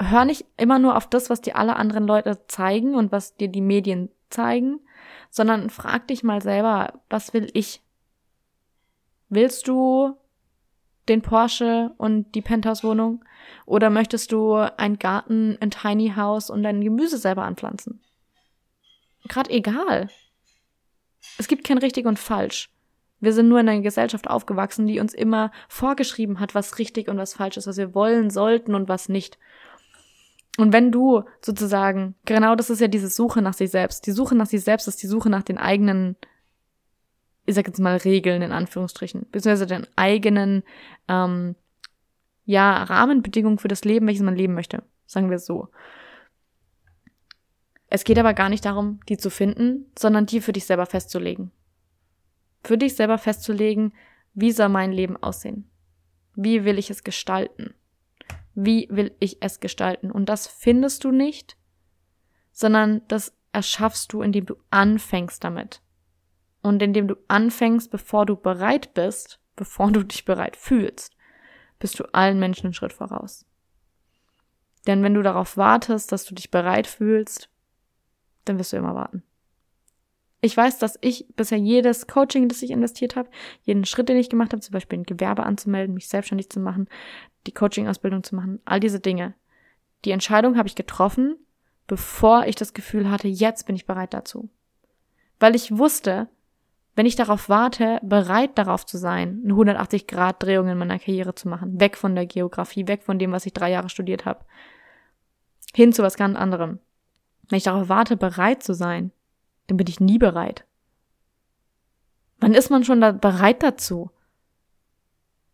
Hör 0.00 0.24
nicht 0.24 0.46
immer 0.56 0.80
nur 0.80 0.96
auf 0.96 1.08
das, 1.08 1.30
was 1.30 1.40
dir 1.40 1.54
alle 1.54 1.76
anderen 1.76 2.08
Leute 2.08 2.44
zeigen 2.48 2.96
und 2.96 3.12
was 3.12 3.36
dir 3.36 3.46
die 3.46 3.60
Medien 3.60 4.10
zeigen, 4.30 4.80
sondern 5.30 5.70
frag 5.70 6.08
dich 6.08 6.22
mal 6.22 6.42
selber, 6.42 7.00
was 7.08 7.32
will 7.34 7.50
ich? 7.54 7.82
Willst 9.28 9.68
du 9.68 10.16
den 11.08 11.22
Porsche 11.22 11.92
und 11.98 12.34
die 12.34 12.42
Penthouse-Wohnung? 12.42 13.24
Oder 13.66 13.90
möchtest 13.90 14.32
du 14.32 14.54
ein 14.54 14.98
Garten, 14.98 15.56
ein 15.60 15.70
Tiny 15.70 16.12
House 16.16 16.50
und 16.50 16.62
dein 16.62 16.82
Gemüse 16.82 17.18
selber 17.18 17.44
anpflanzen? 17.44 18.00
Gerade 19.28 19.50
egal. 19.50 20.08
Es 21.38 21.48
gibt 21.48 21.64
kein 21.64 21.78
richtig 21.78 22.06
und 22.06 22.18
falsch. 22.18 22.70
Wir 23.20 23.32
sind 23.34 23.48
nur 23.48 23.60
in 23.60 23.68
einer 23.68 23.82
Gesellschaft 23.82 24.28
aufgewachsen, 24.28 24.86
die 24.86 24.98
uns 24.98 25.12
immer 25.12 25.52
vorgeschrieben 25.68 26.40
hat, 26.40 26.54
was 26.54 26.78
richtig 26.78 27.08
und 27.08 27.18
was 27.18 27.34
falsch 27.34 27.58
ist, 27.58 27.66
was 27.66 27.76
wir 27.76 27.94
wollen 27.94 28.30
sollten 28.30 28.74
und 28.74 28.88
was 28.88 29.08
nicht. 29.08 29.38
Und 30.60 30.74
wenn 30.74 30.92
du 30.92 31.22
sozusagen, 31.40 32.14
genau 32.26 32.54
das 32.54 32.68
ist 32.68 32.80
ja 32.80 32.88
diese 32.88 33.08
Suche 33.08 33.40
nach 33.40 33.54
sich 33.54 33.70
selbst. 33.70 34.06
Die 34.06 34.12
Suche 34.12 34.34
nach 34.34 34.46
sich 34.46 34.62
selbst 34.62 34.88
ist 34.88 35.02
die 35.02 35.06
Suche 35.06 35.30
nach 35.30 35.42
den 35.42 35.56
eigenen, 35.56 36.16
ich 37.46 37.54
sag 37.54 37.66
jetzt 37.66 37.80
mal 37.80 37.96
Regeln 37.96 38.42
in 38.42 38.52
Anführungsstrichen, 38.52 39.26
beziehungsweise 39.32 39.66
den 39.66 39.86
eigenen, 39.96 40.62
ähm, 41.08 41.56
ja, 42.44 42.82
Rahmenbedingungen 42.82 43.58
für 43.58 43.68
das 43.68 43.84
Leben, 43.84 44.06
welches 44.06 44.22
man 44.22 44.36
leben 44.36 44.52
möchte. 44.52 44.82
Sagen 45.06 45.30
wir 45.30 45.38
so. 45.38 45.68
Es 47.86 48.04
geht 48.04 48.18
aber 48.18 48.34
gar 48.34 48.50
nicht 48.50 48.66
darum, 48.66 49.00
die 49.08 49.16
zu 49.16 49.30
finden, 49.30 49.86
sondern 49.98 50.26
die 50.26 50.42
für 50.42 50.52
dich 50.52 50.66
selber 50.66 50.84
festzulegen. 50.84 51.52
Für 52.62 52.76
dich 52.76 52.96
selber 52.96 53.16
festzulegen, 53.16 53.94
wie 54.34 54.52
soll 54.52 54.68
mein 54.68 54.92
Leben 54.92 55.16
aussehen? 55.16 55.70
Wie 56.34 56.64
will 56.64 56.78
ich 56.78 56.90
es 56.90 57.02
gestalten? 57.02 57.72
Wie 58.64 58.88
will 58.90 59.14
ich 59.20 59.42
es 59.42 59.60
gestalten? 59.60 60.10
Und 60.10 60.28
das 60.28 60.46
findest 60.46 61.04
du 61.04 61.10
nicht, 61.10 61.56
sondern 62.52 63.02
das 63.08 63.34
erschaffst 63.52 64.12
du, 64.12 64.22
indem 64.22 64.46
du 64.46 64.56
anfängst 64.70 65.42
damit. 65.42 65.82
Und 66.62 66.82
indem 66.82 67.08
du 67.08 67.16
anfängst, 67.28 67.90
bevor 67.90 68.26
du 68.26 68.36
bereit 68.36 68.92
bist, 68.92 69.40
bevor 69.56 69.90
du 69.90 70.02
dich 70.02 70.24
bereit 70.24 70.56
fühlst, 70.56 71.16
bist 71.78 71.98
du 71.98 72.04
allen 72.12 72.38
Menschen 72.38 72.66
einen 72.66 72.74
Schritt 72.74 72.92
voraus. 72.92 73.46
Denn 74.86 75.02
wenn 75.02 75.14
du 75.14 75.22
darauf 75.22 75.56
wartest, 75.56 76.12
dass 76.12 76.24
du 76.24 76.34
dich 76.34 76.50
bereit 76.50 76.86
fühlst, 76.86 77.50
dann 78.44 78.58
wirst 78.58 78.72
du 78.72 78.76
immer 78.76 78.94
warten. 78.94 79.22
Ich 80.40 80.56
weiß, 80.56 80.78
dass 80.78 80.98
ich 81.02 81.26
bisher 81.36 81.58
jedes 81.58 82.06
Coaching, 82.06 82.48
das 82.48 82.62
ich 82.62 82.70
investiert 82.70 83.14
habe, 83.16 83.28
jeden 83.62 83.84
Schritt, 83.84 84.08
den 84.08 84.16
ich 84.16 84.30
gemacht 84.30 84.52
habe, 84.52 84.62
zum 84.62 84.72
Beispiel 84.72 84.98
ein 84.98 85.04
Gewerbe 85.04 85.44
anzumelden, 85.44 85.94
mich 85.94 86.08
selbstständig 86.08 86.50
zu 86.50 86.60
machen, 86.60 86.88
die 87.46 87.52
Coaching-Ausbildung 87.52 88.22
zu 88.22 88.36
machen, 88.36 88.60
all 88.64 88.80
diese 88.80 89.00
Dinge. 89.00 89.34
Die 90.04 90.12
Entscheidung 90.12 90.56
habe 90.56 90.68
ich 90.68 90.74
getroffen, 90.74 91.36
bevor 91.86 92.46
ich 92.46 92.54
das 92.54 92.72
Gefühl 92.72 93.10
hatte, 93.10 93.28
jetzt 93.28 93.66
bin 93.66 93.76
ich 93.76 93.86
bereit 93.86 94.14
dazu. 94.14 94.48
Weil 95.38 95.54
ich 95.54 95.76
wusste, 95.76 96.28
wenn 96.96 97.06
ich 97.06 97.16
darauf 97.16 97.48
warte, 97.48 97.98
bereit 98.02 98.56
darauf 98.56 98.86
zu 98.86 98.98
sein, 98.98 99.42
eine 99.44 99.54
180-Grad-Drehung 99.54 100.68
in 100.68 100.78
meiner 100.78 100.98
Karriere 100.98 101.34
zu 101.34 101.48
machen, 101.48 101.80
weg 101.80 101.96
von 101.96 102.14
der 102.14 102.26
Geografie, 102.26 102.88
weg 102.88 103.02
von 103.02 103.18
dem, 103.18 103.32
was 103.32 103.46
ich 103.46 103.52
drei 103.52 103.70
Jahre 103.70 103.88
studiert 103.88 104.24
habe, 104.24 104.44
hin 105.74 105.92
zu 105.92 106.02
was 106.02 106.16
ganz 106.16 106.36
anderem. 106.36 106.78
Wenn 107.48 107.58
ich 107.58 107.64
darauf 107.64 107.88
warte, 107.88 108.16
bereit 108.16 108.62
zu 108.62 108.74
sein, 108.74 109.12
dann 109.70 109.76
bin 109.76 109.86
ich 109.86 110.00
nie 110.00 110.18
bereit. 110.18 110.64
Wann 112.38 112.54
ist 112.54 112.70
man 112.70 112.84
schon 112.84 113.00
da 113.00 113.12
bereit 113.12 113.62
dazu? 113.62 114.10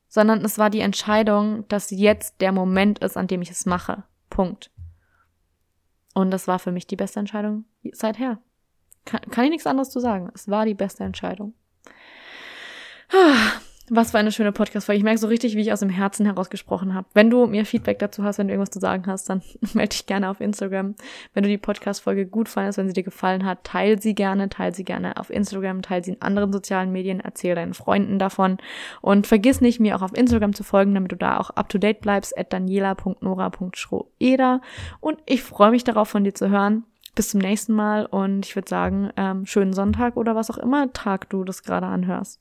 Sondern 0.09 0.45
es 0.45 0.57
war 0.57 0.71
die 0.71 0.81
Entscheidung, 0.81 1.69
dass 1.69 1.91
jetzt 1.91 2.41
der 2.41 2.53
Moment 2.53 3.01
ist, 3.01 3.17
an 3.17 3.27
dem 3.27 3.43
ich 3.43 3.51
es 3.51 3.67
mache. 3.67 4.05
Punkt. 4.31 4.71
Und 6.15 6.31
das 6.31 6.49
war 6.49 6.59
für 6.59 6.73
mich 6.73 6.87
die 6.87 6.97
beste 6.97 7.21
Entscheidung 7.21 7.67
seither. 7.93 8.39
Kann, 9.05 9.21
kann 9.31 9.45
ich 9.45 9.51
nichts 9.51 9.67
anderes 9.67 9.91
zu 9.91 10.01
sagen. 10.01 10.31
Es 10.35 10.49
war 10.49 10.65
die 10.65 10.75
beste 10.75 11.05
Entscheidung. 11.05 11.53
Was 13.89 14.11
für 14.11 14.19
eine 14.19 14.33
schöne 14.33 14.51
Podcast-Folge. 14.51 14.99
Ich 14.99 15.05
merke 15.05 15.21
so 15.21 15.29
richtig, 15.29 15.55
wie 15.55 15.61
ich 15.61 15.73
aus 15.73 15.79
dem 15.79 15.91
Herzen 15.91 16.27
herausgesprochen 16.27 16.93
habe. 16.93 17.07
Wenn 17.15 17.31
du 17.31 17.47
mir 17.47 17.65
Feedback 17.65 18.01
dazu 18.01 18.25
hast, 18.25 18.39
wenn 18.39 18.49
du 18.49 18.53
irgendwas 18.53 18.73
zu 18.73 18.81
sagen 18.81 19.07
hast, 19.07 19.31
dann 19.31 19.43
melde 19.75 19.91
dich 19.91 20.07
gerne 20.07 20.29
auf 20.29 20.41
Instagram. 20.41 20.97
Wenn 21.35 21.45
du 21.45 21.49
die 21.49 21.57
Podcast-Folge 21.57 22.27
gut 22.27 22.49
fandest, 22.49 22.79
wenn 22.79 22.89
sie 22.89 22.95
dir 22.95 23.05
gefallen 23.05 23.45
hat, 23.45 23.63
teile 23.63 24.01
sie 24.01 24.17
gerne, 24.17 24.49
teile 24.49 24.75
sie 24.75 24.83
gerne 24.83 25.17
auf 25.19 25.31
Instagram, 25.31 25.83
teile 25.83 26.03
sie 26.03 26.15
in 26.15 26.21
anderen 26.21 26.53
sozialen 26.53 26.91
Medien, 26.91 27.21
erzähle 27.21 27.55
deinen 27.55 27.75
Freunden 27.75 28.19
davon. 28.19 28.59
Und 29.03 29.29
vergiss 29.29 29.61
nicht, 29.61 29.79
mir 29.79 29.95
auch 29.95 30.03
auf 30.03 30.17
Instagram 30.17 30.53
zu 30.53 30.65
folgen, 30.65 30.93
damit 30.93 31.13
du 31.13 31.17
da 31.17 31.39
auch 31.39 31.51
up 31.51 31.69
to 31.69 31.79
date 31.79 32.01
bleibst, 32.01 32.37
at 32.37 32.53
daniela.nora.schroeder. 32.53 34.63
Und 34.99 35.19
ich 35.27 35.45
freue 35.45 35.71
mich 35.71 35.85
darauf, 35.85 36.09
von 36.09 36.25
dir 36.25 36.35
zu 36.35 36.51
hören. 36.51 36.83
Bis 37.15 37.31
zum 37.31 37.39
nächsten 37.39 37.73
Mal 37.73 38.05
und 38.05 38.47
ich 38.47 38.57
würde 38.57 38.69
sagen, 38.69 39.11
ähm, 39.17 39.47
schönen 39.47 39.73
Sonntag 39.73 40.17
oder 40.17 40.35
was 40.35 40.51
auch 40.51 40.59
immer 40.59 40.93
Tag 40.93 41.31
du 41.31 41.45
das 41.45 41.63
gerade 41.63 41.87
anhörst. 41.87 42.41